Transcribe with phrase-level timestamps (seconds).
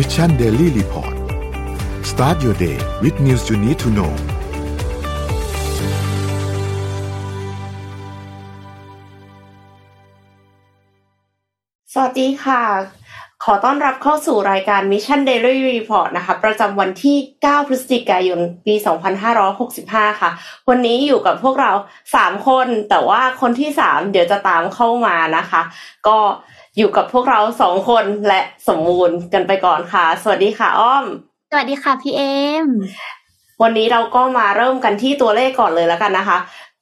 [0.00, 1.14] Mission Daily Report
[2.10, 4.12] start your day with news you need to know
[11.92, 12.62] สวัสดีค่ะ
[13.44, 18.74] ขอต้อนรับเข้าสู่รายการ Mission Daily Report นะคะ ประจำวันที่ 9 พฤศจิกายน ปี
[19.48, 20.30] 2565 ค่ะ
[20.68, 21.72] วันนี้อยู่กับพวกเรา
[22.10, 25.62] 3 คน แต่ว่าคนที่ 3 เดี๋ยวจะตามเข้ามานะคะ
[26.08, 26.18] ก็
[26.78, 31.04] อยู่กับพวกเรา2คนและสมมูลกันไปก่อนค่ะ สวัสดีค่ะอ้อม
[31.50, 32.22] สวัสดีค่ะพี่เอ
[32.64, 32.66] ม
[33.62, 36.38] วันนี้เราก็มาเริ่มกันที่ตัวเลขก่อนเลยแล้วกันนะคะ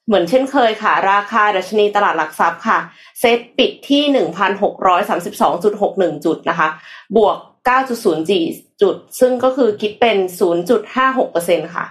[0.07, 2.79] เหมือนเช่นเคยค่ะ ราคาดัชนีตลาดหลักทรัพย์ค่ะ
[3.21, 6.69] เซ็ตปิดที่หนึ่งพันหกร้อยสามสิบสองจุดหกหนึ่งจุดนะคะ
[7.17, 7.37] บวก
[7.67, 8.39] เก้าจุดศูนย์จี
[8.83, 11.85] จุด ซึ่งก็คือคิดเป็นศูนย์จุดห้าหกเปอร์เซ็นค่ะ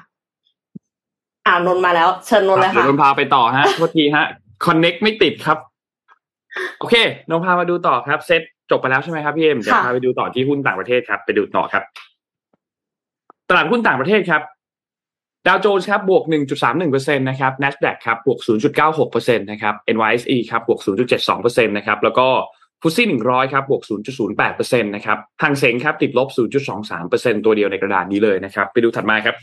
[1.45, 4.25] อ่าวนนมาแล้ว เชิญนนเลยเดี๋ยค่ะวนนพาไปต่อฮะโทษทีฮะ
[4.65, 5.57] connect ไม่ติดครับ
[6.79, 6.95] โอเค
[7.29, 8.41] นนพามาดูต่อครับ เซต
[8.71, 11.83] จบไปแล้วใช่ไหมครับพี่เอ็มเดี๋ยวค่ะพาไปดูต่อที่หุ้นต่างประเทศครับ ไปดูต่อครับ
[13.49, 14.41] ตลาดหุ้นต่างประเทศครับ
[15.47, 16.23] ดาวโจนส์ครับบวก
[16.71, 18.39] 1.31%นะครับ NASDAQ ครับบวก
[18.87, 20.79] 0.96%นะครับ NYSE ครับบวก
[21.23, 22.27] 0.72%นะครับแล้วก็
[22.81, 23.81] FTSE 100 ครับบวก
[24.33, 26.27] 0.08%นะครับฮั่งเส็งครับติดลบ
[26.87, 29.35] 0.23%ตัวเดียวในกระดานนี้เลยนะครับ ไปดูถัดมาครับ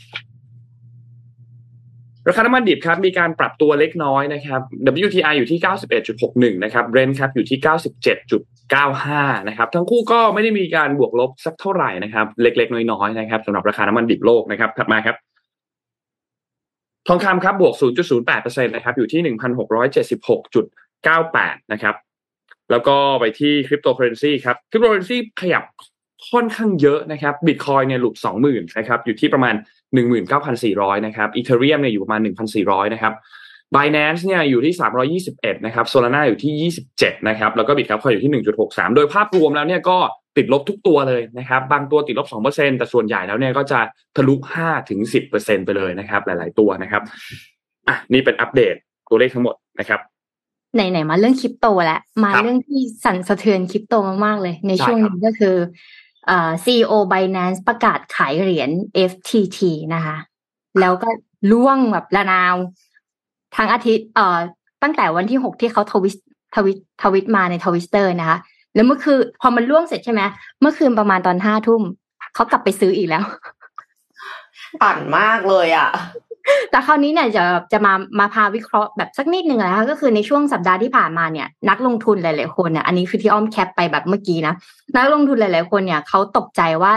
[2.27, 4.61] ราคาน้ำมันดิบครับมีการปรับตัวเล็กน้อยนะครับ
[5.05, 5.59] WTI อยู่ที่
[6.11, 7.59] 91.61 นะครับ Brent ครับอยู่ที่
[8.33, 15.15] 97.95 นะครับ ทั้งคู่ก็ไม่ได้มีการบวกลบสักเท่าไหร่นะครับ เล็กๆ น้อยๆนะครับสำหรับราคาน้ำมันดิบโลกนะครับถัดมาครับ
[17.07, 17.73] ทองคำครับบวก
[18.19, 19.21] 0.08%นะครับอยู่ที่
[20.73, 21.95] 1,676.98 นะครับ
[22.71, 25.63] แล้วก็ไปที่คริปโตเคอเรนซีครับคริปโตเคอเรนซีขยับ
[26.31, 29.55] ค่อนข้างเยอะนะครับบิตคอยน์เนี่ยหลุด 20,000 นะครับอยู่ที่ประมาณ
[29.93, 33.13] 19,400นเก้าพันสี่ร้อยนะครับอีเทเรียมเนี่ยอยู่ประมาณ1,400นสี่ร้อยนะครับ
[33.75, 39.97] Binance เนี่ยอยู่ที่ 321 นะครับ Solana อยู่ที่ 27 นะครับ แล้วก็บิตครับคอยอยู่ที่ 1.63 โดยภาพรวมแล้วเนี่ยก็
[40.37, 43.79] ติดลบทุกตัวเลยนะครับ บางตัวติดลบ 2%แต่ส่วนใหญ่แล้วเนี่ยก็จะ
[44.15, 44.99] ทะลุ5ถึง
[45.33, 47.01] 10%ไปเลยนะครับ หลาย ๆ ตัวนะครับ
[47.87, 48.75] อะ นี่เป็นอัปเดต
[49.09, 49.99] ตัวเลขทั้งหมดนะครับ
[50.75, 53.93] ไหน ๆ มาเรื่องคริปโตแล้ว มาเรื่องที่สั่นสะเทือนคริปโต
[54.25, 55.55] มาก ๆ เลย ในช่วงนี้ก็คือ
[56.27, 56.51] เอ่อ
[57.11, 58.69] Binance ประกาศขายเหรียญ
[59.09, 59.59] FTT
[59.93, 60.15] นะคะ
[60.79, 61.09] แล้วก็
[61.51, 62.55] ร่วงแบบระนาว
[63.55, 64.37] ทั้งอาทิตย์เอ่อ
[64.83, 66.15] ตั้งแต่วันที่หกที่เขาทวีต
[66.55, 68.37] ทวีตทวีตมาในทวิตเตอร์นะคะ
[68.75, 70.21] แล้วเมื่อคืนพอมันร่วงเสร็จใช่ไหม
[70.61, 71.81] เมื่อคืนประมาณตอนห้าทุ่ม
[72.33, 73.23] เขากลับไปซื้ออีกแล้ว
[74.81, 75.89] ปั่นมากเลยอะ
[76.71, 77.43] แต่คราวนี้เนี่ยจะ
[77.73, 84.53] จะมามาพาวิเคราะห์แบบสักนิดหนึ่งนะคะก็คือในช่วงสัปดาห์ที่ผ่านมาเนี่ย นักลงทุนหลาย ๆ คนเนี่ยอันนี้คือที่อ้อมแคปไปแบบเมื่อกี้นะ
[84.95, 86.93] นักลงทุนหลาย ๆ คนเนี่ยเขาตกใจว่า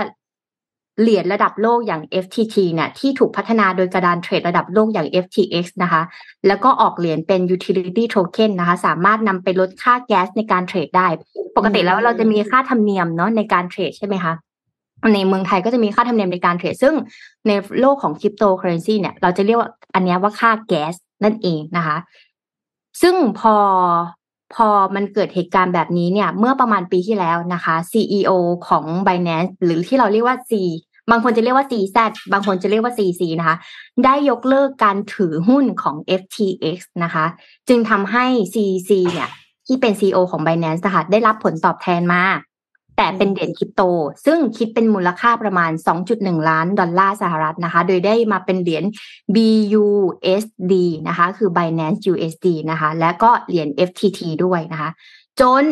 [1.01, 6.03] เหรียญระดับโลกอย่าง FTT เนี่ยที่ถูกพัฒนาโดยกระดานเทรดระดับโลกอย่าง FTX นะคะ
[6.47, 11.07] แล้วก็ออกเหรียญเป็น utility token นะคะ สามารถนำไปลดค่าแก๊สในการเทรดได้
[11.57, 14.33] ปกติแล้วเราจะมีค่าธรรมเนียมเนาะในการเทรดใช่ไหมคะ
[15.15, 16.95] ในเมืองไทยก็จะมีค่าธรรมเนียมในการเทรด ซึ่ง
[17.47, 21.97] ในโลกของคริปโตเคอเรนซีเนี่ย เราจะเรียกว่าอันนี้ว่าค่าแก๊สนั่นเองนะคะ
[23.03, 23.57] ซึ่งพอ
[24.55, 28.31] พอมันเกิดเหตุการณ์แบบนี้เนี่ย เมื่อประมาณปีที่แล้วนะคะ CEO
[28.69, 30.53] ของ Binance หรือที่เราเรียกว่า C
[31.11, 31.99] บางคนจะเรียกว่า CZ
[32.33, 33.57] บางคนจะเรียกว่า CC นะคะ
[34.05, 37.25] ได้ยกเลิกการถือหุ้นของ FTX นะคะ
[37.69, 39.31] จึงทำให้ CC เนี่ย
[39.67, 42.23] ที่เป็น CEO ของ Binance นะคะได้รับผลตอบแทนมา
[42.97, 43.83] แต่เป็นเหรียญคริปโต
[44.27, 45.71] ซึ่งคิดเป็นมูลค่าประมาณ
[46.11, 48.85] 2.1 ล้านดอลลาร์สหรัฐนะคะ โดยได้มาเป็นเหรียญ
[49.35, 50.75] BUSD
[51.09, 54.91] นะคะ คือ Binance USD นะคะ และก็เหรียญ FTT ด้วยนะคะ
[55.41, 55.65] จน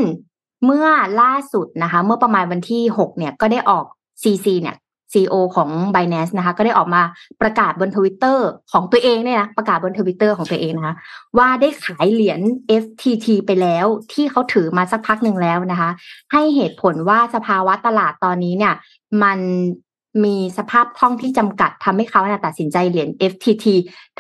[0.65, 0.87] เมื่อ
[1.21, 3.85] ล่าสุดนะคะ เมื่อประมาณวันที่ 6 เนี่ยก็ได้ออก
[4.23, 4.77] CZ เนี่ย
[5.15, 7.03] CEO ของ Binance นะคะ ก็ได้ออกมา
[7.43, 10.95] ประกาศบนทวิตเตอร์ของตัวเองเนี่ยนะประกาศบนทวิตเตอร์ของตัวเองนะคะ
[11.39, 12.41] ว่าได้ขายเหรียญ
[12.83, 15.91] FTT ไปแล้วที่เขาถือมาสักพักหนึ่งแล้วนะคะ
[16.33, 18.75] ให้เหตุผลว่าสภาวะตลาดตอนนี้เนี่ย
[19.23, 19.39] มัน
[20.25, 23.67] มีสภาพคล่องที่จำกัดทำให้เขาเนี่ยตัดสินใจเหรียญ FTT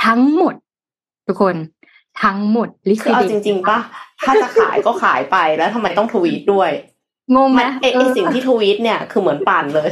[0.04, 0.54] ทั้งหมด
[1.26, 1.56] ทุกคน
[2.22, 3.78] ทั้งหมดลิคือเอาจริงๆปะ
[4.24, 6.70] ถ้าจะขายก็ขายไปแล้วทำไมต้องทวีตด้วย
[7.34, 9.88] งงไหมมันไอไอสิ่งที่ทวีตเนี่ยคือเหมือนปั่นเลย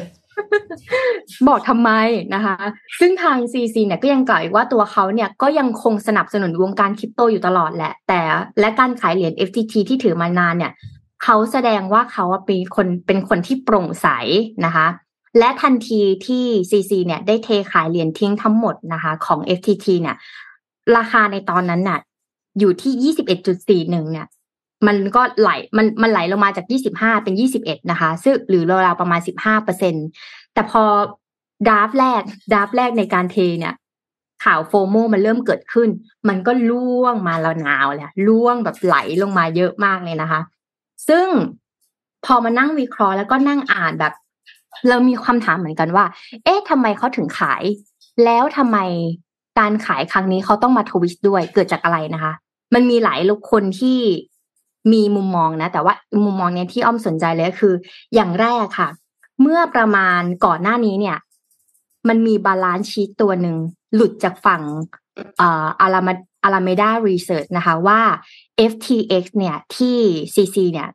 [1.49, 1.91] บอกทำไม
[2.35, 2.57] นะคะ
[3.01, 8.21] ซึ่งทาง CC เนี่ยก็ยังกล่าวอีกว่าตัวเขาเนี่ยก็ยังคงสนับสนุนวงการคริปโตอยู่ตลอดแหละ แต่
[8.61, 10.73] และการขายเหรียญ FTT ที่ถือมานานเนี่ย
[11.25, 14.09] เขาแสดงว่าเขาเป็นคนเป็นคนที่โปร่งใส
[14.65, 14.87] นะคะ
[15.39, 20.17] และทันทีที่ CZ เนี่ยได้เทขายเหรียญทิ้งทั้งหมดนะคะ ของ FTT เนี่ย
[20.97, 21.99] ราคาในตอนนั้นน่ะ
[22.59, 24.27] อยู่ที่21.41เนี่ย
[24.87, 29.95] มันก็ไหลมันมันไหลลงมาจาก 25 เป็น 21 นะคะ ซึ่งหรือราวๆประมาณ 15เปอร์เซ็นต์
[30.55, 30.83] แต่พอ
[31.69, 33.75] draft แรก draft แรกในการเทเนี่ย
[34.45, 35.89] ข่าว FOMO มันเริ่มเกิดขึ้น
[36.29, 40.41] มันก็ล่วงมาแล้วนาวแหละล่วงแบบไหลลงมาเยอะมากเลยนะคะ
[41.09, 41.27] ซึ่ง
[42.25, 44.13] พอมานั่งวิเคราะห์แล้วก็นั่งอ่านแบบ
[44.89, 46.05] เรามีความถามเหมือนกันว่า
[46.45, 47.63] เอ๊ะทำไมเขาถึงขาย
[48.25, 48.79] แล้วทำไม
[49.59, 52.33] การขายครั้งนี้เขาต้องมาทวิสต์ด้วยเกิดจากอะไรนะคะ
[52.75, 53.99] มันมีหลายลูกคนที่
[54.93, 55.95] มีมุมมองนะ แต่ว่า
[56.25, 57.75] มุมมองเนี้ยที่อ้อมสนใจเลยก็คือ
[58.15, 58.89] อย่างแรกค่ะ
[59.41, 61.19] เมื่อประมาณก่อนหน้านี้เนี่ย
[62.09, 63.57] มันมี balance sheet ตัวหนึ่ง
[63.95, 64.63] หลุดจากฝั่ง
[65.39, 66.13] เอ่ออารามา
[66.45, 68.01] Alameda Research นะคะว่า
[68.71, 69.99] FTX เนี่ยที่
[70.35, 70.89] CZ เนี่ย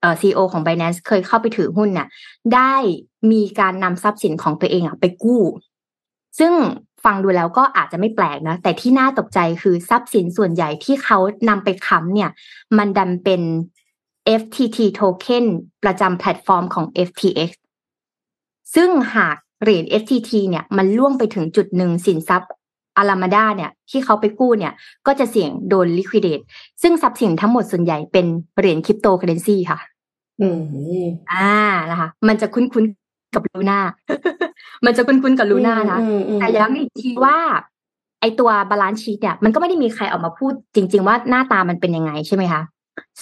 [0.00, 2.08] เอ่อ CEO ของ Binance เคยเข้าไปถือหุ้นเนี่ย
[2.54, 2.74] ได้
[3.30, 5.42] มีการนำทรัพย์สินของตัวเองอะไปกู้
[6.38, 6.52] ซึ่ง
[7.04, 11.18] ฟังดูแล้วก็อาจจะไม่แปลกนะ แต่ที่น่าตกใจคือทรัพย์สินส่วนใหญ่ที่เขา
[11.48, 12.30] นำไปค้ำเนี่ย
[12.78, 13.42] มันดันเป็น
[14.40, 15.44] FTT token
[15.82, 17.50] ประจำแพลตฟอร์มของ FTX
[18.74, 22.50] ซึ่งหากเหรียญ FTT เนี่ยมันร่วงไปถึงจุดหนึ่งสินทรัพย์
[22.96, 24.72] Alameda เนี่ยที่เขาไปกู้เนี่ย
[25.06, 26.44] ก็จะเสี่ยงโดน liquidate
[26.82, 28.26] ซึ่งทรัพย์สินทั้งหมดส่วนใหญ่เป็น
[28.58, 29.78] เหรียญคริปโตเคอเรนซีค่ะ
[30.40, 30.48] อื
[31.02, 31.52] มอ่า
[31.90, 33.80] นะคะ มันจะคุ้นๆกับลูน่า
[34.86, 37.36] มันจะคุ้นๆกับลูน่านะอืมอืมแต่ย้ำอีกทีว่า
[38.20, 42.62] ไอตัว balance sheet เนี่ยมันก็ไม่ได้มีใครออกมาพูดจริง ๆ ว่าหน้าตามันเป็นยังไงใช่ไหมคะ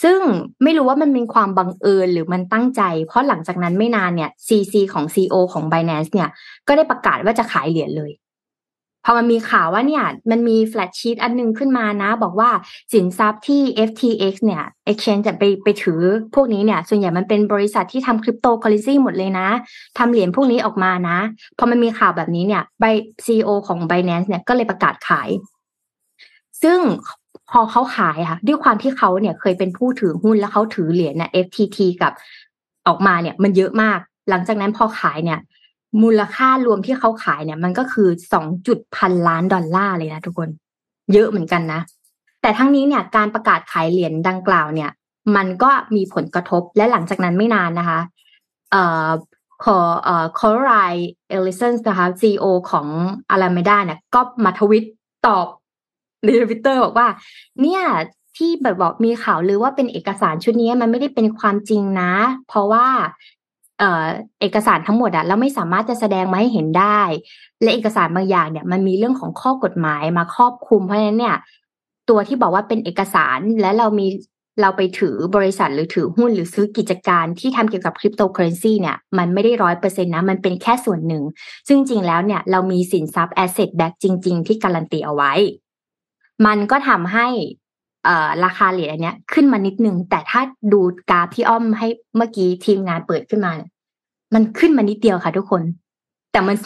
[0.02, 0.20] ซึ่ง
[0.62, 6.28] ไม่รู้ว่ามันเป็นความบังเอิญหรือมันตั้งใจ เพราะหลังจากนั้นไม่นานเนี่ย CZ ของ CEO ของ Binance เนี่ย
[6.68, 8.10] ก็ได้ประกาศว่าจะขายเหรียญเลย
[9.04, 12.50] พอมันมีข่าวว่าเนี่ยมันมี balance sheet อันหนึงขึ้นมานะ บอกว่า
[12.92, 16.02] สินทรัพย์ที่ FTX เนี่ย Exchange จะไปไปถือ
[16.34, 19.48] พวกนี้เนี่ย ส่วนใหญ่มันเป็นบริษัทที่ทำคริปโตเคอเรนซีหมดเลยนะ
[19.98, 21.18] ทำเหรียญพวกนี้ออกมานะ
[21.58, 25.28] พอมันมีข่าวแบบนี้เนี่ย CEO ของ Binance เนี่ยก็เลยประกาศขาย
[26.62, 26.78] ซึ่ง
[27.50, 32.12] พอเขาขายค่ะ ด้วยความที่เขาเนี่ยเคยเป็นผู้ถือหุ้นแล้วเขาถือเหรียญเนี่ย FTT กับ
[32.86, 33.98] ออกมาเนี่ย มันเยอะมาก
[34.30, 35.38] หลังจากนั้นพอขายเนี่ย
[36.02, 40.48] มูลค่ารวมที่เขาขายเนี่ย มันก็คือสองจุดพันล้านดอลลาร์เลยนะทุกคน
[41.12, 41.80] เยอะเหมือนกันนะ
[42.42, 44.90] แต่ทั้งนี้เนี่ยการประกาศขายเหรียญดังกล่าวเนี่ย
[45.36, 48.00] มันก็มีผลกระทบและหลังจากนั้นไม่นานนะคะ
[48.70, 49.08] เอ่อ
[49.64, 50.72] ขอเอ่อคอร์ไร
[51.28, 52.86] เอลิสันนะคะซีอของ
[53.30, 54.84] Alameda เนี่ยก็มาทวิต
[55.26, 55.46] ตอบ
[56.24, 57.08] ในทวิตเตอร์บอกว่า
[57.62, 57.82] เนี่ย
[58.36, 62.12] ที่แบบบอกมีข่าวลือว่าเป็นเอกสารชุดนี้มันไม่ได้เป็นความจริงนะ
[62.48, 62.86] เพราะว่า
[63.78, 64.06] เออ
[64.40, 67.00] เอกสารทั้งหมดอะเราไม่สามารถจะแสดงมาให้เห็นได้
[67.62, 71.36] และเอกสารบางอย่างเนี่ยมันมีเรื่องของข้อกฎหมายมาครอบคลุมเพราะฉะนั้นเนี่ย
[72.08, 74.06] ตัวที่บอกว่าเป็นเอกสารและเรามี
[74.60, 81.24] เราไปถือบริษัทหรือถือหุ้นหรือซื้อกิจการที่ทำเกี่ยวกับคริปโตเคอเรนซีเนี่ยมันไม่ได้ร้อยเปอร์เซ็นต์นะ มันเป็นแค่ส่วนหนึ่ง
[81.68, 85.32] ซึ่งจริงแล้วเนี่ยเรามีสินทรัพย์ asset back จริง ๆ ที่การันตีเอาไว้
[86.46, 87.28] มันก็ทำให้
[88.44, 90.40] ราคาเหรียญอันเนี้ยขึ้นมานิดนึง แต่ถ้า
[90.72, 93.70] ดูกราฟที่อ้อมให้เมื่อกี้ทีมงานเปิดขึ้นมาเนี่ย
[94.34, 95.62] มันขึ้นมานิดเดียวค่ะทุกคน
[96.32, 96.56] แต่มัน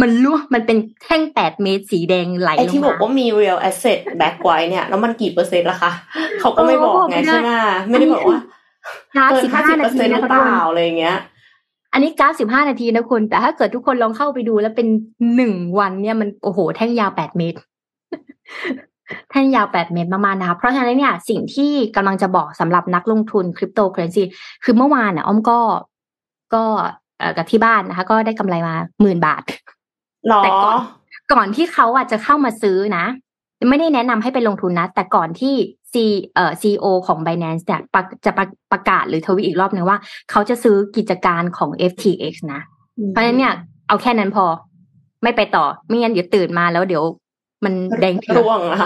[0.00, 5.92] มันล่วงมันเป็นแท่งแปดเมตรสีแดงไหลไอลงที่บอกมาว่ามี real asset back ไว้เนี่ย แล้วมันกี่เปอร์เซ็นต์ละคะ
[6.40, 7.50] เขาก็ไม่บอกไงเออบอกไม่ได้ใช่ไหม
[7.88, 8.38] ไม่ได้บอกว่า
[9.16, 11.16] กราฟเกินสิบห้าห้าสิบเปอนาร์ทีเซ็นต์หนะรือคะเปทุกคนล่าอะไรอย่างเงี้ย
[11.92, 14.88] อันนี้กราฟสิบห้านาทีนะคุณ แต่ถ้าเกิดทุกคนลองเข้าไปดูแล้วเป็น
[15.36, 17.58] หนึ่งวันเนี่ยมันโอ้โหแท่งยาวแปดเมตร
[19.32, 24.22] แท่งยาวแปดเมตรประมาณนะคะเพราะฉะนั้นเนี่ยสิ่งที่กำลังจะบอกสำหรับนักลงทุนคริปโตเคอเรนซี
[24.64, 25.60] คือเมื่อวานเนี่ยอ้อมก็
[26.54, 26.64] ก็
[27.18, 29.42] เอ่อกับที่บ้านนะคะ ก็ได้กำไรมาหมื่นบาท
[30.28, 30.78] หรอแต่ก่อน
[31.32, 33.04] ก่อนที่เขาอะจะเข้ามาซื้อนะ
[33.70, 35.54] ไม่ได้แนะนำให้ไปลงทุนนะ แต่ก่อนที่
[35.92, 36.04] ซี
[36.34, 39.98] เอ่อซีโอของ Binance เนี่ยประจะประประกาศหรือทวีตอีกรอบหนึ่งว่า
[40.30, 42.60] เขาจะซื้อกิจการของ FTX นะ
[43.10, 43.54] เพราะฉะนั้นเนี่ย
[43.88, 44.44] เอาแค่นั้นพอ
[45.22, 47.04] ไม่ไปต่อ ไม่งั้นเดี๋ยวตื่นมาแล้วเดี๋ยว
[47.64, 48.78] มันแดงเถือกร่วงอะ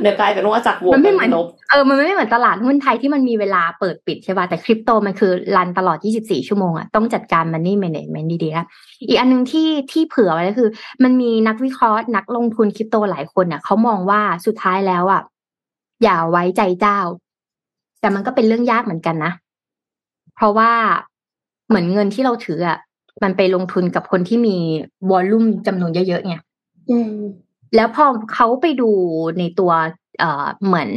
[0.00, 8.66] เดี๋ยวกลายเป็นว่าจากบวกมันไม่เหมือนป็ลบเออมันไม่เหมือนตลาดหุ้นไทยที่มันมีเวลาเปิดปิดใช่ป่ะแต่คริปโตมันคือรันตลอด 24 ชั่วโมงอะต้องจัดการมันนี่แมネจเมนต์ดีๆนะ
[9.08, 10.68] อีกอันหนึงที่ที่เผื่อไว้ก็คือ
[11.02, 15.22] มันมีนักวิเคราะห์นักลงทุนคริปโตหลายคนเนี่ยเขามองว่าสุดท้ายแล้วอะ
[16.02, 16.98] อย่าไว้ใจเจ้า
[18.00, 19.32] แต่มันก็เป็นเรื่องยากเหมือนกันนะ
[20.36, 20.70] เพราะว่า
[21.68, 22.78] เหมือนเงินที่เราถืออะ
[23.22, 24.56] มันไปลงทุนกับคนที่มี
[25.10, 26.36] วอลลุ่มจำนวนเยอะๆไง
[26.90, 27.12] อืม
[27.74, 28.04] แล้วพอ
[28.34, 28.90] เขาไปดู
[29.38, 29.72] ในตัว
[30.18, 30.90] เอ่อเหมือน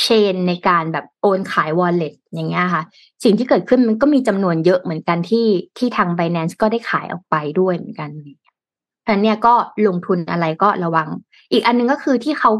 [0.00, 2.82] เชนในการแบบโอนขายวอลเล็ตอย่างเงี้ยค่ะ
[3.24, 5.46] สิ่งที่เกิดขึ้นมันก็มีจำนวนเยอะเหมือนกันที่
[5.78, 8.10] ที่ทาง Binance ก็ได้ขายออกไปด้วยเหมือนกัน
[9.02, 9.54] เพราะนั้นเนี่ยก็
[9.86, 11.08] ลงทุนอะไรก็ระวัง
[11.52, 12.50] อีกอันหนึงก็คือที่เขา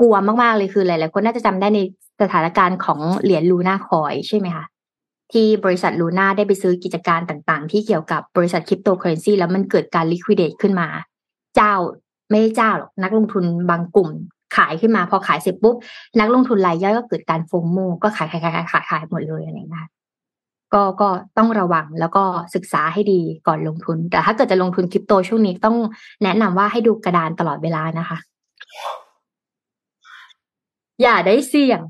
[0.00, 1.80] กลัวมากๆเลยคือหลายๆคนน่าจะจำได้ใน
[2.22, 4.66] สถานการณ์ของเหรียญ Luna Coin ใช่ไหมคะ
[5.32, 10.88] ที่บริษัทลูน่าได้ไปซื้อกิจการต่างๆ ที่เกี่ยวกับบริษัทคริปโตเคอเรนซีแล้วมันเกิดการ liquidate ขึ้นมา
[11.56, 11.74] เจ้า
[12.30, 14.08] ไม่ได้เจ้าหรอกนักลงทุนบางกลุ่ม
[14.56, 15.74] ขายขึ้นมาพอขายเสร็จปุ๊บ
[16.20, 19.90] นักลงทุนรายย่อยก็เกิดการ FOMO ก็ขายขายขายขายขายขายหมดเลยอะไรนะคะ
[20.74, 25.76] ก็ก็ต้องระวังแล้วก็ศึกษาให้ดีก่อนลงทุน แต่ถ้าเกิดจะลงทุนคริปโตช่วงนี้ต้อง
[26.22, 28.18] แนะนำว่าให้ดูกระดานตลอดเวลานะคะ
[31.02, 31.80] อย่าได้เสี่ยง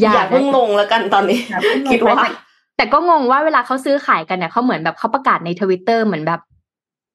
[0.00, 2.26] อย่าเพิ่งลงแล้วกันตอนนี้อย่าเพิ่งลงคิดว่าไป
[2.76, 6.40] แต่แต่ก็งงว่าเวลาเขาซื้อขายกันเนี่ยเขาเหมือนแบบเขาประกาศในทวิตเตอร์เหมือนแบบ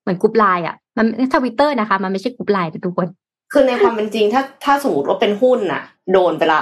[0.07, 3.07] เหมือนกรุ๊ปไลน์อะ มันทวิตเตอร์นะคะ มันไม่ใช่กรุ๊ปไลน์ทุกคน
[3.51, 5.83] คือในความเป็นจริงถ้าถ้าสมมติว่าเป็นหุ้นน่ะ
[6.13, 6.61] โดนไปละ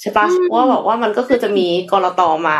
[0.00, 2.56] ใช่ปะว่าบอกว่ามันก็คือจะมีกรตมา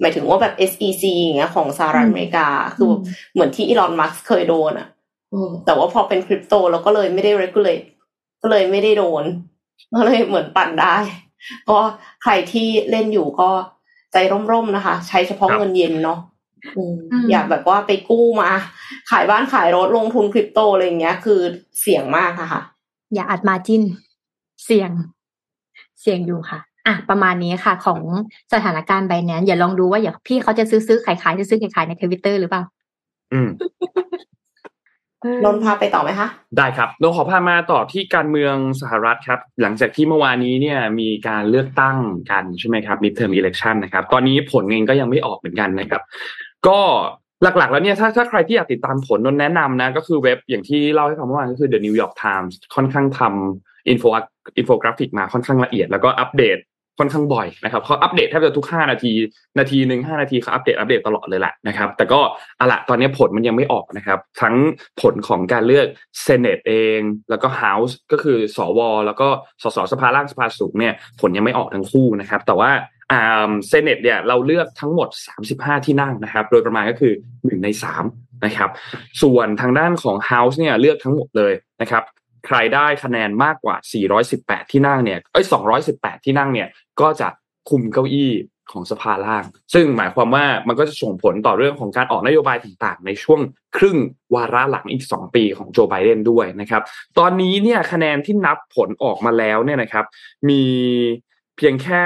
[0.00, 2.46] หมายถึงว่าแบบ SEC อย่างเงี้ยของสหรัฐอเมริกา
[2.76, 2.88] คือ
[3.32, 4.88] เหมือนที่อีลอนมัสเคยโดนอะ
[5.64, 7.84] แต่ว่าพอเป็นคริปโตเราก็เลยไม่ได้ regulate
[8.42, 9.24] ก็เลยไม่ได้โดน
[9.94, 10.96] ก็เลยเหมือนปั่นได้
[11.68, 11.78] ก็
[12.22, 13.50] ใครที่เล่นอยู่ก็
[14.12, 14.16] ใจ
[14.52, 16.18] ร่มๆนะคะ ใช้เฉพาะเงินเย็นเนาะ
[17.30, 18.50] อย่าแบบว่าไปกู้มา
[19.10, 21.40] ขายบ้านขายรถลงทุนคริปโตอะไรเงี้ย คือ
[21.80, 22.62] เสี่ยงมากะค่ะ
[23.14, 23.82] อย่าอัดมาจิน
[24.64, 24.90] เสี่ยง
[26.00, 28.00] เสี่ยงอยู่ค่ะอะประมาณนี้ค่ะ ของ
[28.52, 32.62] สถานการณ์ใบนี้อย่าลองดูว่าอย่าพี่เขาจะซื้อซื้อขายขายจะซื้อขายขายในทวิตเตอร์หรือเปล่า
[33.32, 33.48] อืม
[35.44, 41.96] นนพาไปต่อไหมคะ ได้ครับนนขอพามาต่อที่การเมืองสหรัฐครับ หลังจากที่เมื่อวานนี้เนี่ยมีการเลือกตั้ง
[42.30, 46.02] กันใช่ไหมครับ midterm election นะครับ ตอนนี้ผลเองก็ยังไม่ออกเหมือนกันนะครับ
[46.68, 46.80] ก็
[47.42, 54.04] หลักๆ แล้วเนี่ยถ้าถ้าใครที่อยากติดตามผลนนแนะนำนะ ก็คือเว็บอย่างที่เล่าให้ฟังเมื่อวานก็คือ The New York Times ค่อนข้างทำอินโฟ
[54.58, 56.58] อินโฟกราฟิกมาค่อนข้างละเอียดแล้วก็อัปเดต
[56.98, 59.12] ค่อนข้างบ่อยนะครับเขาอัปเดตแทบจะทุก 5 นาที
[59.58, 62.20] นาทีหนึ่งห้านาทีเขาอัปเดตอัปเดตตลอดเลยแหละนะครับ แต่ก็
[62.60, 64.54] อะละตอนนี้ผลมันยังไม่ออกนะครับ ทั้ง
[65.00, 65.86] ผลของการเลือก
[66.22, 69.28] Senate เอง แล้วก็ House ก็คือสวแล้วก็
[69.62, 72.70] สสสภาล่างสภาสูงเนี่ยผลยังไม่ออกทั้งคู่นะครับ แต่ว่า
[73.68, 75.08] เซเนตเนี่ยเราเลือกทั้งหมด
[75.46, 77.68] 35 ที่นั่งนะครับ โดยประมาณก็คือ 1 ใน
[78.06, 78.70] 3 นะครับ
[79.22, 82.02] ส่วนทางด้านของ House เนี่ยเลือกทั้งหมดเลยนะครับ
[82.46, 83.76] ใครได้คะแนนมากกว่า
[84.24, 85.44] 418 ที่นั่งเนี่ยเอ้ย
[85.84, 86.68] 218 ที่นั่งเนี่ย
[87.00, 87.28] ก็จะ
[87.68, 88.32] คุมเก้าอี้
[88.72, 89.44] ของสภาล่าง
[89.74, 93.40] ซึ่งหมายความว่ามันก็จะส่งผลต่อเรื่องของการออกนโยบายต่างๆ ในช่วง
[93.76, 93.96] ครึ่ง
[94.34, 96.82] วาระหลังอีก 2 ปีของโจไบเดนด้วยนะครับ
[97.18, 100.04] ตอนนี้เนี่ยคะแนนที่นับผลออกมาแล้วเนี่ยนะครับ
[100.48, 100.62] มี
[101.56, 102.04] เพียงแค่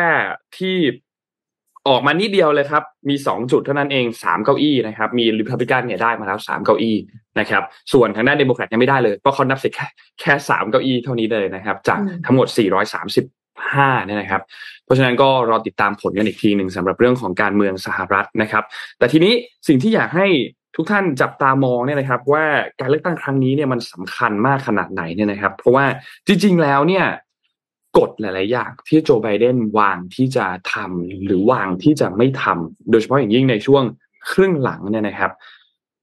[0.59, 0.77] ที่
[1.89, 6.97] ออกมานิดเดียวเลยครับ มีสองจุดเท่านั้นเองสามเก้าอี้นะครับ มีริพับลิกันเนี่ยได้มาแล้วสามเก้าอี้
[7.39, 7.63] นะครับ
[7.93, 9.87] ส่วนทางด้านเดโมแครตยังไม่ได้เลย เพราะเขานับเสร็จแค่
[10.21, 13.25] แค่สามเก้าอี้เท่านี้เลยนะครับ จากทั้งหมดสี่ร้อยสามสิบ
[13.75, 14.43] ห้าเนี่ยนะครับ
[14.85, 18.65] เพราะฉะนั้นก็รอติดตามผลกันอีกทีหนึ่งสำหรับเรื่องของการเมืองสหรัฐนะครับ
[18.99, 19.33] แต่ทีนี้
[19.69, 20.27] สิ่งที่อยากให้
[20.77, 22.45] ทุกท่านจับตามองเนี่ยนะครับ ว่า
[22.81, 25.85] การเลือกตั้งครั้งนี้เนี่ยมันสำคัญมากขนาดไหนเนี่ยนะครับ เพราะว่า
[26.27, 27.05] จริง ๆ แล้วเนี่ย
[27.99, 33.83] กฎหลาย ๆ อย่างที่โจไบเดนวางที่จะทำหรือวางที่จะไม่ทำโดยเฉพาะอย่างยิ่งในช่วง
[34.31, 35.31] ครึ่งหลังเนี่ยนะครับ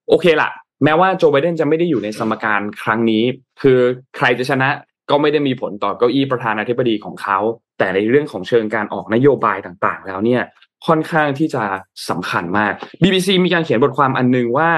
[0.10, 0.50] โอเคละ
[0.84, 3.24] แม้ว่าโจไบเดนจะไม่ได้อยู่ในสมการครั้งนี้
[3.62, 3.80] คือ
[4.18, 4.70] ใครจะชนะ
[5.10, 7.38] ก็ไม่ได้มีผลต่อเก้าอี้ประธานาธิบดีของเขา
[7.78, 10.42] แต่ในเรื่องของเชิงการออกนโยบายต่าง ๆ แล้วเนี่ย
[10.88, 11.64] ค่อนข้างที่จะ
[12.10, 12.74] สำคัญมาก
[13.04, 14.72] BBC มีการเขียนบทความอันนึงว่า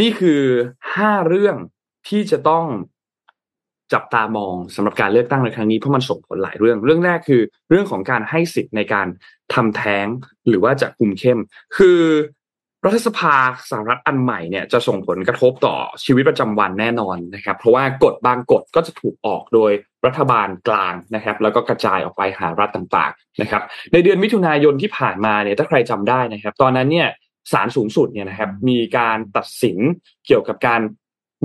[0.00, 0.42] นี่คือ
[0.94, 1.56] ห้าเรื่อง
[2.08, 2.64] ที่จะต้อง
[3.94, 9.06] จับตามองสำหรับการเลือกตั้งในครั้งนี้เพราะมันส่งผลหลายเรื่อง เรื่องแรกคือ เรื่องของการให้สิทธิ์ในการ
[9.54, 10.06] ทำแท้ง
[10.48, 11.38] หรือว่าจะคุมเข้ม
[11.76, 12.00] คือ
[12.86, 13.36] รัฐสภา
[13.70, 19.72] สหรัฐอันใหม่เนี่ยจะส่งผลกระทบต่อชีวิตประจำวันแน่นอนนะครับ เพราะว่ากฎบางกฎก็จะถูกออกโดย
[20.06, 27.08] รัฐบาลกลางนะครับ แล้วก็กระจายออกไปหารัฐต่างๆนะครับ ในเดือนมิถุนายนที่ผ่านมาเนี่ยถ้าใครจำได้นะครับ ตอนนั้นเนี่ย
[27.52, 29.78] ศาลสูงสุดเนี่ยนะครับมีการตัดสิน
[30.26, 30.80] เกี่ยวกับการ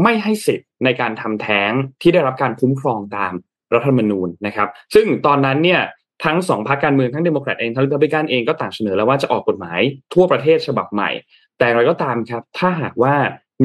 [0.04, 3.34] ไม่ให้สิทธิ์ในการทำแท้งที่ได้รับการคุ้มครองตาม
[3.74, 5.82] รัฐธรรมนูญนะครับ ซึ่งตอนนั้นเนี่ย
[6.26, 9.82] ทั้งสองพรรคการเมืองทั้งเดโมแครตเองทั้งริพับลิกันเองก็ต่างเสนอแล้วว่าจะออกกฎหมาย
[10.14, 11.10] ทั่วประเทศฉบับใหม่
[11.58, 13.16] แต่อะไรก็ตามครับ ถ้าหากว่า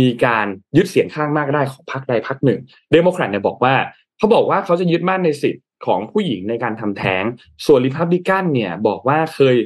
[0.01, 0.47] มีการ
[0.77, 2.61] ยึดเสียงข้างมากได้ของพรรคใดพรรคหนึ่ง
[2.93, 3.75] เดโมแครตเนี่ยบอกว่า
[4.19, 7.25] เขาบอกว่าเขาจะยึดมั่นในสิทธิ์ของผู้หญิงในการทำแท้ง
[7.67, 9.57] ส่วนริพับลิกันเนี่ยบอกว่าเคย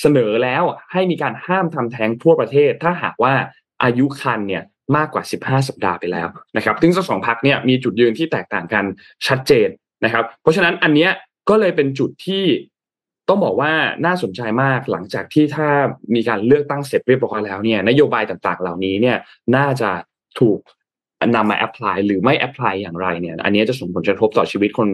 [0.00, 0.62] เสนอแล้ว
[0.92, 3.34] ให้มีการห้ามทำแท้งทั่วประเทศ ถ้าหากว่า
[3.82, 4.62] อายุครรภ์เนี่ย
[4.96, 8.84] มากกว่า 15 สัปดาห์ไปแล้วนะครับซึ่งสองพรรคเนี่ยมีจุดยืนที่แตกต่างกัน
[9.26, 9.68] ชัดเจน
[10.04, 11.10] นะครับ เพราะฉะนั้นอันเนี้ย
[11.48, 12.44] ก็เลยเป็นจุดที่
[13.28, 13.72] ต้องบอกว่า
[14.06, 15.68] น่าสนใจมากหลังจากที่ถ้า
[16.14, 19.16] มีการเลือกตั้งเสร็จเรียบร้อยแล้วเนี่ยนโยบายต่างๆ เหล่านี้เนี่ย
[19.56, 19.90] น่าจะ
[20.40, 20.60] ถูก
[21.34, 24.88] นำมา apply หรือไม่ apply อย่างไรเนี่ย อันนี้จะส่งผลกระทบต่อชีวิตคน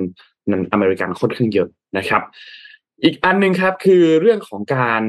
[0.73, 1.69] อเมริกันค่อนข้างเยอะ
[1.99, 2.23] นะครับ
[3.05, 5.03] อีกอันหนึ่งครับคือเรื่องของการ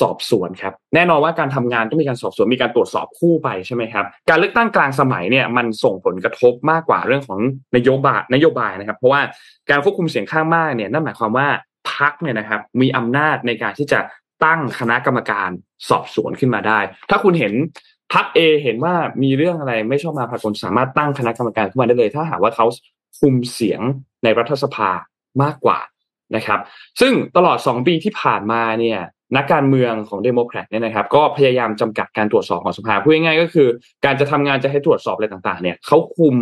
[0.00, 7.40] สอบสวนครับ แน่นอนว่าการทำงานต้องมีการสอบสวนมีการตรวจสอบคู่ไปใช่ไหมครับ การเลือกตั้งกลางสมัยเนี่ยมันส่งผลกระทบมากกว่าเรื่องของ
[7.76, 9.20] นโยบายนโยบายนะครับ เพราะว่า
[9.70, 11.48] การควบคุมเสียงข้างมากเนี่ยนั่นหมายความว่า
[11.92, 14.00] พักเนี่ยนะครับ มีอำนาจในการที่จะ
[14.44, 15.50] ตั้งคณะกรรมการ
[15.88, 16.78] สอบสวนขึ้นมาได้
[17.10, 17.52] ถ้าคุณเห็น
[18.12, 22.66] พักเอเห็นว่ามีเรื่องอะไรไม่ชอบมาพากลสามารถตั้งคณะกรรมการขึ้นมาได้เลย ถ้าหากว่าเขา
[23.20, 23.80] คุมเสียง
[24.22, 24.90] ในรัฐสภา
[25.42, 25.78] มากกว่า
[26.36, 26.60] นะครับ
[27.00, 28.98] ซึ่งตลอด 2 ปีที่ผ่านมาเนี่ย
[29.36, 33.68] นักการเมืองของเดโมแครตเนี่ยนะครับ ก็พยายามจำกัดการตรวจสอบของสภาพูดง่ายๆก็คือ
[34.04, 36.34] การจะทำงานจะให้ตรวจสอบอะไรต่างๆ เนี่ยเขาคุม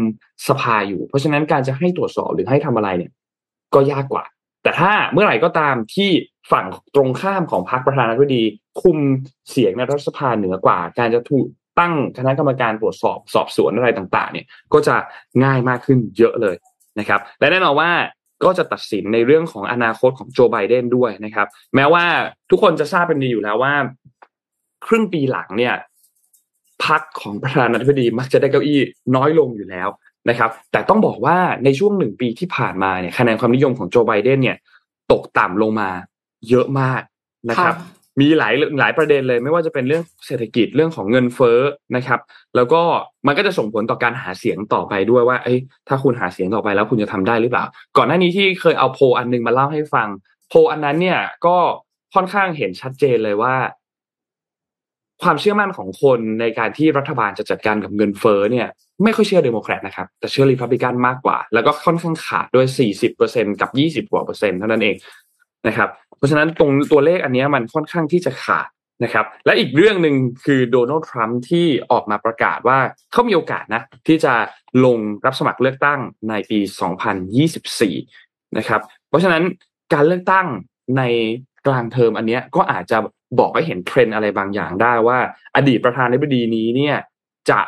[0.49, 3.11] สภาอยู่ เพราะฉะนั้นการจะให้ตรวจสอบหรือให้ทำอะไรเนี่ย
[3.75, 4.25] ก็ยากกว่า
[4.62, 6.11] แต่ถ้าเมื่อไหร่ก็ตามที่
[6.52, 8.42] ฝั่งตรงข้ามของพรรคประธานาธิบดี
[8.82, 8.99] คุม
[9.50, 11.47] เสียงในรัฐสภาเหนือกว่า การจะถูก
[11.78, 14.97] ตั้งคณะกรรมการตรวจสอบสอบสวนอะไรต่างๆ เนี่ย ก็จะ
[15.44, 16.56] ง่ายมากขึ้นเยอะเลย
[16.99, 17.90] นะครับ และแน่นอนว่า
[18.44, 22.04] ก็จะตัดสินในเรื่องของอนาคตของโจไบเดนด้วยนะครับ แม้ว่า
[22.50, 23.75] ทุกคนจะทราบเป็นดีอยู่แล้วว่า
[24.87, 25.75] ครึ่งปีหลังเนี่ย
[26.85, 28.80] พักของประธานาธิบดีมักจะได้เก้าอี้
[29.16, 29.88] น้อยลงอยู่แล้ว
[30.28, 34.56] นะครับ แต่ต้องบอกว่าในช่วงหนึ่งปีที่ผ่านมาเนี่ยคะแนนความนิยมของโจไบเดนเนี่ย
[35.12, 35.88] ตกต่ำลงมา
[36.49, 37.02] เยอะมาก
[37.50, 37.75] นะครับ
[38.21, 41.59] มีหลายหลายประเด็นเลย ไม่ว่าจะเป็นเรื่องเศรษฐกิจเรื่องของเงินเฟ้อ
[41.97, 42.21] นะครับ
[42.57, 42.83] แล้วก็
[43.26, 47.64] มันก็จะส่งผลต่อการหาเสียงต่อไปด้วยว่าเอ้ยถ้าคุณหาเสียงต่อไปแล้วคุณจะทำได้หรือเปล่า
[47.97, 50.09] ก่อนหน้านี้ที่เคยเอาโพลอันนึงมาเล่าให้ฟัง
[50.49, 51.57] โพลอันนั้นเนี่ยก็
[52.14, 53.55] ค่อนข้างเห็นชัดเจนเลยว่า
[55.23, 58.69] ความเชื่อมั่นของคนในการที่รัฐบาลจะจัดการกับเงินเฟ้อเนี่ย
[59.05, 62.67] ไม่ค่อยเชื่อเดโมแครตนะครับ แต่เชื่อรีพับลิกันมากกว่า แล้วก็ค่อนข้างขาดด้วย
[63.14, 63.67] 40%กั
[64.00, 64.97] บ 20กว่าเปอร์เซ็นต์เท่านั้นเอง
[65.67, 65.88] นะครับ
[66.21, 68.69] เพราะฉะนั้นตรงตัวเลขอันนี้มันค่อนข้างที่จะขาด
[69.05, 72.79] นะครับ และอีกเรื่องหนึ่งคือโดนัลด์ทรัมป์ที่ออกมาประกาศว่า
[73.12, 74.35] เขามีโอกาสนะ ที่จะ
[74.85, 76.59] ลงรับสมัครเลือกตั้งในปี
[77.79, 79.43] 2024 นะครับ เพราะฉะนั้น
[79.95, 80.47] การเลือกตั้ง
[80.99, 81.03] ใน
[81.67, 82.99] กลางเทอมอันนี้ก็อาจจะ
[83.39, 85.19] บอกให้เห็นเทรนอะไรบางอย่างได้ว่า
[85.57, 86.97] อดีตประธานาธิบดีนี้เนี่ย
[87.50, 87.61] จะ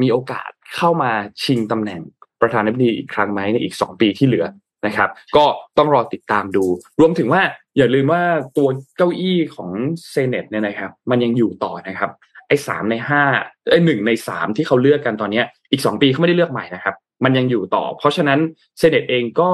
[0.00, 2.00] มีโอกาสเข้ามาชิงตำแหน่ง
[2.40, 4.46] ประธานาธิบดีอีกครั้งไหมในอีกสองปีที่เหลือ
[4.86, 5.44] นะครับ ก็
[5.78, 6.64] ต้องรอติดตามดู
[7.00, 7.42] รวมถึงว่า
[7.76, 8.22] อย่าลืมว่า
[8.56, 9.70] ตัวเก้าอี้ของ
[10.10, 12.10] เซเนตเนี่ยนะครับ มันยังอยู่ต่อนะครับ
[12.48, 13.22] ไอ้สามในห้า
[13.70, 16.94] ไอ้หนึ่งในสามที่เขาเลือกกันตอนนี้อีกสองปีเขาไม่ได้เลือกใหม่นะครับ
[17.24, 18.38] มันยังอยู่ต่อ เพราะฉะนั้น
[18.78, 19.50] เซเนตเองก็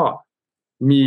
[0.90, 1.04] มี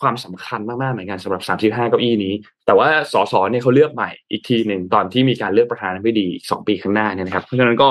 [0.00, 2.34] ความสำคัญมากๆเหมือนกันสำหรับ 35 เก้าอี้นี้
[2.66, 7.88] แต่ว่าสสเนี่ยเขาเลือกใหม่อีกทีหนึ่งตอนที่มีการเลือกประธานาธิบดีอีกสองปีข้างหน้าเนี่ยนะครับ เพราะฉะนั้นก็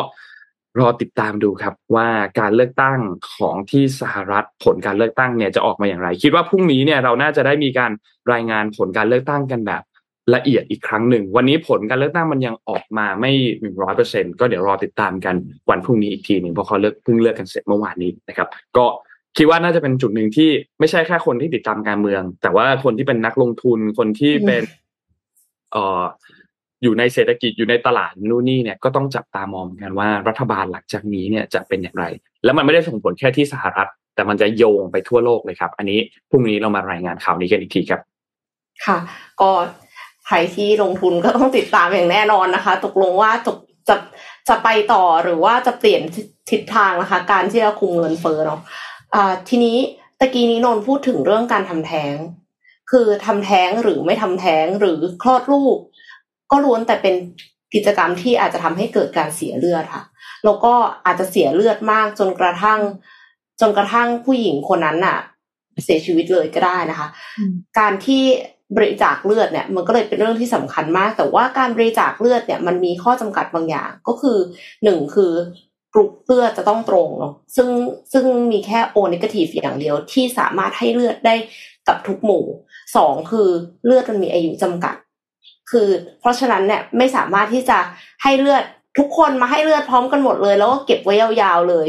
[0.80, 2.08] รอติดตามดูครับว่า
[2.40, 3.00] การเลือกตั้ง
[3.36, 7.92] ของที่สหรัฐผลการเลือกตั้งเนี่ยจะออกมาอย่างไร คิดว่าพรุ่งนี้เนี่ยเราน่าจะได้มีการ
[8.34, 9.84] รายงานผลการเลือกตั้งกันแบบ
[10.36, 15.36] ละเอียดอีกครั้งหนึ่ง วันนี้ผลการเลือกตั้งมันยังออกมาไม่หนึ่งร้อยเปอร์เซ็นก็เดี๋ยวรอติดตามกัน
[15.70, 18.86] วันพรุ่งนี้อีกทีหนึ่งเพราะเขาเลือกเพิ่งเลือกกันเสร็จเมื่อวานนี้นะครับ ก็
[19.38, 24.63] คิดว่าน่าจะเป็นจุดหนึ่งที่ไม่ใช่แค่คนที่ติดตามการเมือง แต่ว่าคนที่เป็นนักลงทุนคนที่เป็น
[25.72, 26.04] เอ่อ
[26.84, 32.06] อยู่ในเศรษฐกิจอยู่ในตลาดนู่นนี่เนี่ยก็ต้องจับตามองกันว่ารัฐบาลหลังจากนี้เนี่ยจะเป็นอย่างไร
[32.44, 38.02] แล้วมันไม่ได้ส่งผลแค่ที่สหรัฐ แต่มันจะโยงไปทั่วโลกเลยครับ อันนี้พรุ่งนี้เรามารายงานข่าวนี้กันอีกทีครับ
[38.86, 38.98] ค่ะ
[39.42, 39.52] ก็
[40.28, 43.54] ใครที่ลงทุนก็ต้องติดตามอย่างแน่นอนนะคะ ตกลงว่าจะ
[43.89, 43.96] จะ
[44.50, 46.02] จะไปต่อหรือว่าจะเปลี่ยน
[46.50, 48.62] ทิศทางนะคะ การที่จะคุมเงินเฟ้อเนาะ
[49.15, 49.78] อ่าทีนี้
[50.20, 52.15] ตะกี้นี้นนพูดถึงเรื่องการทำแท้ง
[52.92, 55.78] คือทำแท้งหรือไม่ทำแท้งหรือคลอดลูก
[56.52, 57.16] ก็ล้วนแต่เป็น
[57.74, 60.04] กิจกรรมที่อาจจะทำให้เกิดการเสียเลือดค่ะ
[60.46, 60.74] แล้วก็
[61.06, 62.80] อาจจะเสียเลือดมากจนกระทั่ง
[63.62, 65.18] จนกระทั่งผู้หญิงคนนั้นน่ะ
[65.84, 67.08] เสียชีวิตเลยก็ได้นะคะ
[67.80, 68.24] การที่
[68.76, 74.38] บริจาคเลือดเนี่ย มันก็เลยเป็นเรื่องที่สำคัญมาก แต่ว่าการบริจาคเลือดเนี่ยมันมีข้อจำกัดบางอย่าง ก็คือ
[74.84, 75.32] หนึ่งคือ
[75.94, 77.70] กรุ๊ปเลือดจะต้องตรงเนาะซึ่ง
[78.14, 81.36] ซึ่งมีแค่โอเนกาทีฟอย่างเดียวที่สามารถให้เลือดได้
[81.88, 82.44] กับทุกหมู่
[82.96, 83.50] สองคือ
[83.86, 84.96] เลือดมันมีอายุจำกัด
[85.69, 85.88] คือ
[86.19, 87.79] เพราะฉะนั้นเนี่ยไม่สามารถที่จะ
[88.23, 88.63] ให้เลือด
[88.97, 91.88] ทุกคนมาให้เลือดพร้อมกันหมดเลย แล้วก็เก็บไว้ยาวๆเลย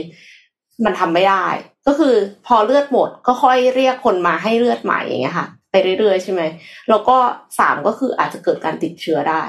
[0.84, 1.44] มันทำไม่ได้
[1.86, 2.14] ก็คือ
[2.46, 6.42] พอเลือดหมดก็ค่อยเรียกคนมาให้เลือดใหม่อย่างเงี้ยค่ะ ไปเรื่อยๆใช่ไหม
[6.88, 7.16] แล้วก็
[7.58, 9.42] สามก็คืออาจจะเกิดการติดเชื้อได้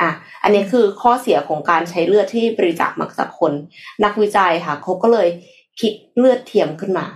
[0.00, 0.10] อะ
[0.42, 3.52] อันนี้คือข้อเสียของการใช้เลือดที่บริจาคมาจากคน
[4.04, 5.28] นักวิจัยค่ะเขาก็เลย
[5.80, 7.06] คิดเลือดเทียมขึ้นมา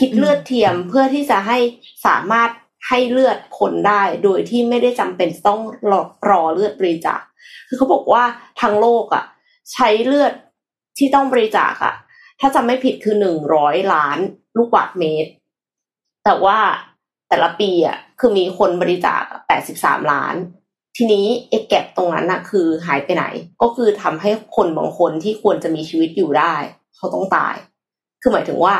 [0.00, 1.58] คิดเลือดเทียมเพื่อที่จะให้
[2.06, 2.50] สามารถ
[2.88, 5.60] ให้เลือดคนได้โดยที่ไม่ได้จำเป็นต้อง
[5.90, 7.20] รอรอเลือดบริจาค
[7.68, 8.22] คือเขาบอกว่า
[8.60, 9.24] ทั้งโลกอะ
[9.72, 10.32] ใช้เลือด
[10.98, 11.94] ที่ต้องบริจาคอะ
[12.40, 14.18] ถ้าจำไม่ผิดคือหนึ่งร้อยล้าน
[14.56, 15.30] ลูกบาศก์เมตร
[16.24, 16.58] แต่ว่า
[17.28, 20.34] แต่ละปีอะคือมีคนบริจาคแปดสิบสามล้าน
[20.96, 23.24] ทีนี้ไอ้แก็บตรงนั้นน่ะ คือหายไปไหน
[23.62, 26.54] ก็คือทำให้คนบางคนที่ควรจะมีชีวิตอยู่ได้
[26.96, 27.54] เขาต้องตาย
[28.22, 28.74] คือหมายถึงว่า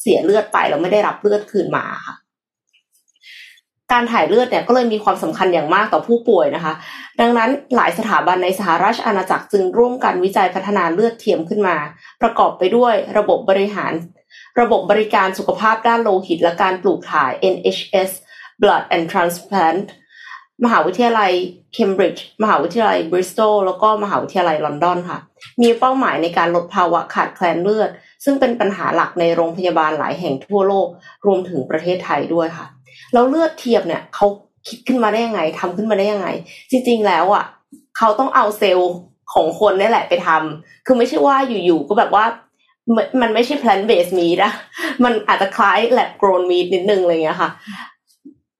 [0.00, 2.14] เสียเลือดไปแล้วไม่ได้รับเลือดคืนมาค่ะ
[3.92, 6.74] การถ่ายเลือดเนี่ยก็เลยมีความสำคัญอย่างมากต่อผู้ป่วยนะคะ
[7.20, 11.76] ดังนั้นหลายสถาบันในสหราชอาณาจักรจึงร่วมกันวิจัยพัฒนาเลือดเทียมขึ้นมา
[12.22, 13.92] ประกอบไปด้วยระบบบริหาร
[14.60, 18.10] ระบบบริการสุขภาพด้านโลหิต และการปลูกถ่าย NHS
[18.60, 19.86] Blood and Transplant
[20.64, 21.32] มหาวิทยาลัย
[21.74, 25.18] เคมบริดจ์มหาวิทยาลัยบริสตอลแล้วก็มหาวิทยาลัยลอนดอนค่ะ
[25.62, 27.90] มีเป้าหมายในการลดภาวะขาดแคลนเลือด
[28.24, 30.88] ซึ่งเป็นปัญหาหลักในโรงพยาบาลหลายแห่งทั่วโลก
[31.26, 32.66] รวมถึงประเทศไทยด้วยค่ะ
[33.12, 34.26] แล้วเลือดเทียมเนี่ยเขา
[34.68, 36.28] คิดขึ้นมาได้ยังไงทำขึ้นมาได้ยังไง
[36.70, 37.44] จริง ๆ แล้วอะ
[37.98, 38.92] เขาต้องเอาเซลล์
[39.32, 42.24] ของคนนี่แหละไปทำคือไม่ใช่ว่าอยู่ๆก็แบบว่า
[43.20, 44.52] มันไม่ใช่ plant based meat อะ
[45.04, 47.50] มันอาจจะคล้าย lab grown meat นิดนึงอะไรเงี้ยค่ะ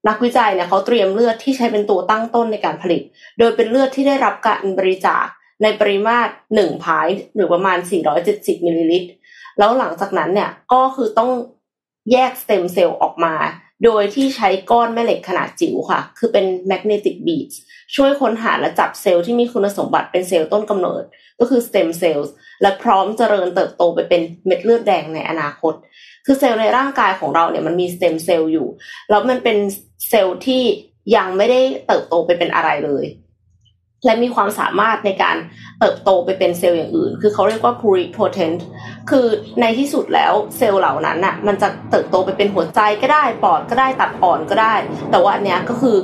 [0.07, 3.01] นักวิจัยเนี่ยเขาเตรียมเลือดที่ใช้เป็นตัวตั้งต้นในการผลิต
[3.39, 5.25] โดยเป็นเลือดที่ได้รับการบริจาค
[5.63, 7.77] ในปริมาตรหนึ่งพายหรือประมาณ
[8.21, 9.09] 470มิลลิลิตร
[9.57, 11.31] แล้วหลังจากนั้นเนี่ยก็คือต้อง
[12.11, 13.33] แยกสเต็มเซลล์ออกมา
[13.85, 17.55] โดยที่ใช้ก้อนแม่เหล็กขนาดจิ๋วค่ะ คือเป็น magnetic beads
[17.95, 21.03] ช่วยค้นหาและจับเซลล์ที่มีคุณสมบัติเป็นเซลล์ต้นกำเนิด
[21.39, 22.29] ก็คือ stem cells
[22.61, 25.73] และพร้อมเจริญเติบโตไปเป็นเม็ดเลือดแดงในอนาคต
[26.25, 28.67] คือเซลล์ในร่างกายของเราเนี่ยมันมีสเต็มเซลล์อยู่
[29.09, 29.57] แล้วมันเป็น
[30.09, 30.63] เซลล์ที่
[31.15, 33.05] ยังไม่ได้เติบโตไปเป็นอะไรเลย
[34.05, 35.37] และมีความสามารถในการ
[35.79, 38.59] เติบโตไปเป็นเซลล์อย่างอื่น คือเขาเรียกว่า pluripotent
[39.09, 39.25] คือ
[39.61, 44.75] ในที่สุดแล้วเซลล์เหล่านั้นน่ะ มันจะเติบโตไปเป็นหัวใจก็ได้ ปอดก็ได้ ตับอ่อนก็ได้
[45.11, 45.97] แต่ว่าอันเนี้ยก็คือ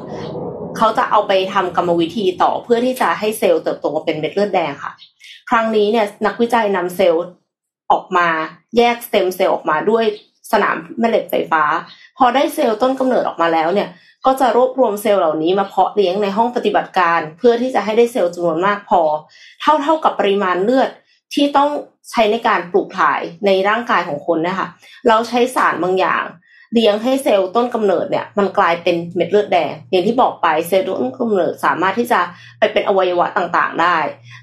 [0.77, 4.91] เขาจะเอาไปทำกรรมวิธีต่อเพื่อที่จะให้เซลล์เติบโตมาเป็นเม็ดเลือดแดงค่ะ
[5.49, 7.25] ครั้งนี้เนี่ยนักวิจัยนำเซลล์
[7.91, 8.27] ออกมา
[8.77, 10.05] แยกสเต็มเซลล์ออกมาด้วย
[10.51, 11.63] สนามแม่เหล็กไฟฟ้า
[12.17, 13.89] พอได้เซลล์ต้นกำเนิดออกมาแล้วเนี่ย
[14.25, 19.01] ก็จะรวบรวมเซลล์เหล่านี้มาเพาะเลี้ยงในห้องปฏิบัติการ เพื่อที่จะให้ได้เซลล์จำนวนมากพอ
[19.61, 20.89] เท่าเท่ากับปริมาณเลือด
[21.33, 21.69] ที่ต้อง
[22.11, 24.67] ใช้ในการปลูกถ่ายในร่างกายของคนนะคะ
[25.07, 26.23] เราใช้สารบางอย่าง
[26.73, 32.19] เลี้ยงให้เซลล์ต้นกำเนิดเนี่ยมันกลายเป็นเม็ดเลือดแดง อย่างที่บอกไปเซลล์ต้นกำเนิดสามารถที่จะ
[32.59, 33.97] ไปเป็นอวัยวะต่างๆ ได้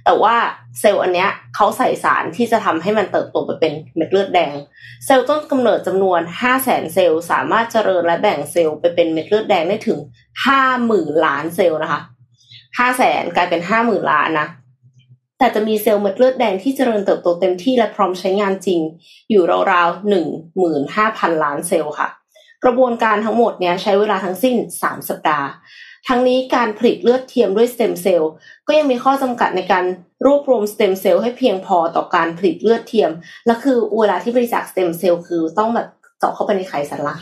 [0.05, 0.35] แต่ว่า
[0.81, 4.55] เซลล์อันเนี้ยเขาใส่สารที่จะทำให้มันเติบโตไปเป็นเม็ดเลือดแดง
[5.05, 9.99] เซลล์ต้นกำเนิดจำนวน5 0 0แสนเซลล์สามารถเจริญและแบ่งเซลล์ไปเป็นเม็ดเลือดแดงได้ถึง
[10.63, 12.01] 50,000 ล้านเซลล์นะคะ
[12.77, 14.49] 5 0 0แสนกลายเป็น 50,000 ล้านนะ
[15.39, 18.81] แต่จะมีเซลล์เม็ดเลือดแดงที่เจริญเติบโตเต็มที่และพร้อมใช้งานจริง
[19.31, 20.13] อยู่ราวๆ
[20.67, 22.09] 15,000ล้านเซลล์ค่ะ
[22.65, 25.49] กระบวนการทั้งหมดเนี้ยใช้เวลาทั้งสิ้น 3 สัปดาห์
[26.09, 28.31] ทั้งนี้การผลิตเลือดเทียมด้วยสเต็มเซลล์
[28.67, 29.85] ก็ยังมีข้อจำกัดในการ
[30.27, 33.11] รวบรวมสเต็มเซลล์ให้เพียงพอต่อการผลิตเลือดเทียม
[33.47, 37.21] และคือเวลาที่บริจาคสเต็มเซลล์คือต้องแบบเจาะเข้าไปในไขสันหลัง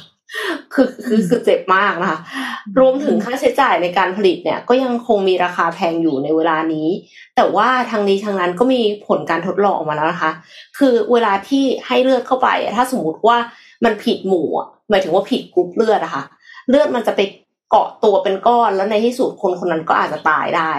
[0.74, 2.18] คือคือคือเจ็บมากนะคะ
[2.78, 6.88] รวมถึงค่าใช้จ่ายในการผลิตเนี่ย ก็ยังคงมีราคาแพงอยู่ในเวลานี้
[7.36, 10.32] แต่ว่าทางนี้ทางนั้นก็มีผลการทดลองออกมาแล้วนะคะ
[10.78, 13.38] คือเวลาที่ให้เลือดเข้าไป ถ้าสมมติว่า
[13.84, 14.48] มันผิดหมู่
[14.90, 16.24] หมายถึงว่าผิดกรุ๊ปเลือดอะคะ
[16.68, 17.20] เลือดมันจะไป
[17.70, 20.72] เกาะตัวเป็นก้อนแล้วในที่สุดคนคนนั้นก็อาจจะตายได้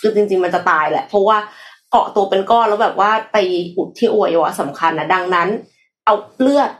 [0.00, 1.38] คือจริง ๆ มันจะตายแหละ เพราะว่า
[1.90, 3.36] เกาะตัวเป็นก้อนแล้วแบบว่าไป
[3.76, 5.48] อุดที่อวัยวะสำคัญนะดังนั้น
[6.04, 6.70] เอาเลือด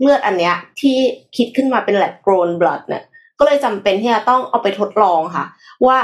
[0.00, 0.96] เลือดอันเนี้ยที่
[1.36, 3.02] คิดขึ้นมาเป็น lab grown blood เนี่ย
[3.38, 5.44] ก็เลยจำเป็นที่จะต้องเอาไปทดลองค่ะ
[5.86, 5.98] ว่า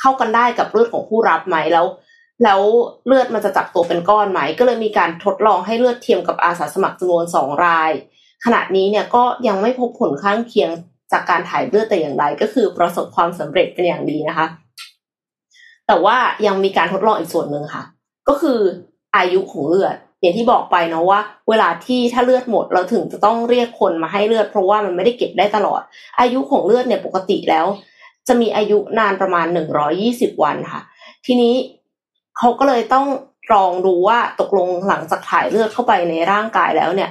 [0.00, 1.86] เข้ากันได้กับเลือดของผู้รับไหมแล้ว
[2.44, 2.60] แล้ว
[3.06, 7.90] เลือดมันจะจับตัวเป็นก้อนไหม ก็เลยมีการทดลองให้เลือดเทียมกับอาสาสมัครจำนวนสองราย
[8.44, 10.70] ขณะนี้เนี่ยก็ยังไม่พบผลข้างเคียง
[11.12, 14.46] จากการถ่ายเลือดแต่อย่างใดก็คือประสบความสำเร็จเป็นอย่างดีนะคะ
[15.86, 17.82] แต่ว่ายังมีการทดลองอีกส่วนหนึ่งค่ะ
[18.28, 18.60] ก็คือ
[19.16, 25.80] อายุของเลือด อย่างที่บอกไปเนาะว่า เวลาที่ถ้าเลือดหมดเราถึงจะต้องเรียกคนมาให้เลือดเพราะว่ามันไม่ได้เก็บได้ตลอด
[26.20, 27.66] อายุของเลือดเนี่ยปกติแล้ว
[28.28, 30.82] จะมีอายุนานประมาณหนึ่งร้อยี่สิบวันค่ะ
[31.26, 31.54] ทีนี้
[32.38, 33.06] เขาก็เลยต้อง
[33.52, 37.10] ลองดูว่าตกลงหลังจากถ่ายเลือดเข้าไปในร่างกายแล้วเนี่ย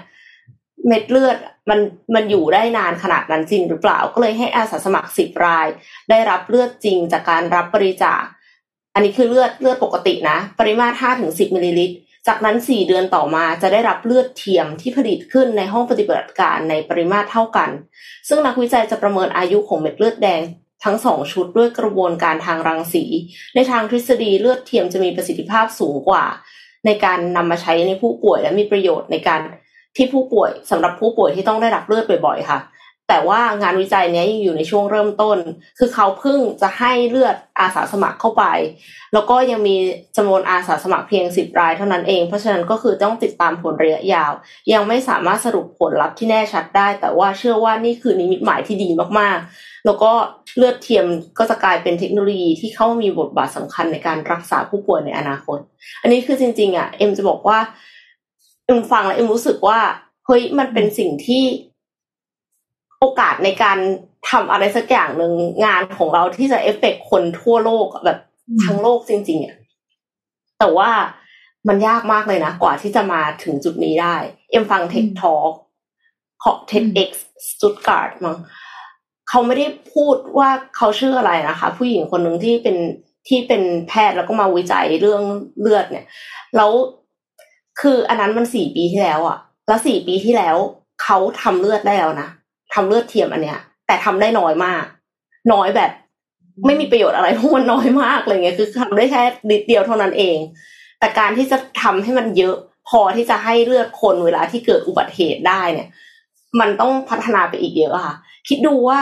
[0.88, 1.38] เม็ดเลือด
[1.70, 1.80] มัน
[2.16, 5.68] มันอยู่ได้นานขนาดนั้นจริงหรือเปล่า ก็เลยให้อาสาสมัครสิบราย
[6.10, 8.22] ได้รับเลือดจริงจากการรับบริจาค
[8.94, 11.96] อันนี้คือเลือดเลือดปกตินะ ปริมาตร5ถึง10มิลลิลิตร
[12.28, 17.70] จากนั้น 4 เดือนต่อมาจะได้รับเลือดเทียมที่ผลิตขึ้นในห้องปฏิบัติการในปริมาตรเท่ากัน
[18.28, 20.42] ซึ่งนักวิจัยจะประเมินอายุของเม็ดเลือดแดง
[20.84, 23.06] ทั้งสองชุดด้วยกระบวนการทางรังสี
[23.56, 26.26] ในทางทฤษฎีเลือดเทียมจะมีประสิทธิภาพสูงกว่า
[26.86, 29.42] ในการนำมาใช้ในผู้ป่วยและมีประโยชน์ในการ
[29.96, 32.60] ที่ผู้ป่วยสำหรับผู้ป่วยที่ต้องได้รับเลือดบ่อยๆค่ะ
[33.10, 35.38] แต่ว่างานวิจัยนี้ยังอยู่ในช่วงเริ่มต้น
[35.80, 38.44] คือเขาเพิ่งจะให้เลือดอาสาสมัครเข้าไป
[39.14, 39.76] แล้วก็ยังมี
[40.18, 44.32] จำนวนอาสาสมัครเพียงสิบรายเท่านั้นเอง เพราะฉะนั้นก็คือต้องติดตามผลระยะยาว
[44.74, 50.12] ยังไม่สามารถสรุปผลลัพธ์ที่แน่ชัดได้ แต่ว่าเชื่อว่านี่คือนิมิตหมายที่ดีมากๆ แล้วก็
[50.58, 51.06] เลือดเทียม
[51.40, 55.60] ก็จะกลายเป็นเทคโนโลยีที่เข้ามามีบทบาทสำคัญในการรักษาผู้ป่วยในอนาคต
[56.02, 57.60] อันนี้คือจริง ๆ อะ เอ็มจะบอกว่า
[58.66, 59.80] เอ็มฟังแล้วเอ็มรู้สึกว่า
[60.26, 61.44] เฮ้ยมันเป็นสิ่งที่
[63.00, 63.78] โอกาสในการ
[64.30, 65.34] ทำอะไรสักอย่างหนึ่ง
[65.66, 68.20] งานของเราที่จะเอฟเฟกคนทั่วโลกแบบ
[68.64, 69.56] ทั้งโลกจริง ๆ อะ
[70.60, 70.90] แต่ว่า
[71.68, 74.16] มันยากมากเลยนะ กว่าที่จะมาถึงจุดนี้ได้
[74.52, 75.54] เอ็มฟังเทคทอ l k
[76.44, 77.12] ของ TEDx
[77.50, 78.38] Stuttgart มั้ง
[79.30, 82.78] เขาไม่ได้พูดว่าเขาชื่ออะไรนะคะ ผู้หญิงคนหนึ่งที่เป็น
[83.28, 85.24] ที่เป็นแพทย์แล้วก็มาวิจัยเรื่อง
[85.60, 86.06] เลือดเนี่ย
[86.56, 86.72] แล้ว
[87.82, 90.56] คืออันนั้นมันสี่ปีที่แล้วอะแล้วสี่ปีที่แล้ว
[91.04, 92.30] เขาทำเลือดได้แล้วนะ
[92.74, 94.84] ทำเลือดเทียมอันเนี้ย แต่ทำได้น้อยมาก
[95.54, 95.92] น้อยแบบ
[96.66, 100.38] ไม่มีประโยชน์อะไรเพราะมันน้อยมากเลยไงคือทำได้แค่นิดเดียวเท่านั้นเอง
[101.00, 102.56] แต่การที่จะทำให้มันเยอะ
[102.90, 105.88] พพอที่จะให้เลือดคนเวลาที่เกิดอุบัติเหตุได้เนี่ย
[106.60, 108.16] มันต้องพัฒนาไปอีกเยอะค่ะ
[108.48, 109.00] คิดดูว่า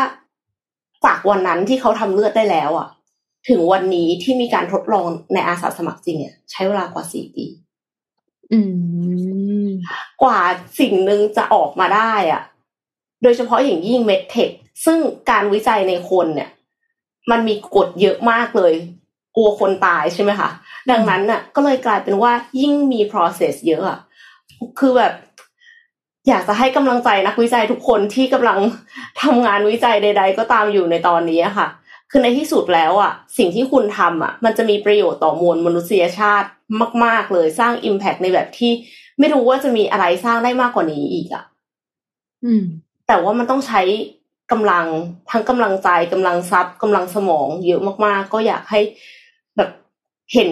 [1.05, 2.87] จากวันนั้นที่เขาทำเลือดได้แล้วอะ
[3.49, 7.45] ถึงวันนี้ที่มีการทดลองในอาสาสมัครจริงเนี่ยใช้เวลากว่าสี่ปี
[8.51, 8.59] อื
[9.67, 9.69] ม
[10.23, 10.39] กว่า
[10.79, 12.41] สิ่งหนึ่งจะออกมาได้ อะ
[13.23, 14.49] โดยเฉพาะอย่างยิ่งเมดเทค
[14.85, 14.99] ซึ่ง
[15.29, 16.49] การวิจัยในคนเนี่ย
[17.31, 18.73] มันมีกฎเยอะมากเลย
[19.35, 20.49] กลัวคนตายใช่ไหมคะ
[20.91, 23.99] ดังนั้นน่ะ ก็เลยกลายเป็นว่ายิ่งมี process เยอะอะ
[24.79, 25.13] คือแบบ
[26.27, 28.59] อยากจะให้กำลังใจนักวิจัยทุกคนที่กำลัง
[29.21, 31.67] ทำงานวิจัยใด ๆ ก็ตามอยู่ในตอนนี้ค่ะ
[32.11, 36.49] คือในที่สุดแล้วอะ สิ่งที่คุณทำอะ มันจะมีประโยชน์ต่อมวลมนุษยชาติ
[37.03, 38.71] มาก ๆ เลยสร้าง impact ในแบบที่
[39.19, 41.43] ไม่รู้ว่าจะมีอะไรสร้างได้มากกว่านี้อีกอะ
[42.45, 42.63] อืม
[43.07, 43.81] แต่ว่ามันต้องใช้
[44.51, 44.85] กำลัง
[45.31, 48.79] ทั้งกำลังใจกำลังทรัพย์กำลังสมองเยอะมากๆ ก็อยากให้
[49.57, 49.69] แบบ
[50.33, 50.49] เห็น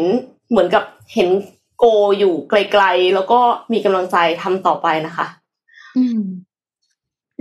[0.49, 1.29] เหมือนกับเห็น
[1.77, 1.85] โก
[2.19, 3.39] อยู่ไกลๆ แล้วก็
[3.73, 5.27] มีกำลังใจทำต่อไปนะคะ
[5.97, 6.21] อืม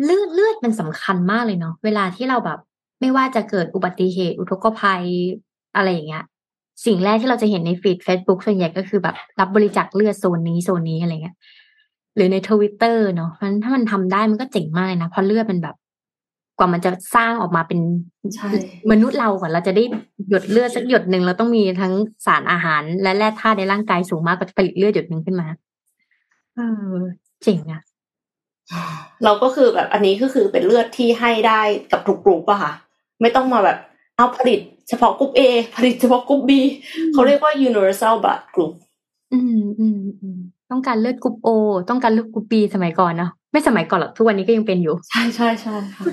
[0.05, 2.59] เลือดเลือดมันสำคัญมากเลยเนาะเวลาที่เราแบบ
[3.01, 5.05] ไม่ว่าจะเกิดอุบัติเหตุอุทกภัย
[5.77, 6.25] อะไรอย่างเงี้ย
[6.85, 11.37] สิ่งแรกที่เราจะเห็นในฟีด Facebook ส่วนใหญ่ก็คือแบบรับบริจาคเลือดโซนนี้โซนนี้อะไรเงี้ย
[12.15, 15.77] หรือในทวิตเตอร์เนาะมันถ้ามันทำได้มันก็เจ๋งมากเลยนะเพราะเลือดมันแบบ
[16.59, 17.81] กว่ามันจะสร้างออกมาเป็น
[18.35, 18.51] ใช่
[18.91, 19.85] มนุษย์เราก่อนเราจะได้
[20.29, 21.93] หยดเลือดสักหยดหนึ่งเราต้องมีทั้ง
[22.27, 25.47] สารอาหาร และแร่ธาตุในร่างกายสูงมากกว่าจะผลิตเลือดหยดหนึ่งขึ้นมา
[26.55, 26.61] เอ
[26.93, 26.95] อ
[27.43, 27.83] เจ๋งอะ
[29.25, 31.61] เราก็คือแบบอันนี้ก็คือเป็นเลือดที่ให้ได้
[31.93, 32.73] กับทุกกลุ่มอะค่ะ
[33.21, 33.79] ไม่ต้องมาแบบ
[34.17, 35.41] เอาผลิตเฉพาะกลุ่ม A
[35.77, 36.51] ผลิตเฉพาะกลุ่ม B
[37.13, 38.73] เขาเรียกว่า universal blood group
[39.33, 40.41] อืมอืมอืม
[40.75, 41.49] ต้องการเลือดกรุ๊ปโอ
[41.91, 46.05] ต้องการเลือดกรุ๊ปบีสมัยก่อนเนาะไม่สมัยก่อนหรอกทุกวันนี้ก็ยังเป็นอยู่ ใช่ใช่ใช่ค่ะ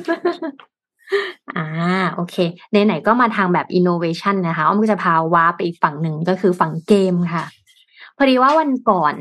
[1.55, 1.67] อ่า
[2.13, 2.35] โอเค
[2.71, 7.45] ไหนๆก็มาทางแบบ innovation นะคะอ้อมก็จะพาว้าไปอีกฝั่งหนึ่งก็คือฝั่งเกมค่ะ
[8.17, 9.15] พอดีว่าวันก่อน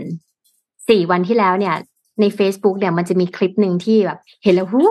[0.89, 1.75] สี่วันที่แล้วเนี่ย
[2.21, 4.83] ใน Facebook เนี่ยมันจะมีคลิปหนึ่งที่แบบ เห็นแล้วหู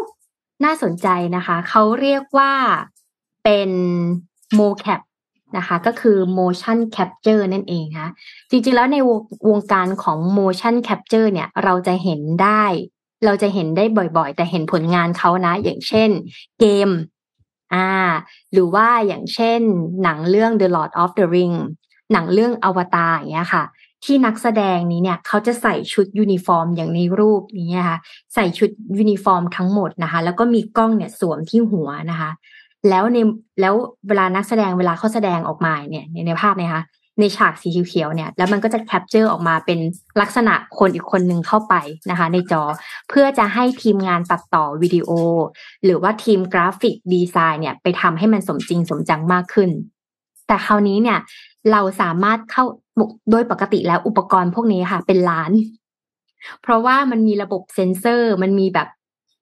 [0.65, 2.53] น่าสนใจนะคะ เขาเรียกว่า
[3.43, 3.69] เป็น
[4.59, 5.01] mocap
[5.57, 8.09] นะคะ ก็คือ motion capture นั่นเองค่ะ
[8.49, 12.63] จริงๆแล้วในวงวงการของ motion capture เนี่ยเราจะเห็นได้
[13.25, 13.83] เราจะเห็นได้
[14.17, 16.09] บ่อยๆ แต่เห็นผลงานเขานะ อย่างเช่น
[16.59, 16.89] เกม
[17.73, 17.89] อ่า
[18.53, 19.59] หรือว่าอย่างเช่น
[20.03, 21.55] หนังเรื่อง The Lord of the Ring
[22.11, 23.63] หนังเรื่องอวตารอย่างเงี้ยค่ะ
[24.05, 27.97] ที่นักแสดงนี้เนี่ยเขาจะใส่ชุดยูนิฟอร์มอย่างในรูปนี้นะคะ
[28.33, 32.31] ใส่ชุดยูนิฟอร์มทั้งหมดนะคะ แล้วก็มีกล้องเนี่ยสวมที่หัวนะคะ
[32.89, 33.17] แล้วใน
[33.61, 33.73] แล้ว
[34.07, 36.83] เวลานักแสดงเวลาเขาแสดงออกมาเนี่ยในภาพเนี่ยนะคะ
[37.19, 39.79] ในฉากสีเขียวๆเนี่ย แล้วมันก็จะ capture ออกมาเป็น
[40.21, 41.75] ลักษณะคนอีกคนหนึ่งเข้าไป
[42.09, 42.63] นะคะ ในจอ
[43.09, 45.09] เพื่อจะให้ทีมงานตัดต่อวิดีโอ
[45.83, 49.69] หรือว่าทีม graphic design เนี่ย ไปทำให้มันสมจริงสมจังมากขึ้น
[50.47, 51.19] แต่คราวนี้เนี่ย
[51.71, 52.63] เราสามารถเข้า
[53.31, 55.51] โดยปกติแล้วอุปกรณ์พวกนี้ค่ะ เป็นล้าน
[56.61, 58.87] เพราะว่ามันมีระบบเซ็นเซอร์ มันมีแบบ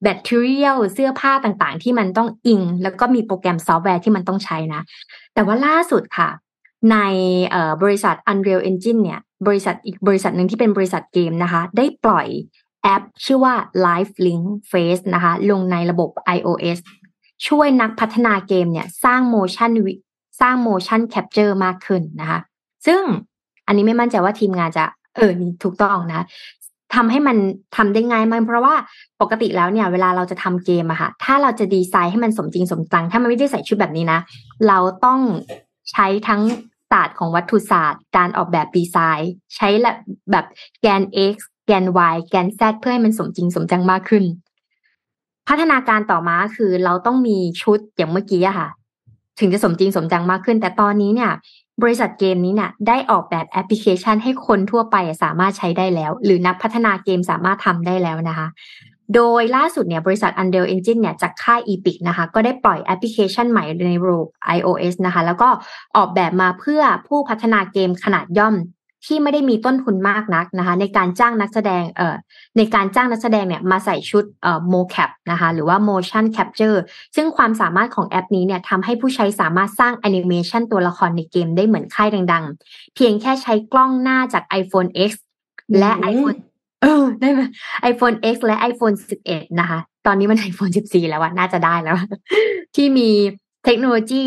[0.03, 0.61] แบตเตอรี่
[0.93, 4.81] เสื้อผ้าต่างๆ ที่มันต้องอิง แล้วก็มีโปรแกรมซอฟต์แวร์ที่มันต้องใช้นะ
[5.33, 6.29] แต่ว่าล่าสุดค่ะ
[6.91, 6.97] ใน
[7.83, 12.27] บริษัท Unreal Engine เนี่ย บริษัทอีกบริษัทหนึ่งที่เป็นบริษัทเกมนะคะ ได้ปล่อย
[12.83, 13.53] แอปชื่อว่า
[13.85, 16.77] Live Link Face นะคะ ลงในระบบ iOS
[17.47, 19.71] ช่วยนักพัฒนาเกมเนี่ยสร้าง motion
[20.41, 22.39] สร้าง motion capture มากขึ้นนะคะ
[22.85, 23.01] ซึ่ง
[23.67, 25.31] อันนี้ไม่มั่นใจว่าทีมงานจะเออ
[25.63, 26.25] ถูกต้องนะ
[26.95, 27.37] ทำให้มัน
[27.75, 28.75] ทำได้ง่ายมากเพราะว่า
[29.21, 34.19] ปกติแล้วเนี่ยเวลาเราจะทำเกมอะค่ะ ถ้าเราจะดีไซน์ให้มันสมจริงสมจัง ถ้ามันไม่ได้ใส่ชุดแบบนี้นะ
[34.67, 35.19] เราต้อง
[35.91, 36.41] ใช้ทั้ง
[36.91, 39.69] ศาสตร์ของวัตถุศาสตร์ การออกแบบดีไซน์ ใช้
[40.31, 40.45] แบบ
[40.81, 41.01] แกน
[41.33, 44.23] x แกน y แกน z เพื่อให้มันสมจริงสมจังมากขึ้น
[45.47, 48.69] พัฒนาการต่อมาคือเราต้องมีชุดอย่างเมื่อกี้อะค่ะ
[49.39, 51.31] ถึงจะสมจริงสมจังมากขึ้น แต่ตอนนี้เนี่ย
[51.81, 58.47] บริษัทเกมนี้เนี่ยได้ออกแบบแอปพลิเคชันให้คนทั่วไปสามารถใช้ได้แล้ว หรือนักพัฒนาเกมสามารถทำได้แล้วนะคะ
[59.15, 65.49] โดยล่าสุดเนี่ยบริษัท Unreal Engine เนี่ยจากค่าย Epic นะคะ ก็ได้ปล่อยแอปพลิเคชันใหม่ในระบบ iOS นะคะ แล้วก็
[65.97, 68.55] ออกแบบมาเพื่อผู้พัฒนาเกมขนาดย่อม
[69.07, 72.15] ที่ไม่ได้มีต้นทุนมากนักนะคะ ในการจ้างนักแสดงเอ่อ
[72.57, 76.77] ในการจ้างนักแสดงเนี่ยมาใส่ชุดเอ่อ mocap นะคะหรือว่า motion capture
[77.15, 85.11] ซึ่งความสามารถของแอปนี้เนี่ยทำให้ผู้ใช้สามารถสร้างแอนิเมชันตัวละครในเกมได้เหมือนค่ายดังๆ เพียงแค่ใช้กล้องหน้าจาก iPhone X
[85.79, 86.37] และ iPhone
[86.81, 87.41] เออได้ไหม
[87.91, 88.95] iPhone X และ iPhone
[89.27, 91.95] 11 นะคะ ตอนนี้มัน iPhone 14 แล้วอะน่าจะได้แล้ว
[92.75, 93.09] ที่มี
[93.65, 94.25] เทคโนโลยี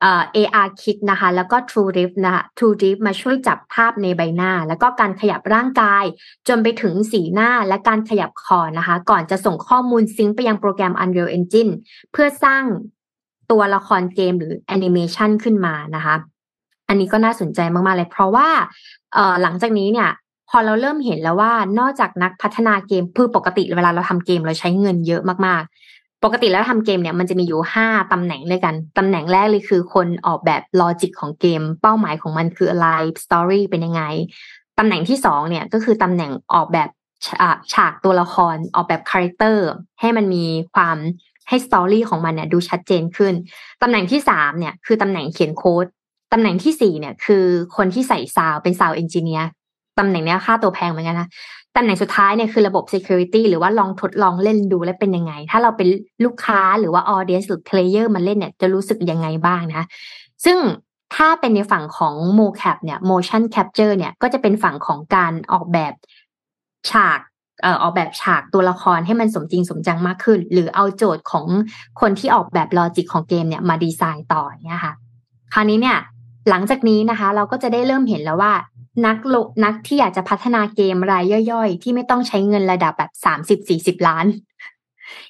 [0.00, 6.04] เอ่อ AR Kit นะคะ แล้วก็ True Rift นะคะ True Rift มาช่วยจับภาพในใบหน้า แล้วก็การขยับร่างกาย
[6.48, 11.72] จนไปถึงสีหน้าและการขยับคอนะคะ ก่อนจะส่งข้อมูลซิงค์ไปยังโปรแกรม Unreal Engine
[12.12, 12.62] เพื่อสร้าง
[13.50, 16.14] ตัวละครเกมหรือแอนิเมชันขึ้นมานะคะ
[16.88, 18.48] อันนี้ก็น่าสนใจมาก ๆ เลย เพราะว่า
[19.14, 20.10] เอ่อหลังจากนี้เนี่ย
[20.50, 32.88] พอเราเริ่มเห็นแล้วว่านอกจากนักพัฒนาเกมคือปกติเวลาเราทำเกมเราใช้เงินเยอะมากๆ ปกติแล้วทำเกมเนี่ยมันจะมีอยู่ห้าตำแหน่งเลยกัน ตำแหน่งแรกเลยคือคนออกแบบ logic ของเกม เป้าหมายของมันคืออะไร
[33.24, 34.02] story เป็นยังไง
[34.78, 36.88] ตำแหน่งที่สองเนี่ยก็คือตำแหน่งออกแบบ
[37.72, 39.66] ฉากตัวละครออกแบบ character
[40.00, 40.96] ให้มันมีความ
[41.48, 43.34] ให้ story ของมันเนี่ยดูชัดเจนขึ้น
[43.82, 45.86] ตำแหน่งที่สามเนี่ยคือตำแหน่งเขียนโค้ด
[46.32, 47.44] ตำแหน่งที่สี่เนี่ยคือ
[47.76, 49.48] คนที่ใส่ sound เป็น sound engineer
[49.98, 55.88] ตำแหน่งนี้ค่าตัวแพงเหมือนกันนะ ตำแหน่งสุดท้ายเนี่ยคือระบบ security หรือว่าลองทดลองเล่นดูแล้วเป็นยังไง ถ้าเราเป็น
[56.24, 59.86] ลูกค้าหรือว่า audience หรือ player มาเล่นเนี่ยจะรู้สึกยังไงบ้างนะ
[60.44, 60.58] ซึ่ง
[61.16, 65.94] ถ้าเป็นในฝั่งของ mocap เนี่ย motion capture เนี่ยก็จะเป็นฝั่งของการออกแบบ
[66.90, 67.20] ฉาก
[67.62, 71.46] เอ่อออกแบบฉากตัวละครให้มันสมจริงสมจังมากขึ้น หรือเอาโจทย์ของ
[72.00, 74.92] คนที่ออกแบบลอจิกของเกมเนี่ยมาดีไซน์ต่อเนี่ยค่ะ
[75.54, 75.98] คราวนี้เนี่ย
[76.50, 78.52] หลังจากนี้นะคะ เราก็จะได้เริ่มเห็นแล้วว่า
[79.06, 79.34] นักล
[79.64, 84.26] นักที่อยากจะพัฒนาเกมรายย่อยๆ ที่ไม่ต้องใช้เงินระดับแบบสามสิบสี่สิบล้าน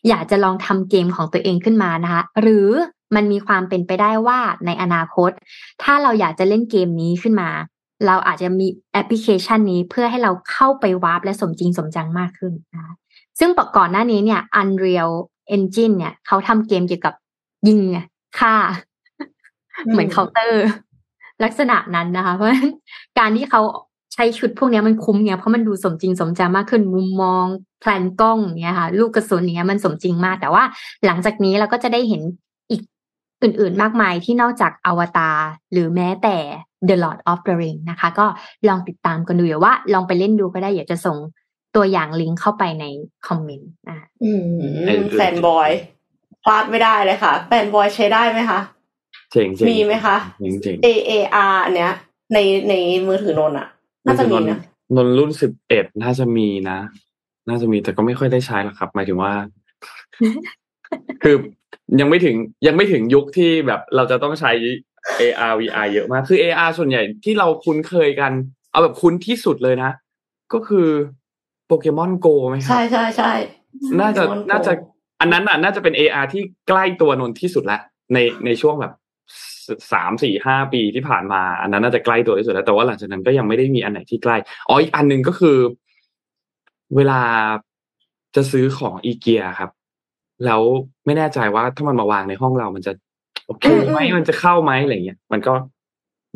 [0.09, 2.69] อยากจะลองทำเกมของตัวเองขึ้นมานะคะหรือ
[3.15, 5.31] มันมีความเป็นไปได้ว่าในอนาคต
[5.83, 7.51] ถ้าเราอยากจะเล่นเกมนี้ขึ้นมา
[8.07, 12.95] เราอาจจะมีแอปพลิเคชันนี้เพื่อให้เราเข้าไปวาร์ปและสมจริงสมจังมากขึ้นนะ
[13.39, 15.13] ซึ่งก่อนหน้านี้เนี่ย Unreal
[15.57, 17.15] Engine เนี่ยเขาทำเกมเกี่ยวกับ
[17.69, 17.81] ยิง
[18.39, 18.55] ฆ่า
[19.91, 20.65] เหมือนเคาน์เตอร์
[21.45, 22.71] ลักษณะนั้นนะคะ เพราะฉะนั้น
[23.19, 23.61] การที่เขา
[24.15, 27.45] ใช้ชุดพวกนี้มันคุ้มเนี่ยเพราะมันดูสมจริงสมจังมากขึ้นมุมมอง
[27.81, 30.63] pan กล้องเนี่ยค่ะ ลูกกระสุนเนี้ยมันสมจริงมาก แต่ว่า
[31.07, 32.23] หลังจากนี้เราก็จะได้เห็น
[32.71, 32.83] อีก
[33.43, 35.39] อื่นๆมากมายที่นอกจากอวตาร
[35.73, 36.37] หรือแม้แต่
[36.89, 38.27] The Lord of the Ring นะคะ ก็
[38.69, 41.17] ลองติดตามกันดูอย่าว่า ลองไปเล่นดูก็ได้อยากจะส่ง
[41.77, 42.85] ตัวอย่างลิงก์เข้าไปใน
[43.27, 44.43] คอมเมนต์นะอืม
[45.13, 45.71] fanboy
[46.45, 48.61] พลาดไม่ได้เลยค่ะ fanboy ใช้ได้ไหมคะ
[49.33, 50.17] เจ๋งมีไหมคะ
[50.63, 51.13] เจ๋ง A A
[51.53, 51.93] R เนี้ย
[52.33, 52.39] ใน
[52.69, 52.75] ใน
[53.07, 53.69] มือถือนนอะ
[54.07, 54.59] น่าจะมีนะ
[54.97, 56.79] นนรุ่นสิบเอ็ดน่าจะมีนะ
[57.49, 59.33] น่าจะมีแต่ก็ไม่ค่อยได้ใช้หรอกครับ หมายถึงว่า
[61.23, 61.37] คือ
[62.01, 64.53] ยังไม่ถึงยังไม่ถึงยุคที่แบบเราจะต้องใช้
[65.21, 68.33] AR VR เยอะมาก คือ AR ส่วนใหญ่ที่เราคุ้นเคยกัน
[68.71, 69.91] เอาแบบคุ้นที่สุดเลยนะ
[70.53, 70.89] ก็คือ
[71.67, 73.33] โปเกมอนโกไหมครับ ใช่ใช่ใช่
[74.01, 74.73] น่าจะน่าจะ
[75.21, 77.81] อันนั้นอะ น่าจะเป็น AR ที่ใกล้ตัวนนที่สุดแล้ว
[78.13, 78.93] ในในช่วงแบบ
[79.93, 84.37] สามสี่ห้าปีที่ผ่านมา อันนั้นน่าจะใกล้ตัวที่สุดแล้วแต่ว่าหลังจากนั้นก็ยังไม่ได้มีอันไหนที่ใกล้
[84.69, 85.59] อ๋ออีกอันหนึ่งก็คือ
[86.97, 87.21] เวลา
[88.37, 89.71] จะซื้อของอีเกียครับ
[90.45, 90.61] แล้ว
[91.05, 92.93] ไม่แน่ใจว่าถ้ามันมาวางในห้องเรามันจะ
[93.47, 95.55] โอเคไหมมันจะเข้าไหมอะไรเงี้ยมันก็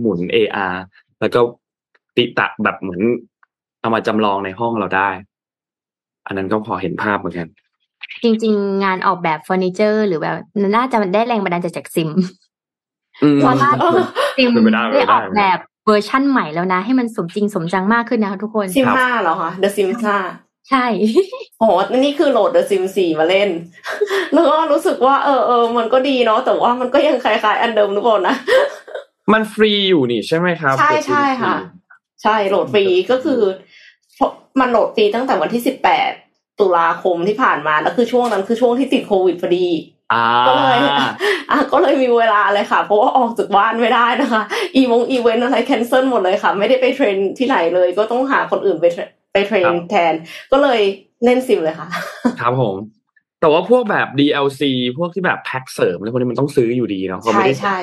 [0.00, 0.74] หมุน AR
[1.20, 1.40] แล้วก็
[2.16, 3.00] ติตะแบบเหมือน
[3.80, 5.08] เอามาจำลองในห้องเราได้
[6.26, 7.48] อันนั้นก็พอเห็นภาพเหมือนกัน
[8.22, 10.36] จริง ๆ งานออกแบบเฟอร์นิเจอร์ หรือแบบ
[10.76, 12.10] น่าจะได้แรงบันดาลใจจากซิม
[13.18, 13.70] เพราะว่า
[14.36, 14.50] ซิม
[14.92, 20.18] ได้ออกแบบเวอร์ชั่นใหม่แล้วนะ ให้มันสมจริงสมจังมากขึ้นนะคะทุกคนซิมห้าเหรอคะ The Sims ห้า
[20.70, 20.86] ใช่
[21.58, 21.64] โห
[22.04, 23.48] นี่คือโหลด The Sims สี่มาเล่น
[24.32, 28.34] แล้วก็รู้สึกว่าเออเออมันก็ดีเนาะ แต่ว่ามันก็ยังคล้ายๆ อันเดิมหรือเปล่านะ
[29.32, 31.54] มันฟรีอยู่นี่ใช่ไหมครับ ใช่ใช่ค่ะ
[32.22, 33.40] ใช่โหลดฟรีก็คือ
[34.60, 36.10] มันโหลดฟรีตั้งแต่วันที่สิบแปด
[36.60, 39.66] ตุลาคมที่ผ่านมา แล้วคือช่วงนั้นคือช่วงที่ติดโควิดพอดี
[40.48, 40.78] ก็เลย
[41.50, 44.42] อะก็เลยมีเวลาเลยค่ะ เพราะว่าออกจากบ้านไม่ได้นะคะ
[44.74, 48.86] อีวงอีเวนต์อะไร cancel หมดเลยค่ะ ไม่ได้ไป train ที่ไหนเลย ก็ต้องหาคนอื่นไป
[49.32, 50.14] ไป train แทน
[50.52, 50.80] ก็เลย
[51.24, 51.88] เล่นซิมเลยค่ะ
[52.40, 52.76] ครับผม
[53.40, 54.62] แต่ว่าพวกแบบ DLC
[54.98, 57.78] พวกที่แบบแพ็คเสริมอะไรพวกนี้มันต้องซื้ออยู่ดีเนาะเขาไม่ได้ใช่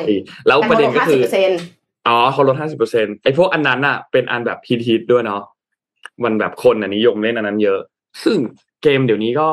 [0.48, 1.22] แล้วประเด็นก็คือ
[2.08, 5.42] อ๋อเขาลดห้าสิบเปอร์เซ็นไอ้พวกอันนั้นอะเป็นอันแบบฮิตๆด้วยเนาะ
[6.24, 7.80] มันแบบคนอะนิยมเล่นอันนั้นเยอะ
[8.24, 8.38] ซึ่ง
[8.84, 9.50] เกมเดี๋ยวนี้ก็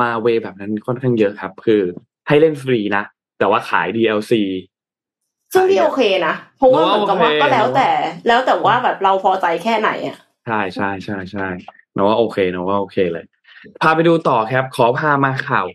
[0.00, 1.82] มาเวแบบนั้นค่อนข้างเยอะครับ คือ
[2.28, 3.04] ให้เล่นฟรีนะ
[3.38, 4.32] แต่ว่าขาย DLC
[5.52, 7.88] ซึ่งที่โอเคนะ เพราะว่าเหมือนกับว่าก็แล้วแต่
[8.28, 11.46] แล้วแต่ว่าแบบเราพอใจแค่ไหนอะใช่ใช่ใช่ใช่
[11.94, 13.24] นะว่าโอเคนะว่าโอเคเลย
[13.82, 15.66] พาไปดูต่อครับ ขอพามาข่าว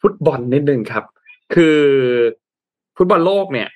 [0.00, 1.04] ฟุตบอลนิดนึงครับ
[1.54, 1.78] คือ
[2.96, 3.68] ฟุตบอลโลกเนี่ย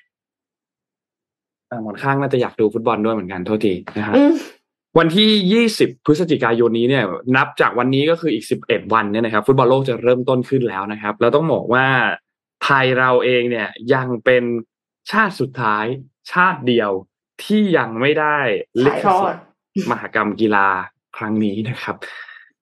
[1.83, 4.15] หมอนข้างน่าจะอยากดูฟุตบอลด้วยเหมือนกันโทษทีนะครับ
[4.97, 7.03] วันที่ 20 พฤศจิกายนนี้เนี่ย
[7.35, 11.85] นับจากวันนี้ก็คืออีก 11 วันเนี่ยนะครับฟุตบอลโลกจะเริ่มต้นขึ้นแล้วนะครับ แล้วต้องบอกว่า
[12.63, 14.43] ไทยเราเองเนี่ยยังเป็น
[15.11, 15.85] ชาติสุดท้าย
[16.31, 16.91] ชาติเดียว
[17.43, 18.37] ที่ยังไม่ได้
[18.85, 19.45] ลิขสิทธิ์
[19.91, 20.67] มหกรรมกีฬา
[21.17, 21.95] ครั้งนี้นะครับ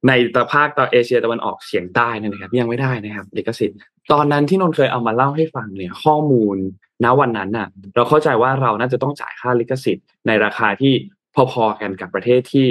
[0.07, 3.77] ในตะภาคตะเอเชียตะวันออกเฉียงใต้นะครับ ยังไม่ได้นะครับลิขสิทธิ์
[4.11, 6.57] ตอนนั้นที่นนเคยเอามาเล่าให้ฟังเนี่ย ข้อมูล
[7.03, 10.93] ณวันนั้นน่ะ เราเข้าใจว่าเราน่าจะต้องจ่ายค่าลิขสิทธิ์ในราคาที่
[11.35, 12.67] พอๆกันกับประเทศที่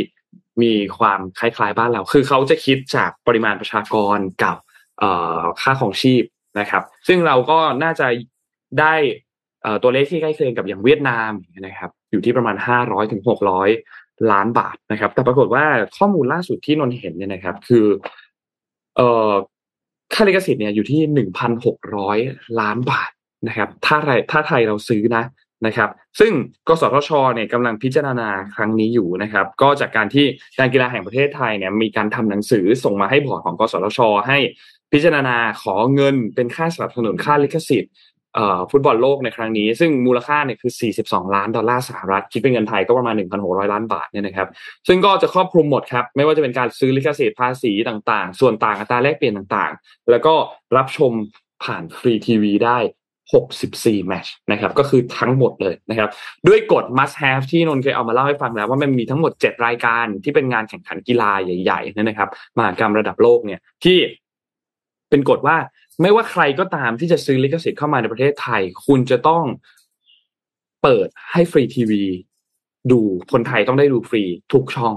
[0.63, 4.57] มีความคล้ายๆบ้านเรา คือเขาจะคิดจากปริมาณประชากรกับ
[5.61, 6.25] ค่าของชีพ
[6.61, 8.07] นะครับ ซึ่งเราก็น่าจะ
[8.81, 8.95] ได้
[9.83, 13.41] ตัวเลขที่ใกล้เคียงกับอย่างเวียดนามนะครับ อยู่ที่ประมาณห้าร้อถึงหก
[14.33, 15.65] ล้านบาทนะครับ แต่ปรากฏว่า
[15.97, 17.87] ข้อมูลล่าสุดที่นนเห็นเนี่ยนะครับ คือ
[18.97, 19.33] เอ่อ
[20.15, 22.19] ค่าลิขสิทธิ์เนี่ยอยู่ที่หนึ่งพันหกร้อย
[22.61, 23.11] ล้านบาท
[23.49, 25.25] นะครับ ถ้าไทยถ้าไทยเราซื้อนะ
[25.67, 25.91] นะครับ
[26.21, 26.33] ซึ่ง
[26.69, 30.27] กสทชเนี่ยกำลังพิจารณาครั้งนี้อยู่นะครับ ก็จากการที่
[30.59, 34.39] การกีฬาแห่งประเทศไทยเนี่ยมีการทำหนังสือส่งมาให้บอร์ดของกสทช ให้
[34.93, 37.95] พิจารณาขอเงินเป็นค่าสนับสนุนค่าลิขสิทธิ์
[38.71, 44.49] ฟุตบอลโลกในครั้งนี้ ซึ่งมูลค่าเนี่ยคือ 42 ล้านดอลลาร์สหรัฐ คิดเป็นเงินไทยก็ประมาณ 1,600 ล้านบาทเนี่ยนะครับ
[44.89, 50.35] ซึ่งก็จะครอบคลุมหมดครับ ไม่ว่าจะเป็นการซื้อลิขสิทธิ์ภาษีต่างๆ ส่วนต่างอัตราแลกเปลี่ยนต่างๆ แล้วก็
[50.77, 51.13] รับชม
[51.65, 52.79] ผ่านฟรีทีวีได้
[53.37, 56.09] 64แมตช์นะครับก็คือทั้งหมดเลยนะครับ
[56.49, 63.99] ด้วยกฎ must have ที่นนเคยเอามาเล่าให้ฟังแล้วว่ามันมีทั้งหมด 7 รายการที่เป็นงานแข่งขันกีฬาใหญ่ๆนั่นนะครับมหากรรมระดับโลกเนี่ยที่
[65.11, 65.57] เป็นกฎว่า
[66.03, 69.45] ไม่ว่าใครก็ตามที่จะซื้อลิขสิทธิ์เข้ามาในประเทศไทย คุณจะต้อง
[70.83, 72.03] เปิดให้ฟรีทีวี
[72.93, 73.01] ดู
[73.33, 74.23] คนไทยต้องได้ดูฟรี
[74.53, 74.95] ทุกช่อง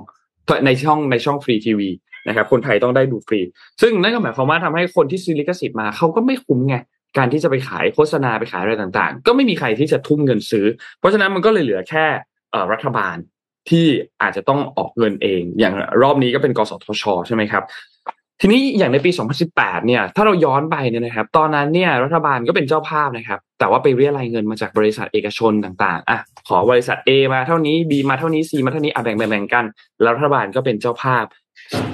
[0.65, 1.89] ในช่องในช่องฟรีทีวี
[2.27, 3.39] นะครับคนไทยต้องได้ดูฟรี
[3.81, 6.75] ซึ่งนั่นก็หมายความว่าทำให้คนที่ซื้อลิขสิทธิ์มาเขาก็ไม่คุ้มไง
[7.17, 10.65] การที่จะไปขายโฆษณาไปขายอะไรต่างๆ ก็ไม่มีใครที่จะทุ่มเงินซื้อ
[10.99, 12.05] เพราะฉะนั้นมันก็เลยเหลือแค่
[12.71, 13.15] รัฐบาล
[13.69, 13.85] ที่
[14.21, 17.63] อาจจะต้องออกเงินเอง อย่างรอบนี้ก็เป็นกสทช ใช่ไหมครับ
[18.43, 19.11] ทีนี้อย่างในปี
[19.49, 29.65] 2018 เนี่ย ถ้าเราย้อนไปเนี่ยนะครับ ตอนนั้นเนี่ยรัฐบาลก็เป็นเจ้าภาพนะครับ แต่ว่าไปเรียรายเงินมาจากบริษัทเอกชนต่างๆ อะ ขอบริษัท A มาเท่านี้ B มาเท่านี้ C มาเท่านี้ อะแบ่งแบ่งกัน
[30.01, 31.25] แล้วรัฐบาลก็เป็นเจ้าภาพ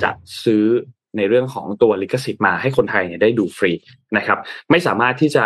[0.03, 0.65] จัดซื้อ
[1.17, 3.71] ในเรื่องของตัวลิขสิทธิ์มาให้คนไทยเนี่ยได้ดูฟรี
[4.17, 4.37] นะครับ
[4.71, 5.45] ไม่สามารถที่จะ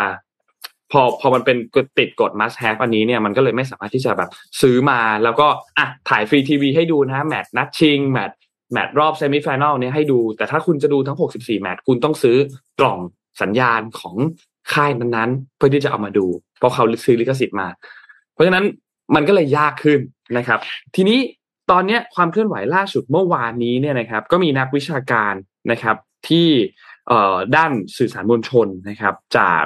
[0.91, 1.57] พอพอมันเป็น
[1.99, 4.29] ติดกฎ must have อันนี้เนี่ยมันก็เลยไม่สามารถที่จะแบบ
[4.61, 5.47] ซื้อมาแล้วก็
[5.77, 8.37] อะถ่ายฟรีทีวีให้ดูนะแมตช์นัดชิงแมตช์
[8.73, 12.37] แมตช์รอบ semi-final เนี่ยให้ดู แต่ถ้าคุณจะดูทั้ง 64 แมตช์คุณต้องซื้อ
[12.79, 12.99] กล่อง
[13.41, 14.15] สัญญาณของ
[14.73, 16.25] ค่ายนั้นๆ เพื่อที่จะเอามาดู
[16.59, 17.67] เพราะเขาซื้อลิขสิทธิ์มา
[18.33, 18.65] เพราะฉะนั้น
[19.15, 19.99] มันก็เลยยากขึ้น
[20.37, 20.59] นะครับ
[20.95, 21.19] ทีนี้
[21.71, 25.33] ตอนนี้ความเคลื่อนไหวล่าสุดเมื่อวานนี้เนี่ยนะครับ ก็มีนักวิชาการ
[25.71, 25.95] นะครับ
[26.27, 26.47] ที่
[27.55, 29.63] ด้านสื่อสารมวลชนนะครับ จาก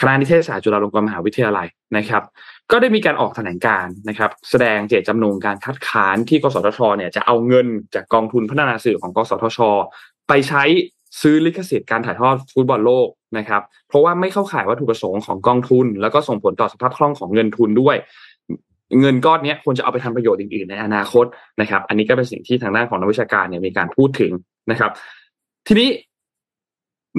[0.00, 2.22] คณะนิเทศศาสตร์จุฬาลงกรณ์มหาวิทยาลัยนะครับ
[2.70, 9.58] ก็ได้มีการออกแถลงการนะครับ แสดงเจตจำนงการคัดค้านที่กสทชเนี่ยจะเอาเงินจากกองทุนพัฒนาสื่อของกสทช
[10.28, 10.62] ไปใช้
[11.20, 13.08] ซื้อลิขสิทธิ์การถ่ายทอดฟุตบอลโลก
[13.38, 17.96] นะครับ เพราะว่าไม่เข้าข่ายวัตถุประสงค์ของกองทุน แล้วก็ส่งผลต่อสภาพคล่องของเงินทุนด้วย
[19.00, 21.24] เงินก้อนนี้ควรจะเอาไปทำประโยชน์อื่นๆ ในอนาคต
[21.60, 24.32] นะครับ อันนี้ก็เป็นสิ่งที่ทางด้านของนักวิชาการเนี่ยมีการพูดถึง
[24.70, 24.90] นะครับ
[25.66, 25.88] ทีนี้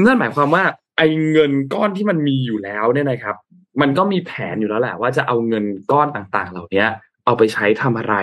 [0.06, 0.64] นั่นหมายความว่า
[0.98, 3.36] ไอ้เงินก้อนที่มันมีอยู่แล้วเนี่ยนะครับ
[3.82, 6.86] มันก็มีแผนอยู่แล้วแหละ ว่าจะเอาเงินก้อนต่างๆ เหล่านี้
[7.26, 8.16] เอาไปใช้ทำอะไร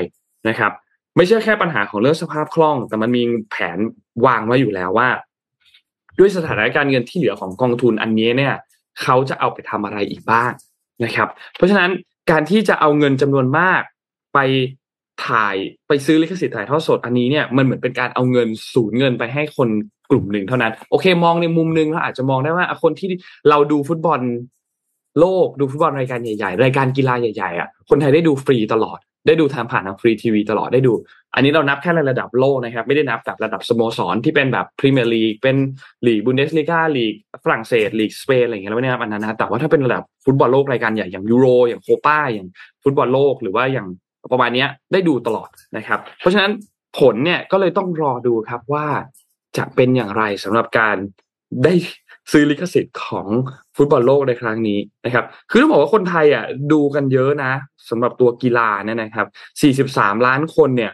[0.48, 0.72] นะครับ
[1.16, 3.78] ไม่ใช่แค่ปัญหาของเรื่องสภาพคล่อง แต่มันมีแผน
[4.26, 5.08] วางไว้อยู่แล้วว่า
[6.18, 8.54] ด้วยสถานการณ์เงินที่เหลือของกองทุนอันนี้เนี่ย
[9.02, 10.52] เขาจะเอาไปทำอะไรอีกบ้าง
[11.04, 11.90] นะครับ เพราะฉะนั้น
[12.30, 13.82] การที่จะเอาเงินจำนวนมาก
[14.34, 14.38] ไป
[15.26, 15.56] ถ่าย
[15.88, 19.68] ไปซื้อลิขสิทธิ์ถ่ายทอดสดอันนี้เนี่ยมันเหมือนเป็นการเอาเงินสูญเงินไปให้คน
[20.10, 23.10] กลุ่มหนึ่งเท่านั้น โอเค มองในมุมนึงเราอาจจะมองได้ว่าคนที่
[23.48, 24.20] เราดูฟุตบอล
[25.20, 30.92] โลกดูฟุตบอลรายการใหญ่ๆ รายการกีฬาใหญ่ๆอะคนไทยได้ดูฟรีตลอด ได้ดูทางผ่านทางฟรีทีวีตลอดได้ดู
[31.34, 35.56] อันนี้เรานับแค่ในระดับโลกนะครับ ไม่ได้นับแบบระดับสโมสรที่เป็นแบบพรีเมียร์ลีกเป็น
[36.06, 37.14] ลีกบุนเดสลีกาลีก
[37.44, 42.48] ฝรั่งเศสลีกสเปนอะไรอย่างเงี้ยแล้วไม่ได้นับอันนั้นนะแต่ว่าถ้าเป็นระดับฟุตบอลโลกรายการใหญ่อย่างยูโรอย่างโคปาอย่าง
[42.82, 43.86] ฟุตบอลโลกหรือว่าอย่าง
[44.32, 46.52] ประมาณนี้ได้ดูตลอดนะครับ เพราะฉะนั้น
[46.98, 48.86] ผลเนี่ยก็เลยต้องรอดูครับว่า
[49.56, 50.96] จะเป็นอย่างไรสำหรับการ
[51.64, 51.74] ได้
[52.32, 53.26] ซื้อลิขสิทธิ์ของ
[53.76, 57.52] ฟุตบอลโลกในครั้งนี้นะครับ คือต้องบอกว่าคนไทยอะดูกันเยอะนะ
[57.90, 60.92] สำหรับตัวกีฬาเนี่ยนะครับ 43 ล้านคนเนี่ย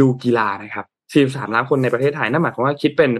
[0.00, 0.86] ดูกีฬานะครับ
[1.38, 3.10] 43 ล้านคนในประเทศไทยนั่นหมายความว่าคิดเป็น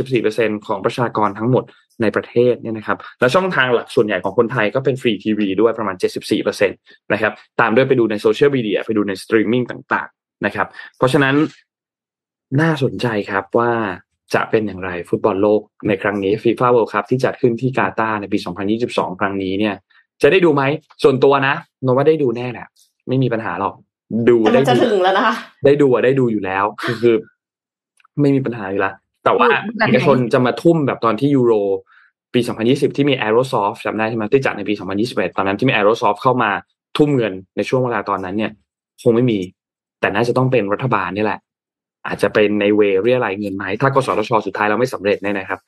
[0.00, 1.64] 84%ของประชากรทั้งหมด
[2.02, 5.96] ในประเทศเนี่ยนะครับ และช่องทางหลักส่วนใหญ่ของคนไทยก็เป็นฟรีทีวีด้วยประมาณ
[6.34, 10.66] 74%นะครับ ตามด้วยไปดูในโซเชียลมีเดียไปดูในสตรีมมิ่งต่างๆนะครับ
[10.96, 11.34] เพราะฉะนั้น
[12.60, 13.72] น่าสนใจครับว่า
[14.34, 18.38] จะเป็นอย่างไรฟุตบอลโลกในครั้งนี้ FIFA World Cup ที่จัดขึ้นที่กาตาร์ในปี
[18.78, 19.74] 2022 ครั้งนี้เนี่ย
[20.22, 20.62] จะได้ดูไหม
[21.02, 21.54] ส่วนตัวนะ
[21.84, 22.66] นว่าได้ดูแน่แหละ
[23.08, 23.74] ไม่มีปัญหาหรอก
[24.28, 27.16] ดูได้จะถึงแล้วนะคะได้ดูอะได้ดูอยู่แล้วคือคือ
[28.20, 28.92] ไม่มีปัญหาอยู่ละ
[29.24, 29.48] แต่ว่า
[29.86, 31.52] เอกชนจะมาทุ่มแบบตอนที่ยูโร
[32.34, 34.74] ปี 2020 ที่มี Aerosoft จำได้ใช่ไหมที่จัดในปี
[35.06, 36.50] 2021 ตอนนั้นที่มี Aerosoft เข้ามา
[36.98, 38.52] ทุ่มเงินในช่วงเวลาตอนนั้นเนี่ย
[39.02, 39.38] คงไม่มี
[40.00, 41.40] แต่น่าจะต้องเป็นรัฐบาลนี่แหละ
[42.06, 45.60] อาจจะเป็นในเวเรียรายเงินไหมถ้ากสทชสุดท้ายเราไม่สำเร็จเนี่ยนะครับ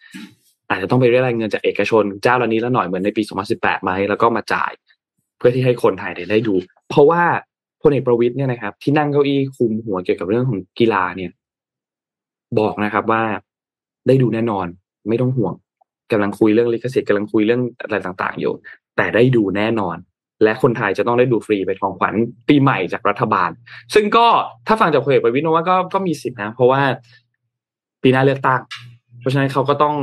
[0.70, 3.22] อาจจะต้องไปเรียรายเงินจากเอกชน เจ้าละนี้แล้วหน่อยเหมือนในปี
[3.52, 4.72] 2018ไหมแล้วก็มาจ่าย
[5.38, 6.54] เพื่อที่ให้คนไทยได้ดู
[6.90, 7.22] เพราะว่า
[7.82, 11.30] พลเอกประวิตยเนี่ยนะครับ ที่นั่งเก้าอี้คุมหัวเกี่ยวกับเรื่องของกีฬาเนี่ย
[12.58, 13.22] บอกนะครับว่า
[14.06, 14.66] ได้ดูแน่นอน
[15.08, 15.54] ไม่ต้องห่วง
[16.12, 18.52] กำลังคุยเรื่องลิขสิทธิ์กำลังคุยเรื่องอะไรต่าง ๆ อยู่
[18.96, 19.96] แต่ได้ดูแน่นอน
[20.42, 22.14] และคนไทยจะต้องได้ดูฟรีไปทองขวัญ
[22.48, 23.50] ปีใหม่จากรัฐบาล
[23.94, 24.26] ซึ่งก็
[24.66, 26.80] ถ้าฟังจากคุยไปวินว่าก็ก็มีสิทธินะ เพราะว่า
[28.02, 28.60] ปีหน้าเลือกตั้ง
[29.20, 29.96] เพราะฉะนั้นเขาก็ต้อง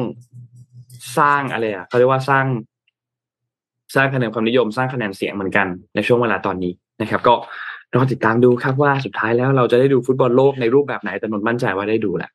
[1.17, 2.45] สร้างอะไรอะเขาเรียกว่าสร้าง
[3.95, 7.33] สร้างคะแนนความนิยมสร้างคะแนนเสียงเหมือนกันในช่วงเวลาตอนนี้นะครับ ก็
[7.95, 12.31] รอติดตามดูครับว่าสุดท้ายแล้วเราจะได้ดูฟุตบอลโลกในรูปแบบไหนแต่นนมั่นใจว่าได้ดูแหละ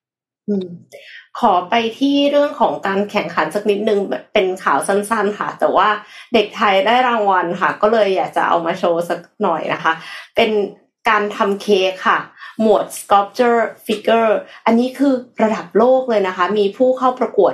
[1.41, 3.99] ขอไปที่เรื่องของการแข่งขันสักนิดนึง
[4.33, 5.89] เป็นข่าวสั้นๆค่ะ แต่ว่า
[6.35, 9.93] เด็กไทยได้รางวัลค่ะ ก็เลยอยากจะเอามาโชว์สักหน่อยนะคะ
[10.37, 10.51] เป็น
[11.09, 12.18] การทำเค้กค่ะ
[12.61, 14.33] หมวด sculpture figure
[14.66, 17.53] อันนี้คือระดับโลกเลยนะคะ มีผู้เข้าประกวด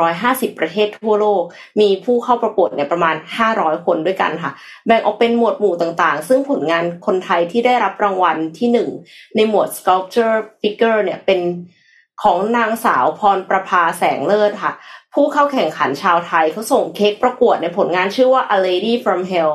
[0.00, 1.42] 150 ประเทศทั่วโลก
[1.80, 3.16] มีผู้เข้าประกวดเนี่ยประมาณ
[3.50, 4.52] 500 คนด้วยกันค่ะ
[4.86, 8.68] แบ่งออกเป็นหมวดหมู่ต่างๆ ซึ่งผลงานคนไทยที่ได้รับรางวัลที่
[9.02, 11.40] 1 ในหมวด sculpture figure เนี่ยเป็น
[12.22, 14.72] ของนางสาวพรประภาแสงเลิศค่ะ
[15.14, 19.54] ผู้เข้าแข่งขันชาวไทยเขาส่งเค้กประกวดในผลงานชื่อว่า A Lady from Hell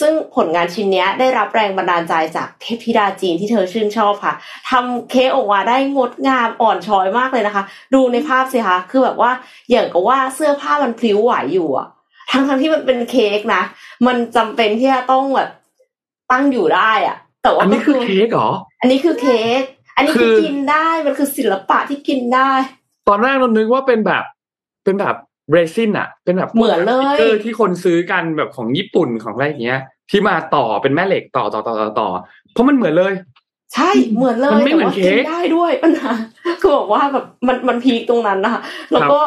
[0.00, 4.34] ซึ่งผลงานชิ้นนี้ได้รับแรงบันดาลใจจากเทพธิดาจีนที่เธอชื่นชอบค่ะ
[4.70, 9.30] ทำเค้กออกมาได้งดงามอ่อนช้อยมากเลยนะคะ ดูในภาพสิคะคือแบบว่า
[9.70, 11.88] อย่างกับว่าเสื้อผ้ามันพลิ้วไหวอยู่อะ
[12.30, 13.62] ทั้งทั้งที่มันเป็นเค้กนะ
[14.06, 15.50] มันจำเป็นที่จะต้องแบบ
[16.32, 18.50] ตั้งอยู่ได้อะแต่ว่าอันนี้คือเค้กเหรอ
[18.80, 19.60] อันนี้คือเค้ก
[19.98, 22.50] อันนี้คือกินได้มันคือศิลปะที่กินได้
[23.08, 24.24] ตอนแรกเรานึกว่าเป็นแบบ
[24.84, 25.16] เป็นแบบ
[25.52, 29.80] เรซินอะเป็นแบบเหมือนเลยที่คนซื้อกันแบบของญี่ปุ่นของอะไรอย่างเงี้ย
[30.10, 32.08] ที่มาต่อเป็นแม่เหล็กต่อต่อต่อต่อต่อ
[32.52, 33.12] เพราะมันเหมือนเลย
[33.74, 36.12] ใช่เหมือนเลยมันไม่เหมือนแต่ว่าเค้กนได้ด้วยปัญหา
[36.60, 38.60] คือบอกว่าแบบมันมันพีคตรงนั้นนะคะ
[38.92, 39.20] แล้วก็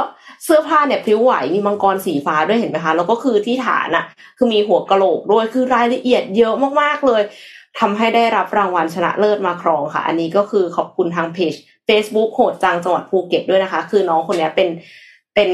[0.43, 4.05] เสื้อผ้าเนี่ยพลิ้วไหวมีมังกรสีฟ้าด้วยเห็นไหมคะ แล้วก็คือที่ฐานอะ
[4.37, 7.21] คือมีหัวกะโหลกด้วยคือรายละเอียดเยอะมากๆเลย
[7.79, 11.53] ทำให้ได้รับรางวัลชนะเลิศมาครองค่ะ อันนี้ก็คือขอบคุณทางเพจ
[11.87, 14.69] Facebook โหดจังจังหวัดภูเก็ตด้วยนะคะ คือน้องคนนี้เป็น
[15.35, 15.49] เป็น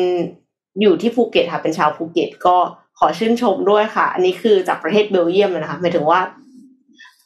[0.82, 2.57] อยู่ที่ภูเก็ตค่ะ เป็นชาวภูเก็ตก็
[2.99, 6.20] ขอชื่นชมด้วยค่ะ อันนี้คือจากประเทศเบลเยียมเลยนะคะหมายถึงว่า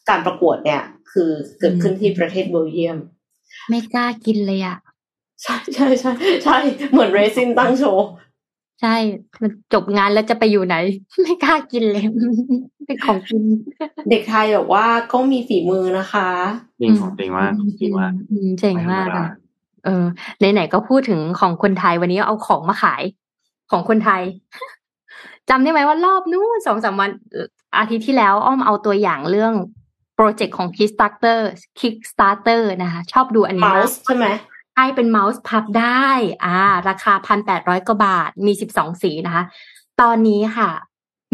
[0.10, 0.82] การประกวดเนี่ย
[1.12, 1.30] คือ
[1.60, 2.98] เกิดขึ้นที่ประเทศเบลเยียม
[3.70, 4.78] ไม่กล้ากินเลยอะ
[5.44, 6.12] ใช่ใช่ใช่
[6.44, 6.58] ใช่
[6.92, 8.08] เหมือนเรซินตั้งโชว์
[8.82, 8.96] ใช่
[9.42, 10.76] มันจบงานแล้วจะไปอยู่ไหน
[11.22, 12.06] ไม่กล้ากินเลย
[12.86, 13.44] เป็นของกิน
[14.10, 16.30] เด็กไทยแบบว่าก็มีฝีมือนะคะ
[16.82, 17.52] จริงของจริงมาก
[17.82, 19.26] จริงมากอืมเจ๋งมากไม่ธรรมอะดา
[19.86, 20.06] เออ
[20.54, 23.04] ไหนๆก็พูดถึงของคนไทยวันนี้เอาของมาขาย
[23.72, 24.22] ของคนไทย
[25.50, 29.54] จำได้ไหมว่ารอบนู้นสองสามวันเอ่ออาทิตย์ที่แล้วอ้อมเอาตัวอย่างเรื่อง
[30.16, 31.40] โปรเจกต์ของ Kickstarter
[31.80, 34.28] Kickstarter นะคะ ชอบดูอันนี้เมามากส์ใช่ไหม
[34.82, 36.08] ใช่เป็นเมาส์พับได้
[36.46, 36.58] อ่า
[36.90, 39.44] ราคาพันแปดร้อยกว่าบาท มีสิบสองสีนะคะ
[40.02, 40.70] ตอนนี้ค่ะ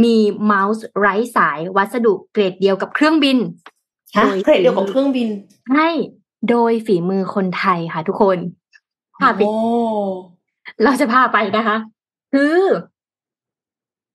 [0.03, 3.37] มีเมาส์ไร้สายวัสดุเกรดเดียวกับเครื่องบิน
[4.17, 5.27] ฮะโดยเกรดเดียวกับเครื่องบิน
[5.75, 5.89] ให้
[6.49, 8.37] โดยฝีมือคนไทยค่ะทุกคน
[9.21, 9.57] พาไปโอ้
[10.83, 11.77] เราจะพาไปนะคะ
[12.33, 12.59] คือ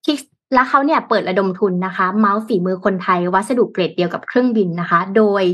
[0.05, 0.19] คิก
[0.55, 5.45] แล้วเขาเนี่ยเปิดระดมทุนนะคะ เมาส์ฝีมือคนไทยวัสดุเกรดเดียวกับเครื่องบินนะคะ โดย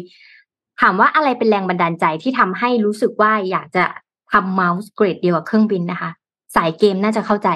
[0.80, 3.84] ถามว่าอะไรเป็นแรงบันดาลใจที่ทำให้รู้สึกว่าอยากจะ
[4.32, 6.10] ทำเมาส์เกรดเดียวกับเครื่องบินนะคะ
[6.54, 7.48] สายเกมน่าจะเข้าใจ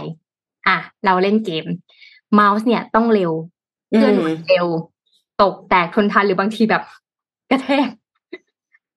[0.69, 1.65] อะ เราเล่นเกม
[2.35, 3.33] เมาส์เนี่ยต้องเร็ว
[3.93, 4.67] อืเคลื่อนมไหวเร็ว
[5.43, 6.83] ตกแตกทนทานหรือบางทีแบบ
[7.51, 7.89] กระแทก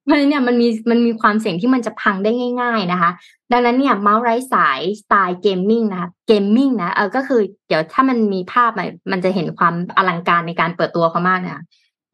[0.10, 3.12] มันเนี่ยมันมีมันมีความเสี่ยงที่มันจะพังได้ง่าย ๆนะคะ
[3.52, 11.64] ดังนั้นเนี่ยเมาส์ไร้สายสไตล์ gaming นะคะ gaming นะเออก็คือ เดี๋ยวถ้ามันมีภาพมันมันจะเห็นความอลังการในการเปิดตัวเขามากนะคะ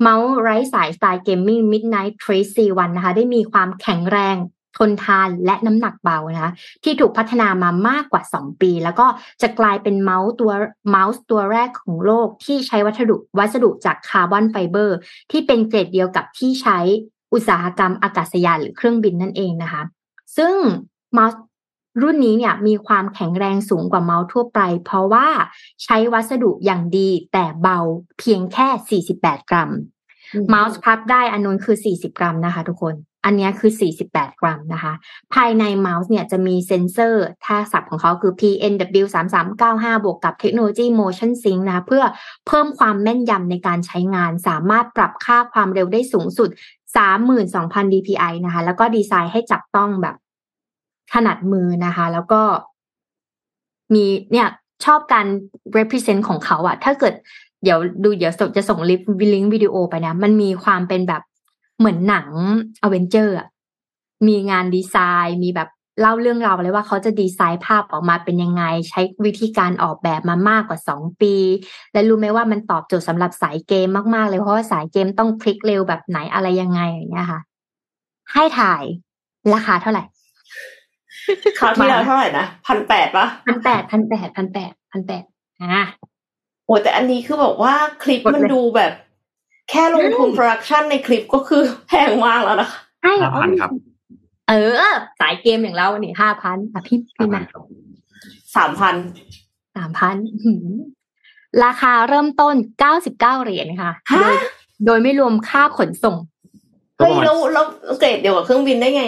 [0.02, 4.38] เมาส์ไร้สายสไตล์เกมมิ่ง Midnight Trace C1 นะคะได้มีความแข็งแรง
[4.78, 9.08] ทนทานและน้ำหนักเบานะคะที่ถูกพัฒนามามากกว่า 2 ปี แล้วก็
[9.42, 10.52] จะกลายเป็นเมาส์ตัว
[10.90, 14.98] เมาส์ตัวแรกของโลกที่ใช้วัสดุวัสดุจากคาร์บอนไฟเบอร์
[15.32, 16.80] ที่เป็นเกรดเดียวกับที่ใช้
[17.34, 19.82] อุตสาหกรรมอากาศยานหรือเครื่องบินนั่นเองนะคะ
[20.38, 20.54] ซึ่ง
[21.14, 21.40] เมาส์
[22.02, 25.28] รุ่นนี้เนี่ยมีความแข็งแรงสูงกว่าเมาส์ทั่วไป เพราะว่า
[25.84, 27.80] ใช้วัสดุอย่างดีแต่เบา
[28.20, 29.72] เพียงแค่ 48 กรัม
[30.50, 33.72] เมาส์พับได้อันนู้นคือ 40 กรัมนะคะ ทุกคน อันนี้คือ
[34.06, 34.94] 48 กรัมนะคะ
[35.34, 39.06] ภายในเมาส์เนี่ยจะมีเซ็นเซอร์ ถ้าศัพท์ของเขาคือ PNW
[39.56, 42.04] 3395 บวกกับเทคโนโลยี Motion Sync นะคะเพื่อ
[42.48, 46.50] เพิ่มความแม่นยำในการใช้งาน สามารถปรับค่าความเร็วได้สูงสุด
[47.22, 50.16] 32,000 dpi นะคะ แล้วก็ดีไซน์ให้จับต้องแบบ
[51.14, 52.42] ถนัดมือนะคะ แล้วก็
[53.94, 54.48] มีเนี่ย
[54.86, 55.26] ชอบการ
[55.78, 57.14] represent ของเขาอะถ้าเกิด
[57.64, 61.22] เดี๋ยวดูเดี๋ยวจะส่งลิงก์ลิงก์วิดีโอไปนะ มันมีความเป็นแบบ
[61.80, 62.28] เหมือนหนัง
[62.84, 63.36] อเวนเจอร์
[64.28, 64.96] มีงานดีไซ
[65.26, 65.70] น์มีแบบ
[66.02, 71.36] เล่าเรื่องราวเลยว่าเขาจะดีไซน์ภาพออกมาเป็นยังไง ใช้วิธีการออกแบบมามากกว่าสองปี
[71.94, 77.40] และรู้ไหมว่ามันตอบโจทย์สำหรับสายเกมมากๆเลยเพราะว่าสายเกมต้องคลิกเร็วแบบไหนอะไรยังไงอย่างเงี้ยค่ะ
[78.34, 78.84] ให้ถ่าย
[79.54, 80.04] ราคาเท่าไหร่
[81.60, 85.24] คราวที่แล้วเท่าไหร่นะพันแปดปะพันแปดพันแปดพันแปดพันแปด
[85.62, 85.84] อะ
[86.72, 88.92] อ้แต่อันนี้คือแบบว่าคลิปกดเลยมันดูแบบ
[89.70, 93.72] แค่ลงทุน production ในคลิปก็คือแพงมากแล้วนะคะใช่ห้าพันครับ
[94.50, 97.64] เออ สายเกมอย่างเราเนี่ยห้าพันอะพี่พี่มาครับ
[98.56, 98.96] สามพัน
[99.76, 100.16] สามพัน
[101.64, 104.36] ราคาเริ่มต้นเก้าสิบเก้าเหรียญค่ะฮะโดย
[104.86, 106.16] โดยไม่รวมค่าขนส่ง
[106.98, 107.66] เฮ้ยแล้วแล้ว
[108.00, 109.04] เกรดเดียวกับเครื่องบินได้ไง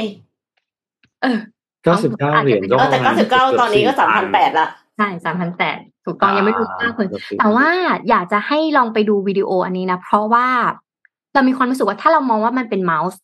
[1.22, 1.38] เออ
[1.84, 7.68] เก้าสิบเก้าเหรียญก็เออแต่ประเก้ามาณสิบเก้าตอนนี้ก็สามพันแปดละใช่สามพันแปด ถูกต้องยังไม่รวมค่าขนอ่าแต่ว่า
[8.10, 10.48] อยากจะให้ลองไปดูวิดีโออันนี้นะ เพราะว่า
[11.34, 13.20] เรามีความรู้สึกว่าถ้าเรามองว่ามันเป็นเมาส์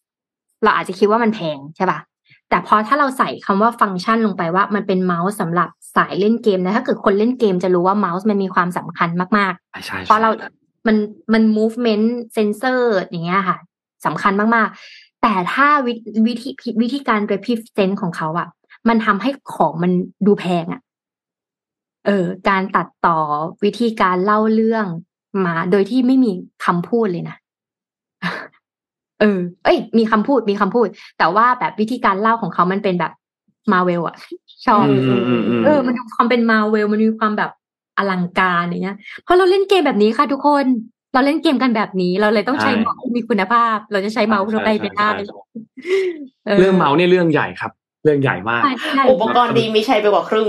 [0.64, 2.00] เราอาจจะคิดว่ามันแพงใช่ป่ะ
[2.50, 10.30] แต่พอถ้าเราใส่คำว่าฟังก์ชันลงไปว่ามันเป็นเมาส์สำหรับสายเล่นเกมนะถ้าเกิดคนเล่นเกมจะรู้ว่าเมาส์มันมีความสำคัญมากๆใช่ใช่เพราะเรา
[10.88, 10.96] มัน
[11.34, 13.58] มัน movement sensor อย่างเงี้ยค่ะ
[14.06, 15.94] สำคัญมากๆ แต่ถ้าวิ
[16.28, 16.50] วิธี
[16.82, 18.48] วิธีการ represent ของเขาอะ
[18.90, 19.92] มันทำให้ของมัน
[20.26, 20.82] ดูแพงอะ
[22.10, 23.18] เออการตัดต่อ
[23.64, 24.86] วิธีการเล่าเรื่อง
[25.46, 26.32] มา โดยที่ไม่มี
[26.66, 27.36] คำพูดเลยนะ
[29.22, 30.88] เออ เอ้ย มีคำพูดมีคำพูด
[31.18, 33.12] แต่ว่าแบบวิธีการเล่าของเขามันเป็นแบบ
[33.72, 34.16] มาเวลอะ
[34.66, 37.52] ชอบอืมอืมอืมอืมเออ มันมีความเป็นมาเวลมันมีความแบบ
[37.98, 40.66] อลังการอย่างเงี้ยเพราะเราเล่นเกมแบบนี้ค่ะทุกคน
[41.14, 45.36] เราเล่นเกมกันแบบนี้ เราเลยต้องใช้ใช่เมาส์ที่มีคุณภาพ เราจะใช้เมาส์เราไปไม่ได้ใช่ใช่
[46.44, 47.72] ใช่เรื่องเมาส์เนี่ยเรื่องใหญ่ครับ
[48.04, 50.48] เรื่องใหญ่มากใช่ใช่อุปกรณ์ดีมีใช้ไปกว่าครึ่ง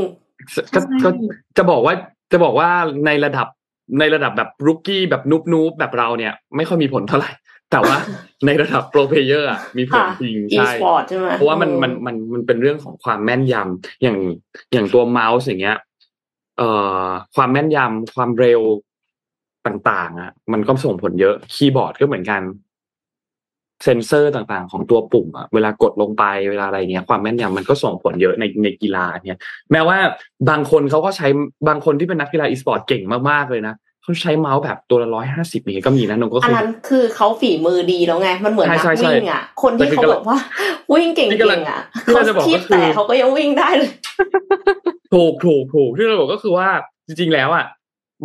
[0.75, 1.09] ก็ใช่ก็
[1.57, 1.95] จะบอกว่า
[2.33, 2.69] จะบอกว่า
[3.07, 3.47] ในระดับ
[3.99, 7.31] ในระดับแบบ rookie แบบ noob noob แบบเราเนี่ย ไม่ค่อยมีผลเท่าไหร่
[7.71, 7.97] แต่ว่า
[8.47, 14.19] ในระดับ pro player มีผลค่ะจริง e ใช่ sport ใช่ไหมเพราะว่ามันมันมันมันเป็นเรื่องของความแม่นยำอย่าง
[14.73, 15.79] อย่างตัวเมาส์อย่างเงี้ย
[16.59, 16.69] เอ่
[17.03, 18.61] อความแม่นยำความเร็ว
[19.67, 22.43] ต่างๆอะมันก็ส่งผลเยอะคีย์บอร์ดก็เหมือนกัน
[23.85, 29.41] เซนเซอร์ต่างๆ ของตัวปุ่มอะเวลากดลงไปเวลาอะไรเงี้ยความแม่นยำมันก็ส่งผลเยอะในในกีฬาเนี่ย
[29.73, 29.99] แม้ว่า
[30.51, 31.29] บางคนเขาก็ใช้
[31.69, 40.39] บางคนที่เป็นนักกีฬาอีสปอร์ตเก่งมากๆเลยนะเขาใช้เมาส์แบบตัวละร้อยห้าสิบนี้ก็มีนะนงก็อันเคยนั้นคือเขาฝีมือดีแล้วไง มันเหมือนนักใช่ใช่วิ่งอะ คนที่แต่คือเขาแบบว่า
[40.93, 43.91] วิ่งเก่ที่กำลังงๆอะที่เขาเราจะบอกคีก็บคือแต่เขาก็ยังวิ่งได้เลย
[45.13, 46.69] ถูกถูกถูกที่เราบอกก็คือว่า
[47.07, 47.65] จริง ๆ แล้วอะ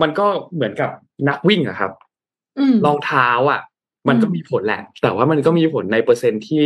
[0.02, 0.90] มันก็เหมือนกับ
[1.30, 1.92] นักวิ่งอะครับ
[2.60, 3.62] อืมรองเท้าอะ
[4.10, 6.64] มันก็อืมมีผลแหละ แต่ว่ามันก็มีผลในเปอร์เซ็นต์ที่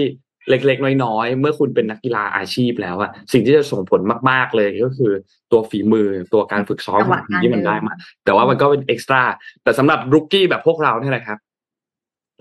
[0.49, 5.11] เล็กๆ น้อยๆ เมื่อคุณเป็นนักกีฬาอาชีพแล้วอะสิ่งที่จะส่งผลมากๆเลยก็คือ
[5.51, 7.93] ตัวฝีมือตัวการฝึกซ้อมจังหวะของคุณที่มันการเดินได้มา
[8.25, 9.21] แต่ว่ามันก็เป็นเอ็กซ์ตร้า
[9.63, 11.37] แต่สำหรับรุกกี้แบบพวกเราเนี่ยแหละครับ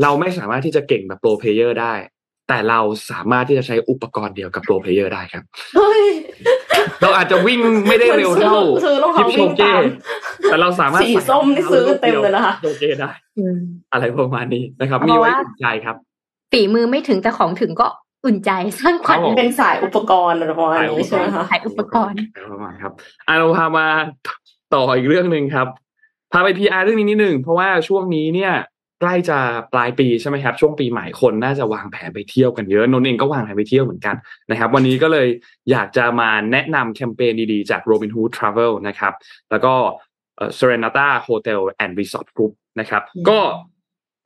[0.03, 1.95] เราไม่สามารถที่จะเก่งแบบโปรเพลเยอร์ได้
[2.49, 2.81] แต่เรา
[3.11, 5.45] สามารถที่จะใช้อุปกรณ์เดียวกับโปรเพลเยอร์ได้ครับ
[6.79, 8.55] เฮ้ยเราอาจจะวิ่งไม่ได้เร็วเท่า
[8.85, 9.83] ซื้อรองทิเท้าปโชวิ่งเก้ตาม
[10.45, 13.59] แต่เราสามารถสีส้มนี่ซื้อเต็มเลยนะคะโชเก้ได้อืม
[13.93, 15.97] อะไรประมาณนี้นะครับเพมีราะไว้ว่าอุ่นใจครับ
[16.53, 17.87] ฝีมือไม่ถึงแต่ของถึงก็
[18.25, 18.51] อุ่นใจ
[18.81, 22.19] สร้างขวัญครับผมเป็นสายอุปกรณ์อะไรประมาณนี้ใช่ไหมคะขายอุปกรณ์
[22.53, 22.93] ประมาณครับ
[23.27, 23.87] อะเราพามา
[24.75, 25.69] ต่ออีกเรื่องหนึ่งครับ
[26.33, 28.53] พาไป PR เรื่องนี้นิดหนึ่งเพราะว่าช่วงนี้เนี่ย
[29.01, 29.39] ใกล้จะ
[29.73, 34.17] ปลายปีใช่ไหมครับช่วงปีใหม่คนน่าจะวางแผนไปเที่ยวกันเยอะนนท์เองก็วางแผนไปเที่ยวเหมือนกัน
[34.51, 35.29] นะครับวันนี้ก็เลย
[35.71, 39.13] อยากจะมาแนะนำแคมเปญดีๆจาก Robinhood Travel นะครับ
[39.51, 39.75] แล้วก็
[40.37, 43.41] เอ่อ Serenata Hotel and Resort Group นะครับก็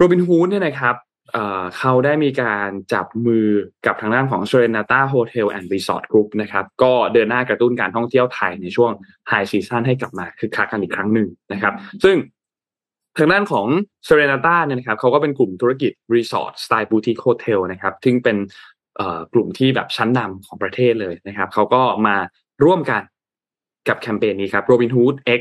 [0.00, 0.96] Robinhood เนี่ยนะครับ
[1.32, 3.46] เอ่อเขาได้มีการจับมือ
[3.86, 8.92] กับทางด้านของ Serenata Hotel and Resort Group นะครับก็เดินหน้ากระตุ้นการท่องเที่ยวไทยในช่วง
[9.30, 12.16] High Season ให้กลับมาคึกคักกันอีกครั้งหนึ่งนะครับ ซึ่ง
[13.18, 13.66] ทางด้านของ
[14.08, 18.36] Serenata เนี่ยนะครับเขาก็เป็นกลุ่มธุรกิจ Resort Style Boutique Hotel นะครับซึ่งเป็น
[19.32, 22.16] กลุ่มที่แบบชั้นนำของประเทศเลยนะครับเขาก็มา
[22.64, 23.02] ร่วมกัน
[23.88, 25.40] กับแคมเปญนี้ครับ Robinhood X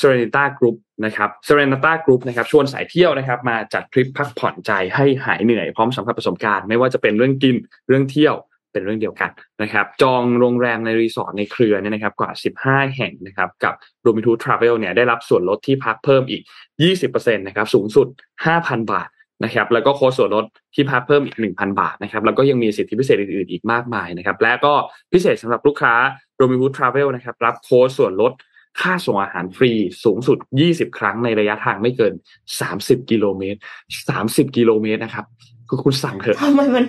[0.00, 7.56] Serenata Group นะครับ Serenata Group นะครับชวนสายเที่ยวนะครับ มาจัดทริปพักผ่อนใจให้หายเหนื่อยพร้อมสัมผัสประสบการณ์ไม่ว่าจะเป็นเรื่องกิน
[7.88, 8.34] เรื่องเที่ยว
[8.72, 9.30] เป็นเรื่องเดียวกัน
[9.62, 12.30] นะครับ จองโรงแรมในรีสอร์ทในเครือเนี่ยนะครับกว่า
[12.64, 13.74] 15 แห่งนะครับ กับ
[14.06, 16.42] Robinhood Travel เนี่ยได้รับส่วนลดที่พักเพิ่มอีก
[16.90, 18.06] 20%นะครับ สูงสุด
[18.48, 19.08] 5,000 บาท
[19.44, 20.44] นะครับ แล้วก็โค้ดส่วนลด
[20.74, 24.72] ที่พักเพิ่มอีก 1,000 บาทนะครับ แล้วก็ยังมีสิทธิพิเศษอื่นๆอีกมากมายนะครับ และก็
[25.12, 25.94] พิเศษสำหรับลูกค้า
[26.40, 28.32] Robinhood Travel นะครับ รับโค้ดส่วนลด
[28.80, 29.72] ค่าส่งอาหารฟรี
[30.04, 32.14] สูงสุด 20 ครั้งในระยะทางไม่เกิน
[32.60, 33.58] 30 กิโลเมตร
[34.06, 35.26] 30 กิโลเมตรนะครับ
[35.70, 36.84] คือคุณสั่งเถอะทำไมมัน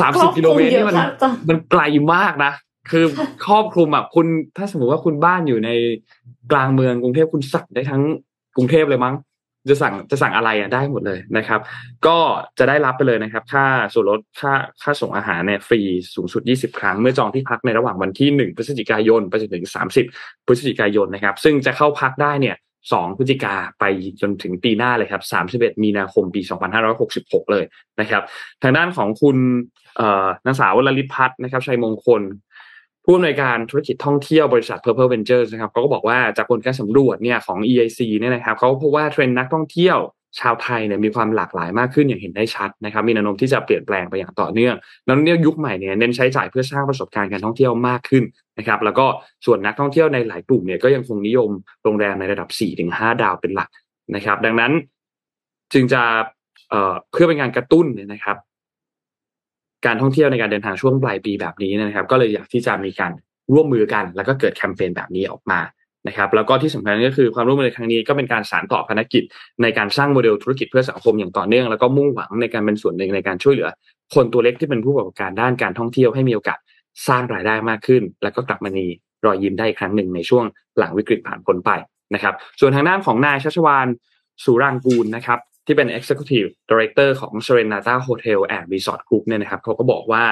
[0.00, 1.82] สามสิบกิโลเมตรนี่มันครอบคลุเยอะจังมันไกล
[2.14, 2.52] มากนะ
[2.90, 3.04] คือ
[3.46, 5.70] ครอบคลุมอะคุณถ้าสมมติว่าคุณบ้านอยู่ใน
[6.52, 8.02] กลางเมืองกรุงเทพคุณสั่งได้ทั้ง
[8.56, 9.14] กรุงเทพเลยมั้ง
[9.70, 11.60] จะสั่งจะสั่งอะไรอะได้หมดเลยนะครับ
[12.06, 12.18] ก็
[12.58, 14.52] จะได้รับไปเลยนะครับ ค่าส่วนลดค่า
[14.82, 15.80] ค่าส่งอาหารเนี่ยฟรี
[16.14, 19.66] สูงสุด 20 ครั้ง เมื่อจองที่พักในระหว่างวันที่ 1 พฤศจิกายนไปจนถึง
[20.06, 22.56] 30 พฤศจิกายนนะครับ ซึ่งจะเข้าพักได้เนี่ย
[22.92, 23.84] 2 พฤศจิกาไป
[24.20, 25.22] จนถึงปีหน้าเลยครับ
[25.70, 26.40] 31 มีนาคมปี
[26.96, 27.64] 2566 เลย
[28.00, 28.22] นะครับ
[28.62, 29.36] ทางด้านของคุณ
[30.46, 32.22] นางสาววลลิพัฒน์นะครับชัยมงคล
[33.04, 39.98] ผู้อำนวยการธุรกิจท่องเที่ยวบริษัท Purple Ventures นะครับเขาก็บอกว่าจากผลการสำรวจเนี่ยของ EIC เนี่ยนะครับเขาพบว่าเทรนด์นักท่องเที่ยว
[40.40, 44.74] ชาวไทยเนี่ยมีความหลากหลายมากขึ้นอย่างเห็นได้ชัดนะครับ มีแนวโน้มที่จะเปลี่ยนแปลงไปอย่างต่อเนื่อง
[45.06, 48.24] นักท่องเที่ยวยุคใหม่เนี่ยเน้นใช้จ่ายเพื่อสร้างประสบการณ์การท่องเที่ยวมากขึ้น
[48.58, 49.06] นะครับแล้วก็
[49.46, 51.50] ส่วนนักท่องเที่ยวในหลายกลุ่มเนี่ยก็ยังคงนิยม
[51.82, 52.48] โรงแรมในระดับ
[52.86, 53.70] 4-5 ดาวเป็นหลัก
[54.14, 54.72] นะครับ ดังนั้น
[55.72, 56.02] จึงจะ
[56.70, 58.36] เเพื่อเป็นการกระตุ้นเนี่ยนะครับ
[59.86, 63.12] การท่องเที่ยวในการเดินทางช่วงปลายปีแบบนี้นะครับ ก็เลยอยากที่จะมีการ
[63.54, 65.60] ร่วมมือกัน แล้วก็เกิดแคมเปญแบบนี้ออกมา
[66.08, 69.22] นะครับ แล้วก็ที่สำคัญก็คือความร่วมมือในครั้งนี้ก็เป็นการสานต่อภารกิจ
[69.62, 73.68] ในการสร้างโมเดลธุรกิจเพื่อสังคมอย่างต่อเนื่องแล้วก็มุ่งหวังในการเป็นส่วนหนึ่งในการช่วยเหลือ
[74.14, 76.58] คนตัวเล็กที่เป็นผู้ประกอบการด้านการท่องเที่ยวให้มีโอกาส
[77.06, 78.86] สร้างรายได้มากขึ้น แล้วก็กลับมามี
[79.26, 80.44] รอยยิ้มได้อีกครั้งหนึ่งในช่วง
[80.78, 81.70] หลังวิกฤตผ่านพ้นไป
[82.14, 83.86] นะครับ ส่วนทางด้านของนายชัชวาน
[84.44, 90.24] สุรางกูลนะครับที่เป็น Executive Director ของ Serenata Hotel and Resort Group เนี่ยนะครับเขาก็บอกว่า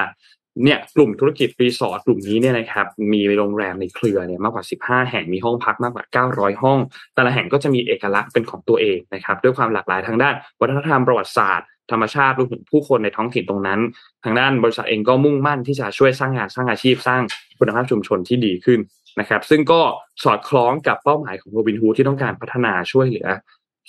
[0.63, 6.79] เนี่ยกลุ่มธุรกิจรีสอร์ทกลุ่มนี้เนี่ยนะครับมีโรงแรมในเครือเนี่ยมากกว่า 15 แห่งมีห้องพักมากกว่า 900 ห้อง
[7.15, 13.79] แต่ละแห่งก็จะมีเอกลักษณ์เป็นของตัวเองนะครับด้วยความหลากหลายทางด้าน วัฒนธรรมประวัติศาสตร์ ธรรมชาติรวมถึงผู้คนในท้องถิ่นตรงนั้น
[14.23, 17.21] ทางด้านบริษัทเองก็มุ่งมั่นที่จะช่วยสร้างงานสร้างอาชีพสร้าง
[17.59, 18.79] คุณภาพชุมชนที่ดีขึ้น
[19.19, 19.81] นะครับ ซึ่งก็
[20.23, 23.27] สอดคล้องกับเป้าหมายของโรบินฮูดที่ต้องการพัฒนาช่วยเหลือ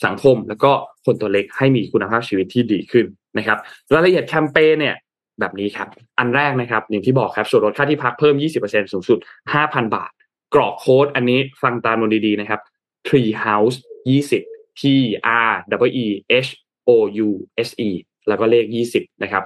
[0.05, 0.73] สังคม แล้วก็
[1.05, 3.07] คนตัวเล็กให้มีคุณภาพชีวิตที่ดีขึ้น
[3.39, 3.59] นะครับ
[3.95, 4.97] รายละเอียดแคมเปญเนี่ย
[5.41, 5.89] แบบนี้ครับ
[6.19, 8.35] อันแรกนะครับ อย่างที่บอกครับส่วนลดค่าที่พักเพิ่ม
[8.65, 9.19] 20%สูงสุด
[9.57, 10.11] 5,000 บาท
[10.55, 12.61] กรอกโค้ดอันนี้ฟังตามมันดีๆนะครับ
[13.07, 13.77] Tree House
[14.29, 14.83] 20 T
[15.49, 15.53] R
[15.89, 16.07] W E
[16.47, 16.51] H
[16.89, 16.91] O
[17.27, 17.29] U
[17.69, 17.91] S E
[18.29, 18.65] แล้วก็เลข
[18.95, 19.45] 20 นะครับ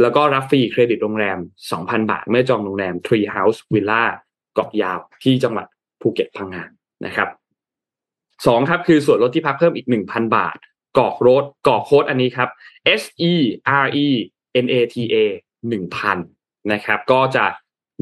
[0.00, 1.38] แล้วก็รับฟรีเครดิตโรงแรม
[1.74, 4.04] 2,000 บาท เมื่อจองโรงแรม Tree House Villa
[4.54, 5.66] เกาะยาวที่จังหวัด
[6.00, 6.70] ภูเก็ตพังงาน
[7.06, 7.28] นะครับ
[8.46, 10.56] สองครับคือส่วนลดที่พักเพิ่มอีก 1,000 บาท
[10.98, 12.48] กอกโรดกอกโค้ดอันนี้ครับ
[13.00, 13.32] S E
[13.84, 14.08] R E
[14.64, 15.16] NATA
[15.74, 17.46] 1,000นะครับ ก็จะ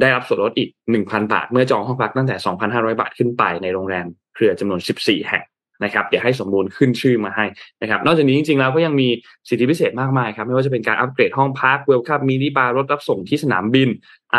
[0.00, 0.70] ได้รับส่วนลดอีก
[1.00, 2.36] 1,000 บาท เมื่อจองห้องพักตั้งแต่
[2.68, 5.44] 2,500 บาทขึ้นไปในโรงแรมเครือจำนวน 14 แห่ง
[5.84, 7.44] นะครับเดี๋ยวให้สมบูรณ์ขึ้นชื่อมาให้
[7.82, 9.08] นะครับนอกจากนี้จริงๆแล้วก็ยังมี
[9.48, 13.88] สิทธิพิเศษมากมายครับไม่ว่าจะเป็นการอัปเกรดห้องพักเวลคัมมินิบาร์รถรับส่งที่สนามบิน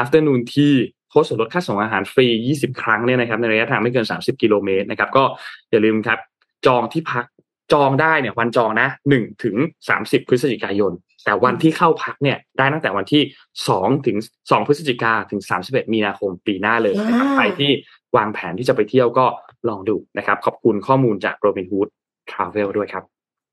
[0.02, 0.76] afternoon tea
[1.10, 5.24] โค้ดส่วนลดค่าส่งอาหารฟรี 20 ครั้งเนี่ยนะครับในระยะทางไม่เกิน 30 กิโลเมตรนะครับก็
[5.72, 6.20] อย่าลืมครับ
[6.66, 7.26] จองที่พัก
[7.74, 9.56] จองได้เนี่ยวันจองนะ1ถึง
[9.94, 10.92] 30 พฤศจิกายน
[11.24, 13.24] แต่วันที่เข้าพักเนี่ยได้ตั้งแต่วันที่
[13.64, 17.72] 2ถึง2พฤศจิกาถึง 31 มีนาคมปีหน้าเลยนะครับใครที่
[18.18, 19.26] วางแผนที่จะไปเที่ยวก็
[19.70, 21.88] ลองดูนะครับ ขอบคุณข้อมูลจากโรบินฮูด
[22.32, 23.04] ทราเวลด้วยครับ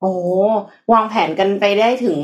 [0.01, 0.13] โอ้
[0.93, 2.17] วางแผนกันไปได้ถึง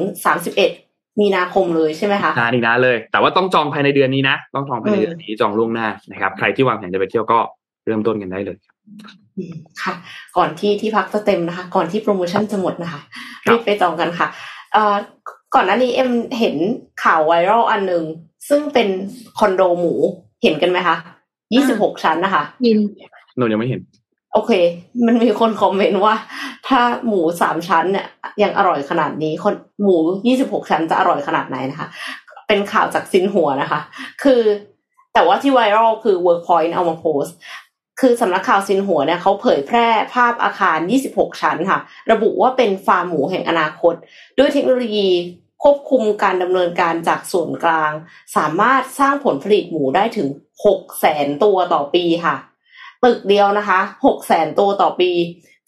[0.57, 7.39] 31มีนาคมเลยใช่ไหมคะนานอีกนะเลย แต่ว่าต้องจองภายในเดือนนี้นะ ต้องจองภายในเดือนนี้จองล่วงหน้านะครับ ใครที่วางแผนจะไปเที่ยวก็
[7.87, 8.57] เริ่มต้นกันได้เลย
[9.83, 9.95] ค่ะ
[10.37, 13.01] ก่อนที่ที่พักจะเต็มนะคะ ก่อนที่โปรโมชั่นจะหมดนะคะ
[13.49, 14.27] รีบไปจองกันค่ะ
[14.73, 14.97] เอ่อ
[15.55, 16.57] ก่อนหน้านี้เอ็มเห็น
[17.05, 18.05] ข่าวไวรัลอันหนึ่ง
[18.49, 18.89] ซึ่งเป็น
[19.39, 19.95] คอนโดหมู
[20.43, 20.97] เห็นกันไหมคะ
[21.55, 22.73] ยี่สิบหกชั้นนะคะยิ
[23.39, 23.83] นนนยังไม่เห็น
[24.33, 24.53] โอเค
[25.07, 26.15] มันมีคน comment ว่า
[26.69, 28.07] ถ้าหมูสามชั้นเนี่ย
[28.43, 31.89] ยังอร่อยขนาดนี้คนหมูยี่สิบหกชั้นจะอร่อยขนาดไหนนะคะ
[32.49, 33.81] เป็นข่าวจากซินหัวนะคะ
[34.23, 34.43] คือ
[35.15, 37.25] แต่ว่าที่ไวรัลคือ Workpoint เอามาโพส
[38.01, 40.79] คือสำนักข่าวซินหัวเนี่ยเขาเผยแพร่ภาพอาคาร
[41.11, 41.79] 26 ชั้นค่ะ
[42.13, 43.95] ระบุว่าเป็นฟาร์มหมูแห่งอนาคต
[44.39, 45.09] ด้วยเทคโนโลยี
[45.63, 47.93] ควบคุมการดำเนินการจากส่วนกลาง
[48.37, 50.29] สามารถสร้างผลผลิตหมูได้ถึง
[50.67, 52.37] 6แสนตัวต่อปีค่ะ
[53.05, 55.11] ตึกเดียวนะคะ6แสนตัวต่อปี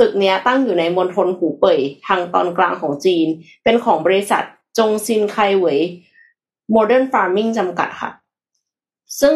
[0.00, 3.26] ตึกนี้ตั้งอยู่ในมณฑลหูเป่ยทางตอนกลางของจีน
[3.64, 4.42] เป็นของบริษัท
[4.78, 5.80] จงซินไคเหวย
[6.72, 8.10] โมเดิร์นฟาร์มิงจำกัดค่ะ
[9.20, 9.34] ซึ่ง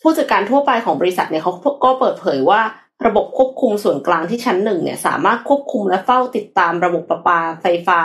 [0.00, 1.52] ผู้จัดการทั่วไปของบริษัทเนี่ยเขา
[1.84, 2.60] ก็เปิดเผยว่า
[3.06, 7.98] ระบบควบคุมส่วนกลางที่ชั้นหนึ่งเนี่ยสามารถควบคุมและเฝ้าติดตามระบบประปาไฟฟ้า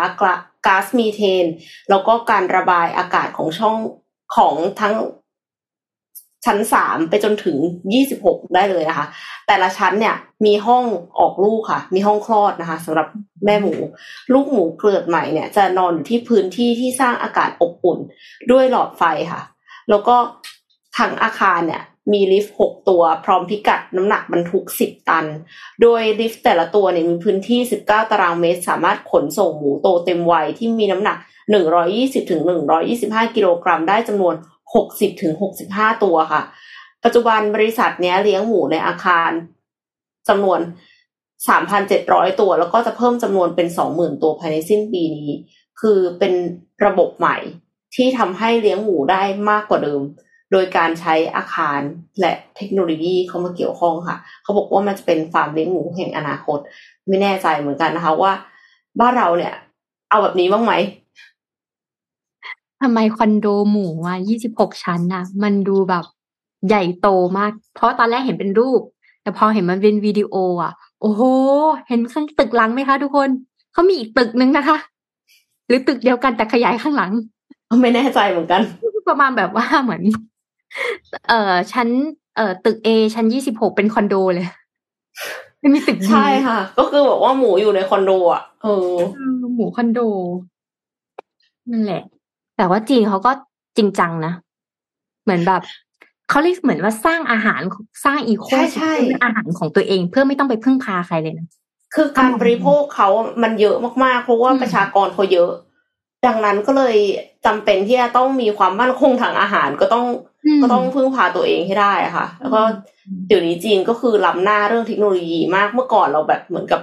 [0.66, 1.46] ก๊าซมีเทน
[1.90, 3.76] แล้วก็การระบายอากาศของช่อง
[4.36, 4.94] ของทั้ง
[6.46, 7.58] ชั้นสามไปจนถึง
[7.94, 9.08] ยี่สิบหกได้เลยนะคะ
[9.48, 10.16] แต่ละชั้นเนี่ย
[10.46, 10.84] มีห้อง
[11.20, 13.08] ออกลูกค่ะ มีห้องคลอดนะคะสำหรับ
[13.46, 13.74] แม่หมู
[14.34, 18.00] ลูกหมูเกิดใหม่เนี่ยจะนอนอยู่ที่พื้นที่ที่สร้างอากาศอบอุ่น
[18.52, 19.42] ด้วยหลอดไฟค่ะ
[19.90, 20.16] แล้วก็
[20.98, 21.84] ทั้งอาคารเนี่ย
[22.14, 25.26] มีลิฟต์หกตัว พร้อมพิกัดน้ำหนักบรรทุกสิบตัน
[25.82, 31.18] โดยลิฟต์แต่ละตัวเนี่ยมีพื้นที่สิบเก้าตารางเมตร สามารถขนส่งหมูโตเต็มวัยที่มีน้ำหนัก
[31.52, 34.36] หนึ่งร้อยี่สิบถึงหนึ่งร้อยี่สิบห้ากิโลกรัมได้จำนวน
[34.76, 36.42] หกสิบถึงหกสิบห้าตัวค่ะ
[37.04, 39.30] ปัจจุบันบริษัทเนี้ยเลี้ยงหมูในอาคาร
[40.28, 40.60] จำนวน
[41.48, 45.30] สามพันเจ็ดร้อยตัว แล้วก็จะเพิ่มจำนวนเป็นสองหมื่นตัวภายในสิ้นปีนี้
[45.82, 46.34] คือเป็น
[46.86, 47.38] ระบบใหม่
[47.96, 50.02] ที่ทำให้เลี้ยงหมูได้มากกว่าเดิม
[50.52, 51.80] โดยการใช้อาคาร
[52.20, 56.60] และเทคโนโลยีเข้ามาเกี่ยวข้องค่ะ เขาบอกว่ามันจะเป็นฟาร์มเลี้ยงหมูแห่งอนาคต
[57.08, 58.32] ไม่แน่ใจเหมือนกันนะคะว่า
[59.00, 59.54] บ้านเราเนี่ย
[60.10, 60.74] เอาแบบนี้บ้างไหม
[62.86, 66.06] ทำไมคอนโดหมูอะยี่สิบหกชั้นน่ะ มันดูแบบ
[66.68, 67.08] ใหญ่โต
[67.38, 68.82] มาก เพราะตอนแรกเห็นเป็นรูป
[69.24, 70.72] แต่พอเห็นมันเป็นวิดีโอ อะ
[71.02, 71.22] โอ้โห
[71.88, 73.30] เห็นข้างตึกหลังไหมคะทุกคน
[73.74, 74.78] เขามีอีกตึกนึงนะคะ
[75.68, 77.12] หรือตึกเดียวกันแต่ขยายข้างหลัง
[77.82, 78.62] ไม่แน่ใจเหมือนกัน
[79.10, 80.04] ประมาณแบบว่าเหมือน
[81.30, 81.88] เอ่อชั้น
[82.36, 84.48] เอ่อตึกเอชั้นยี่สิบหกเป็นคอนโดเลย
[85.60, 88.92] ไม่มีตึกใช่ค่ะ ก็คือแบบว่าหมูอยู่ในคอนโดอะเออ
[89.56, 90.00] หมูคอนโด
[91.72, 92.04] นั่นแหละ
[92.58, 93.32] แต่ว่าจีนเขาก็
[93.78, 94.34] จริงจังนะ
[95.24, 95.62] เหมือนแบบ
[96.30, 97.62] เขาเรียกเหมือนว่าสร้างอาหาร
[98.06, 98.94] สร้างอีโคใช่ใช่
[99.24, 101.48] อาหารของตัวเองเพื่อไม่ต้องไปพึ่งพาใครเลยนะ
[101.96, 103.10] คือการบริโภคเขา
[103.44, 105.52] มันเยอะมากๆ เพราะว่าอืมประชากรเขาเยอะ
[106.26, 106.96] ดังนั้นก็เลย
[107.46, 110.06] จำเป็นที่จะต้องมีความมั่นคงทางอาหารก็ต้อง
[110.62, 112.62] มก็ต้องพึ่งพาตัวเองให้ได้อะค่ะ แล้วก็
[113.06, 116.82] อืมเดี๋ยวนี้จีนก็คือล้ำหน้าเรื่องเทคโนโลยีมากเมื่อก่อนเราแบบเหมือนกับ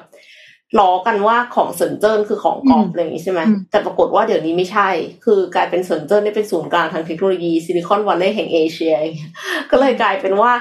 [0.79, 4.89] ล้อกันว่าของเซินเจิ้นคือของกอบอะไรอย่างนี้ใช่ไหมอืมแต่ปรากฏว่าเดี๋ยวนี้ไม่ใช่
[5.25, 9.33] คือกลายเป็นเซินเจิ้นได้เป็นศูนย์กลางทางเทคโนโลยี Silicon Valley แห่งเอเชียอย่างเงี้ย
[9.70, 10.53] ก็เลยกลายเป็นว่า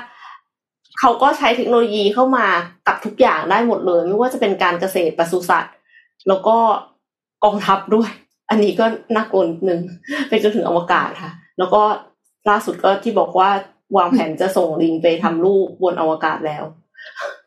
[0.99, 2.47] เขาก็ใช้เทคโนโลยีเข้ามา
[2.87, 5.73] กับทุกอย่างได้หมดเลย ไม่ว่าจะเป็นการเกษตรปศุสัตว์
[6.27, 6.57] แล้วก็
[7.43, 8.09] กองทัพด้วย
[8.49, 8.85] อันนี้ก็
[9.15, 9.79] น่ากลัวนิดนึง
[10.29, 11.81] ไปจนถึงอวกาศค่ะ แล้วก็
[12.49, 13.49] ล่าสุดก็ที่บอกว่า
[13.97, 17.40] วางแผนจะส่งลิงไปทำลูกบนอวกาศแล้วเออ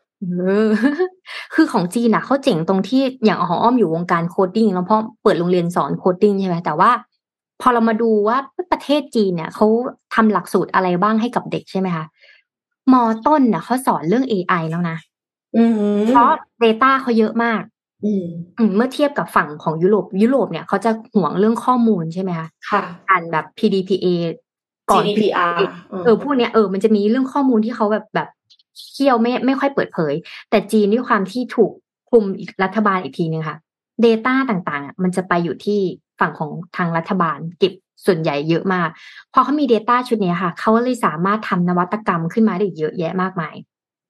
[1.53, 6.91] คือของจีนน่ะเขาเจ๋งตรงที่อย่างของอ้อมอยู่วงการ coding แล้วเพราะเปิดโรงเรียนสอน coding ใช่ไหมแต่ว่า
[7.61, 8.37] พอเรามาดูว่า
[8.71, 9.65] ประเทศจีนเนี่ยเขา
[10.15, 12.05] ทำหลักสูตรอะไรบ้างให้กับเด็กใช่ไหมคะ
[12.93, 14.97] มอต้นน่ะเขาสอนเรื่อง AI แล้วนะ
[15.55, 15.73] อืม
[16.07, 16.31] เพราะ
[16.63, 17.61] Data เขาเยอะมาก
[18.05, 18.25] อืม
[18.57, 24.07] อืมเมื่อเทียบกับฝั่งของยุโรป ยุโรปเนี่ยเขาจะห่วงเรื่องข้อมูลใช่ไหมคะค่ะอ่านแบบ PDPA
[24.89, 25.57] ก่อน GDPR
[26.05, 28.27] เออพวกเนี้ยเออมันจะมีเรื่องข้อมูลที่เขาแบบแบบ
[28.91, 30.13] เคี่ยวไม่ไม่ค่อยเปิดเผย
[30.49, 31.71] แต่จีนด้วยความที่ถูก
[32.09, 33.57] คุมอีกรัฐบาลอีกทีนึงค่ะ
[34.05, 35.79] Data ต่างๆอะมันจะไปอยู่ที่
[36.19, 37.73] ฝั่งของทางรัฐบาลเก็บ
[38.05, 38.89] ส่วนใหญ่เยอะมาก
[39.33, 43.55] พอเขามี Data ชุดเนี้ยค่ะ เขาเลยสามารถทำนวัตกรรมขึ้นมาได้เยอะแยะมากมาย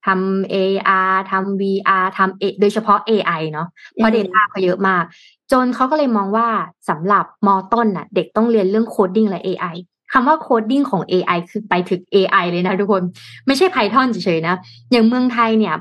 [0.05, 5.03] ทำ AR ทำ VR ทำ A โดยเฉพาะ AI เนาะเพราะอืม Data เขาเยอะมาก
[5.51, 6.47] จนเขาก็เลยมองว่า
[6.89, 9.75] สำหรับมอต้นน่ะ เด็กต้องเรียนเรื่อง coding และ AI
[10.11, 13.03] คำว่า coding ของ AI คือไปถึง AI เลยนะทุกคน
[13.45, 14.55] ไม่ใช่ Python เฉยๆนะ
[14.91, 15.75] อย่างเมืองไทยเนี่ย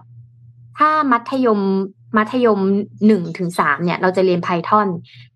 [0.79, 1.61] ถ้ามัธยม
[2.17, 2.61] มัธยม
[3.07, 4.89] หนึ่งถึงสามเนี่ย เราจะเรียน Python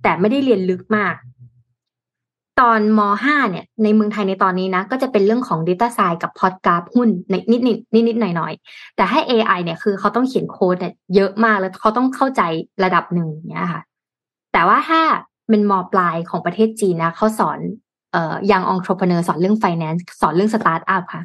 [0.03, 1.15] แต่ไม่ได้เรียนลึกมาก
[2.61, 8.53] ตอนมห้าเนี่ย ในเมืองไทยในตอนนี้นะ ก็จะเป็นเรื่องของ Data Science กับพอดกราฟหุ้นในนิดนิดนิดนิดหน่อยหน่อย
[8.97, 12.43] แต่ให้ AI เนี่ยคือเขาต้องเขียนโค้ดเนี่ยเยอะมากแล้วเขาต้องเข้าใจ
[12.85, 13.83] ระดับหนึ่งอย่างเงี้ยค่ะ
[14.53, 15.01] แต่ว่าถ้า
[15.49, 17.59] เป็นมปลายของประเทศจีนนะเขาสอน
[18.13, 21.23] เอ่อยังองค์ประกอบสอนเรื่อง finance สอนเรื่องสตาร์ทอัพค่ะ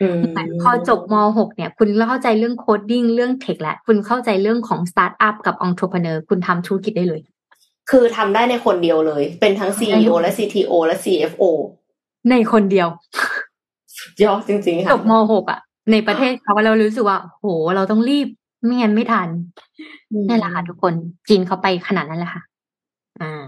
[0.00, 0.20] อืม
[0.62, 7.20] พอจบม .6 เนี่ย คุณเข้าใจเรื่อง coding เรื่อง tech แล้วคุณเข้าใจเรื่องของสตาร์ทอัพกับองค์ประกอบคุณทำธุรกิจได้เลย
[7.90, 11.42] คือทำได้ในคนเดียวเลย เป็นทั้ง CEO และ CTO และ CFO
[12.30, 12.88] ในคนเดียว
[13.98, 15.60] สุดยอดจริงๆค่ะจบม .6 อะ
[15.92, 17.46] ในประเทศเขาเรารู้สึกว่า โห
[17.76, 18.28] เราต้องรีบ
[18.64, 19.28] ไม่งั้นไม่ทัน
[20.28, 20.94] นั่นแหละค่ะทุกคน
[21.28, 22.42] จีนเขาไปขนาดนั้นแหละค่ะ
[23.20, 23.44] อ่า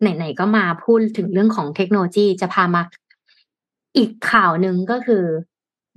[0.00, 2.82] ไหนๆก็มาพูดถึงเรื่องของเทคโนโลยีจะพามา
[3.96, 5.24] อีกข่าวหนึ่งก็คือ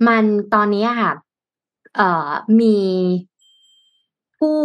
[0.06, 0.24] มัน
[0.54, 1.12] ตอนนี้ค่ะ
[1.96, 2.28] เอ่อ
[2.60, 2.78] มี
[4.38, 4.58] ผู้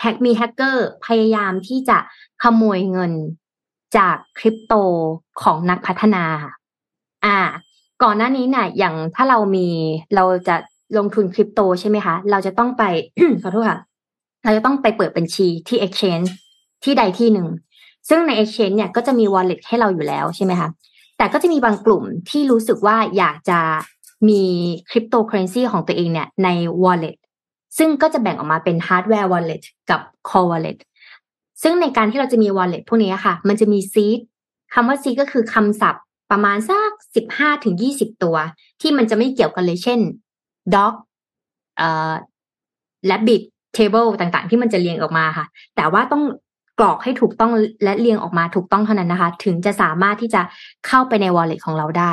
[0.00, 1.98] แฮกมีแฮกเกอร์พยายามที่จะ
[2.42, 3.12] ขโมยเงิน
[3.96, 4.74] จากคริปโต
[5.42, 6.52] ของนักพัฒนาค่ะ
[7.24, 7.38] อ่า
[8.02, 9.68] ก่อนหน้านี้เนี่ยอย่างถ้าเรามี
[10.14, 10.56] เราจะ
[10.98, 12.82] ลงทุนคริปโตใช่ไหมคะ เราจะต้องไป
[13.42, 13.80] ขอโทษค่ะ
[14.44, 16.28] เราจะต้องไปเปิดบัญชีที่ exchange
[16.84, 17.48] ที่ใดที่หนึ่ง
[18.10, 20.68] ซึ่งใน exchange เนี่ยก็จะมี wallet ให้เราอยู่แล้วใช่ไหมคะ
[21.18, 23.60] แต่ก็จะมีบางกลุ่มที่รู้สึกว่าอยากจะ
[24.28, 24.42] มี
[24.90, 26.48] คริปโตเคอเรนซีของตัวเองเนี่ยใน
[26.84, 27.16] wallet
[27.78, 30.78] ซึ่งก็จะแบ่งออกมาเป็น hardware wallet กับ core wallet
[31.62, 34.18] ซึ่งในการที่เราจะมี wallet พวกนี้ค่ะ มันจะมี seed
[34.74, 38.36] คำว่า seed ก็คือคำศัพท์ประมาณสักสิบห้าถึงยี่สิบตัว
[38.80, 40.00] ที่มันจะไม่เกี่ยวกันเลยเช่น
[40.74, 40.94] dog
[41.76, 42.12] เอ่อ
[43.10, 43.42] rabbit
[43.76, 45.46] table ต่างๆ ที่มันจะเรียงออกมาค่ะ
[45.76, 46.22] แต่ว่าต้อง
[46.80, 47.52] กรอกให้ถูกต้อง
[47.84, 50.42] และเรียงออกมาถูกต้องเท่านั้นนะคะ ถึงจะสามารถที่จะ
[50.86, 52.12] เข้าไปใน wallet ของเราได้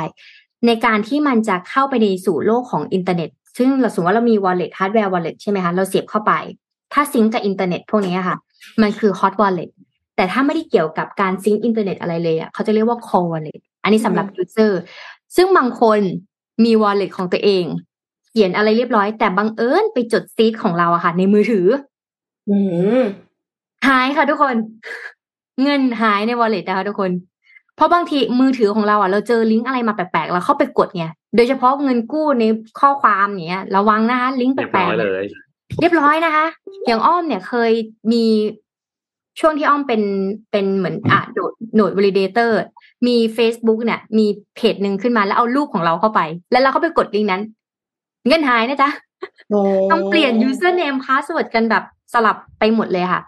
[0.66, 6.32] ในการที่มันจะเข้าไปในสู่โลกของอินเทอร์เน็ต ซึ่งเราสมมติว่าเรามี wallet hardware wallet ใช่ไหมคะ เราเสียบเข้าไป
[6.92, 8.36] ถ้า sync กับอินเทอร์เน็ตพวกนี้ค่ะ
[8.82, 9.70] มันคือ hot wallet
[10.16, 14.72] แต่ถ้าไม่ได้เกี่ยวกับการ sync อินเทอร์เน็ตอะไรเลยอะเขาจะเรียกว่า cold wallet อันนี้สำหรับ user
[15.36, 16.00] ซึ่งบางคน
[16.64, 17.64] มี wallet ของตัวเอง
[18.30, 21.66] เขียนอะไรเรียบร้อย แต่บังเอิญไปจด seed ของเราอะค่ะ ในมือถือ
[22.50, 22.58] อื
[23.00, 23.02] ม
[23.86, 24.56] หายค่ะทุกคน
[25.62, 27.10] เงินหายใน wallet นะคะทุกคน
[27.76, 31.04] เพราะบางทีมือถือของเราอะเราเจอลิงก์อะไรมาแปลกๆเราเข้าไปกดไง
[31.36, 32.44] โดยเฉพาะเงินกู้ใน
[32.80, 35.24] ข้อความเนี้ยระวังนะคะลิงก์แปลกๆเลย
[35.80, 36.46] เรียบร้อยเรียบร้อยนะคะ
[36.86, 37.72] อย่างอ้อมเนี่ยเคย
[38.12, 38.24] มี
[39.40, 40.02] ช่วงที่อ้อมเป็น
[40.50, 42.56] เป็นเหมือนอะ node node validator
[43.06, 44.26] มี Facebook เนี่ย มี
[44.56, 46.20] เพจหนึ่งขึ้นมาแล้วเอารูปของเราเข้าไป
[46.52, 47.42] แล้วเราเข้าไปกดลิงก์นั้น
[48.26, 48.90] เงินหายนะจ๊ะ
[49.50, 49.60] โอ้
[49.90, 53.20] ต้องเปลี่ยน username password กันแบบสลับไปหมดเลยค่ะ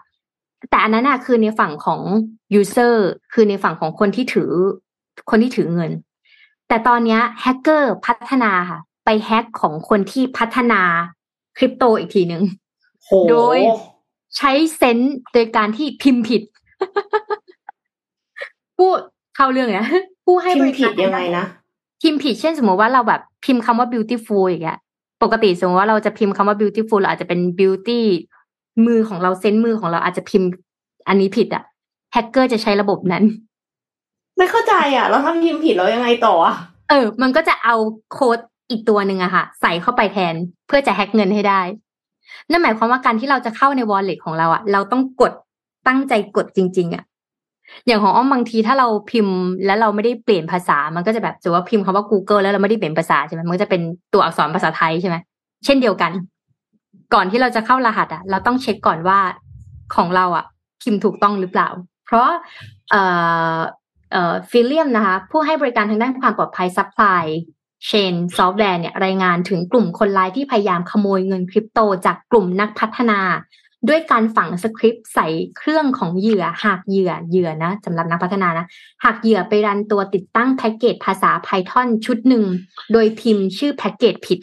[0.69, 2.01] แต่อันนั้นน่ะคือในฝั่งของ
[2.59, 2.95] user
[3.33, 4.51] คือในฝั่งของคนที่ถือ
[5.29, 5.91] คนที่ถือเงิน
[6.67, 10.81] แต่ตอนเนี้ยแฮกเกอร์พัฒนาค่ะ ไปแฮกของคนที่พัฒนา
[11.57, 12.43] คริปโตอีกทีหนึ่ง
[13.03, 13.59] โหโดย
[14.37, 16.41] ใช้เซนส์โดยการที่พิมพ์ผิด
[18.77, 18.89] ผู้
[19.35, 19.87] เข้าเรื่องเนี่ย
[20.25, 21.45] ผู้ให้พิบมริพ์ผิกาดรยังไงนะ
[22.01, 24.79] พิมพ์ผิดเช่นสมมติว่าเราแบบพิมพ์คำว่า beautiful อย่างเงี้ย
[25.23, 28.01] ปกติสมมติว่าเราจะพิมพ์คำว่า beautiful เราอาจจะเป็น beauty
[28.87, 30.49] มือของเราเซนส์มือของเราอาจจะพิมพ์
[31.07, 31.63] อันนี้ผิดอะ
[32.13, 33.23] แฮกเกอร์จะใช้ระบบนั้น
[34.37, 36.55] ไม่เข้าใจอะแล้วถ้าพิมพ์ผิดแล้วยังไงต่ออะ
[36.89, 37.75] เออ มันก็จะเอา
[38.13, 40.35] โค้ดอีกตัวหนึ่งอะค่ะ ใส่เข้าไปแทน
[40.67, 41.61] เพื่อจะแฮ็กเงินให้ได้
[42.49, 45.33] นั่นหมายความว่าการที่เราจะเข้าใน wallet ของเราอะเราต้องกด
[45.87, 47.03] ตั้งใจกดจริง ๆอะ
[47.87, 53.81] อย่างของอ้อมบางทีถ้าเราพิมพ์แล้วเราไม่ได้เปลี่ยนภาษา มันก็จะแบบสมมติว่าพิมพ์คำว่า Google แล้วเราไม่ได้เปลี่ยนภาษาใช่ไหมมันก็จะเป็น
[54.13, 55.15] ตัวอักษรภาษาไทยใช่ไหม
[55.65, 56.11] เช่นเดียวกัน
[57.13, 59.19] ก่อนที่เราจะเข้ารหัสอะเราต้องเช็คก่อนว่า
[59.95, 60.45] ของเราอะ
[60.81, 61.69] พิมพ์ถูกต้องหรือเปล่า
[62.05, 62.29] เพราะ
[62.91, 63.03] เอ่
[63.55, 63.59] อ
[64.11, 67.25] เอ่อฟิลเลียมนะคะ ผู้ให้บริการทางด้านความปลอดภัย supply
[67.89, 73.19] chain software เนี่ยรายงานถึงกลุ่มคนร้ายที่พยายามขโมยเงินคริปโตจากกลุ่มนักพัฒนา
[73.89, 78.65] ด้วยการฝังสคริปต์ใส่เครื่องของเหยื่อ หากเหยื่อเหยื่อนะสำหรับนักพัฒนานะ
[79.03, 82.43] หากเหยื่อไปรันตัวติดตั้งแพ็กเกจภาษา Python ชุดหนึ่ง
[82.93, 84.39] โดยพิมพ์ชื่อแพ็กเกจผิด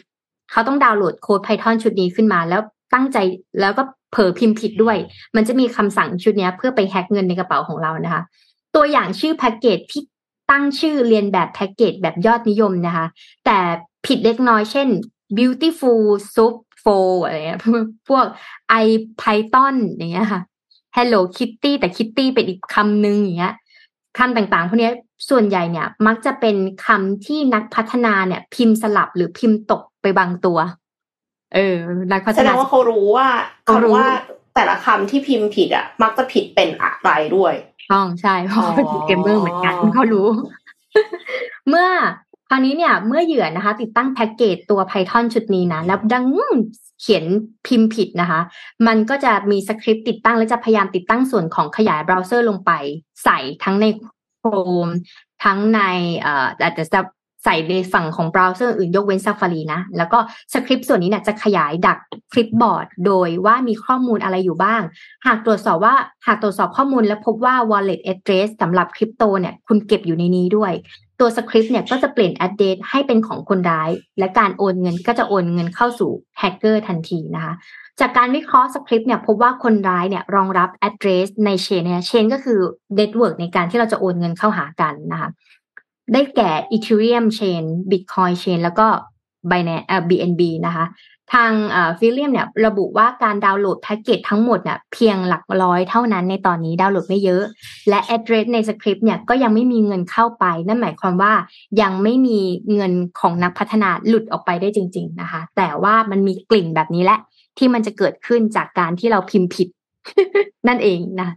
[0.51, 2.61] เขาต้องดาวน์โหลดโค้ด Python ชุดนี้ขึ้นมาแล้ว
[2.93, 3.17] ตั้งใจ
[3.61, 4.97] แล้วก็เผลอพิมพ์ผิดด้วย
[5.35, 8.23] มันจะมีคำสั่งชุดเนี้ยเพื่อไปแฮ็กเงินในกระเป๋าของเรานะคะ
[8.75, 10.01] ตัวอย่างชื่อแพ็กเกจที่
[10.51, 13.05] ตั้งชื่อเรียนแบบแพ็กเกจแบบยอดนิยมนะคะ
[13.45, 13.57] แต่
[14.05, 14.87] ผิดเล็กน้อยเช่น
[15.37, 17.59] beautiful soup for อะไรเงี้ย
[18.09, 18.25] พวก
[18.83, 18.85] i
[19.21, 20.41] python อย่างเงี้ยค่ะ
[20.95, 23.55] hello kitty แต่ kitty เป็นอีกคำหนึ่งอย่างเงี้ย
[24.17, 24.93] คำต่างๆพวกเนี้ย
[25.29, 26.55] ส่วนใหญ่เนี่ย มักจะเป็น
[26.85, 30.57] คำที่นักพัฒนาเนี่ย พิมพ์สลับหรือพิมพ์ตกไปบางตัว
[31.55, 31.77] เออ
[32.11, 33.27] นักพัฒแสดนางว่าเขารู้ว่า
[33.65, 34.09] เขารู้คำว่า
[34.55, 37.53] แต่ละคำที่พิมพ์ผิดอะ มักจะผิดเป็นอะไรด้วย
[37.91, 40.27] ต้องใช่เพราะเขาเป็นอ๋อเกมเมอร์เหมือนกันเขารู้
[41.69, 41.87] เมื่อ
[42.49, 46.25] คราวนี้เนี่ย เมื่อเหยื่อนะคะ ติดตั้งแพ็กเกจตัว Python ชุดนี้นะ แล้วดัน
[47.01, 47.25] เขียน
[47.67, 48.41] พิมพ์ผิดนะคะ
[48.87, 52.71] มันก็จะมีสคริปต์ติดตั้ง และจะพยายามติดตั้งส่วนของขยายเบราว์เซอร์ลงไป
[53.23, 53.85] ใส่ทั้งใน
[54.41, 54.93] Chrome
[55.43, 55.81] ทั้งใน
[56.19, 57.01] เอ่ออาจจะ
[57.43, 60.19] ใส่ในฝั่งของเบราว์เซอร์อื่นยกเว้น Safari นะ แล้วก็
[60.53, 61.97] สคริปต์ส่วนนี้เนี่ยจะขยายดัก
[62.33, 64.81] clipboard โดยว่ามีข้อมูลอะไรอยู่บ้าง
[65.25, 65.95] หากตรวจสอบว่า
[66.27, 70.73] หากตรวจสอบข้อมูลแล้วพบว่า wallet address สำหรับคริปโตเนี่ยคุณเก็บอยู่ในนี้ด้วย
[71.19, 77.53] ตัวสคริปต์เนี่ยก็จะเปลี่ยน address ให้เป็นของคนร้าย และการโอนเงินก็จะโอนเงินเข้าสู่แฮกเกอร์ทันทีนะคะ
[77.99, 82.59] จากการวิเคราะห์สคริปต์เนี่ยพบว่าคนร้ายเนี่ยรองรับ address ใน chain เนี่ย chain ก็คือ
[82.99, 85.29] network ในการที่เราจะโอนเงินเข้าหากันนะคะ
[86.13, 88.87] ได้แก่ Ethereum Chain Bitcoin Chain แล้วก็
[89.49, 90.85] Binance เอ่อ BNB นะคะ
[91.33, 91.51] ทาง
[91.99, 97.43] Phylum เนี่ยระบุว่าการดาวน์โหลดแพ็กเกจทั้งหมดเนี่ยเพียงหลักร้อยเท่านั้นในตอนนี้ดาวน์โหลดไม่เยอะ
[97.89, 101.33] และ address ในสคริปต์เนี่ยก็ยังไม่มีเงินเข้าไป นั่นหมายความว่า
[101.81, 102.39] ยังไม่มี
[102.73, 107.19] เงินของนักพัฒนาหลุดออกไปได้จริง ๆนะคะ แต่ว่ามันมีกลิ่นแบบนี้แหละ
[107.57, 109.67] ที่มันจะเกิดขึ้นจากการที่เราพิมพ์ผิด
[110.67, 111.29] นั่นเองนะ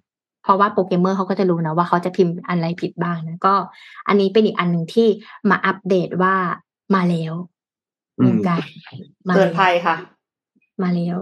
[0.43, 3.55] เพราะว่าโปรแกรมเมอร์เขาก็จะรู้นะว่าเขาจะพิมพ์อะไรผิดบ้างนะก็
[4.09, 5.09] อันนี้เป็นอีกอันหนึ่งที่
[5.51, 6.35] มาอัปเดตว่า
[6.95, 7.35] มาแล้ว
[8.21, 9.97] อืมวงการเตืแล้วค่ะ
[10.83, 11.17] มาแล้ว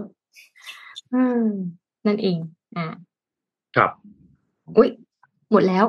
[1.13, 1.45] อืม
[2.07, 2.37] นั่นเอง
[2.75, 2.85] อ่า
[3.75, 3.91] ครับ
[4.77, 4.89] อุ้ย
[5.51, 5.85] หมดแล้ว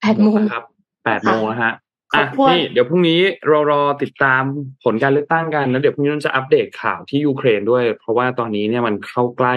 [0.00, 0.64] แปดโมงครับ
[1.04, 4.42] แปดโมงแล้วฮะคร อะนี่เดี๋ยวพรุ่งนี้เรารอติดตาม
[4.84, 9.54] ผลการเลือกตั้งกันแล้วเดี๋ยวพรุ่งนี้เราจะอัปเดตข่าวที่ยูเครนด้วย เพราะว่าตอนนี้เนี่ยมันเข้าใกล้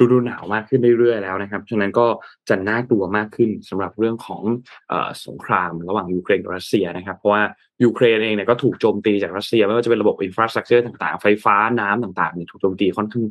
[0.00, 2.06] ฤดูหนาวมากขึ้นเรื่อยๆแล้วนะครับฉะนั้นก็
[2.48, 4.42] จะน่ากลัวมากขึ้นสำหรับเรื่องของ
[4.92, 4.94] อ
[5.26, 7.42] สงครามระหว่างยูเครนกับรัสเซียนะครับ เพราะว่า
[7.84, 13.24] ยูเครนเองเนี่ยก็ถูกโจมตีจากรัสเซียไม่ว่าจะเป็นระบบ infrastructure ต่างๆ ไฟฟ้าน้ำต่างๆเนี่ยถูกโจมตีค่อนข้าง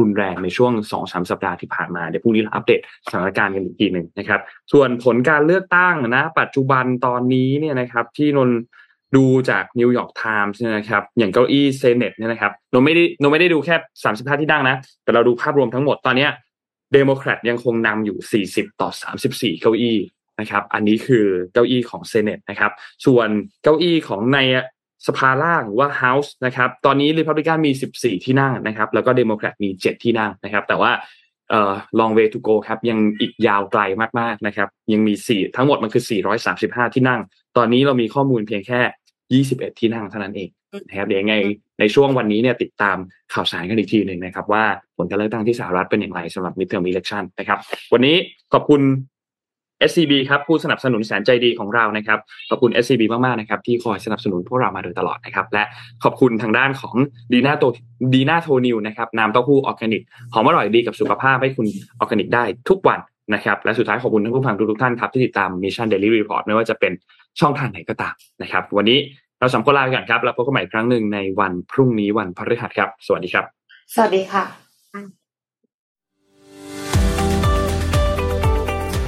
[0.00, 4.40] รุนแรงในช่วงสองสามสัปดาห์ที่ผ่านมาเดี๋ยวพรุ่งนี้เราอัปเดตสถานการณ์กันอีกทีหนึ่งนะครับ
[4.72, 8.50] ส่วนผลการเลือกตั้งนะ ปัจจุบันตอนนี้เนี่ยนะครับที่นน
[9.16, 13.74] ดูจากนิวยอร์กไทมส์นะครับ อย่างเก้าอี้ Senate เนี่ยนะครับนนไม่ได้นนไม่ได้ดูแค่
[14.04, 16.26] สามสิบห้าที่นั่งนะ แต่เราดูภาพรวมทั้งหมดตอนเนี้
[16.92, 18.90] เดโมแครตยังคงนำอยู่ 40 ต่อ
[19.26, 19.98] 34 เก้าอี้
[20.40, 22.72] นะครับ อันนี้คือเก้าอี้ของ Senate นะครับ
[23.06, 23.28] ส่วน
[23.62, 24.38] เก้าอี้ของใน
[25.06, 30.90] สภาล่างหรือว่า House นะครับ ตอนนี้ริพับลิกันมี 14 ที่นั่งนะครับ แล้วก็เดโมแครตมี 7 ที่นั่งนะครับ แต่ว่า
[31.50, 33.80] เอ่อ long way to go ครับ ยังอีกยาวไกล
[34.20, 36.04] มากๆนะครับ ยังมีสี่ทั้งหมดมันคือ
[36.48, 37.20] 435 ที่นั่ง
[37.56, 40.48] ตอนนี้เรามีข้อมูลเพียงแค่ 21 ที่นั่งเท่านั้นเอง
[40.88, 41.36] นะครับเดี๋ยวยังไง
[41.80, 42.96] ในช่วงวันนี้เนี่ยติดตาม
[43.34, 44.64] ข่าวสารกันอีกทีหนึ่งนะครับ ว่า
[44.96, 47.58] ผลการเลือกตั้งที่สหรัฐเป็นอย่างไรสำหรับ midterm election นะครับ
[47.92, 48.16] วันนี้
[48.52, 48.80] ขอบคุณ
[49.88, 52.18] SCB ครับผู้สนับสนุนแสนใจดีของเรานะครับ
[52.50, 55.64] ขอบคุณ SCB มากๆนะครับที่คอยสนับสนุนพวกเรามาโดยตลอดนะครับและ
[56.04, 56.96] ขอบคุณทางด้านของ
[57.32, 57.64] ดีน่าโต
[58.14, 60.02] ดีน่าโทนิวนะครับน้ำเต้าหู้ออร์แกนิก
[60.32, 61.66] หอมอร่อยดีกับสุขภาพให้คุณ
[61.98, 63.00] ออร์แกนิกได้ทุกวัน
[63.34, 66.92] นะครับและสุดท้ายขอบคุณท่านผู้ฟังทุกๆท่านครับที่ติดตาม Mission Daily Report ไม่ว่าจะเป็น
[67.40, 68.98] ช่องทางไหนก็ตามนะครับวันนี้
[69.40, 73.44] เราสามคนลาไปก่อนครับแล้วพบกันใหม่ครั้งหนึ่งในวันพรุ่งนี้วันพฤหัสครับ สวัสดีครับ
[73.94, 74.61] สวัสดีค่ะ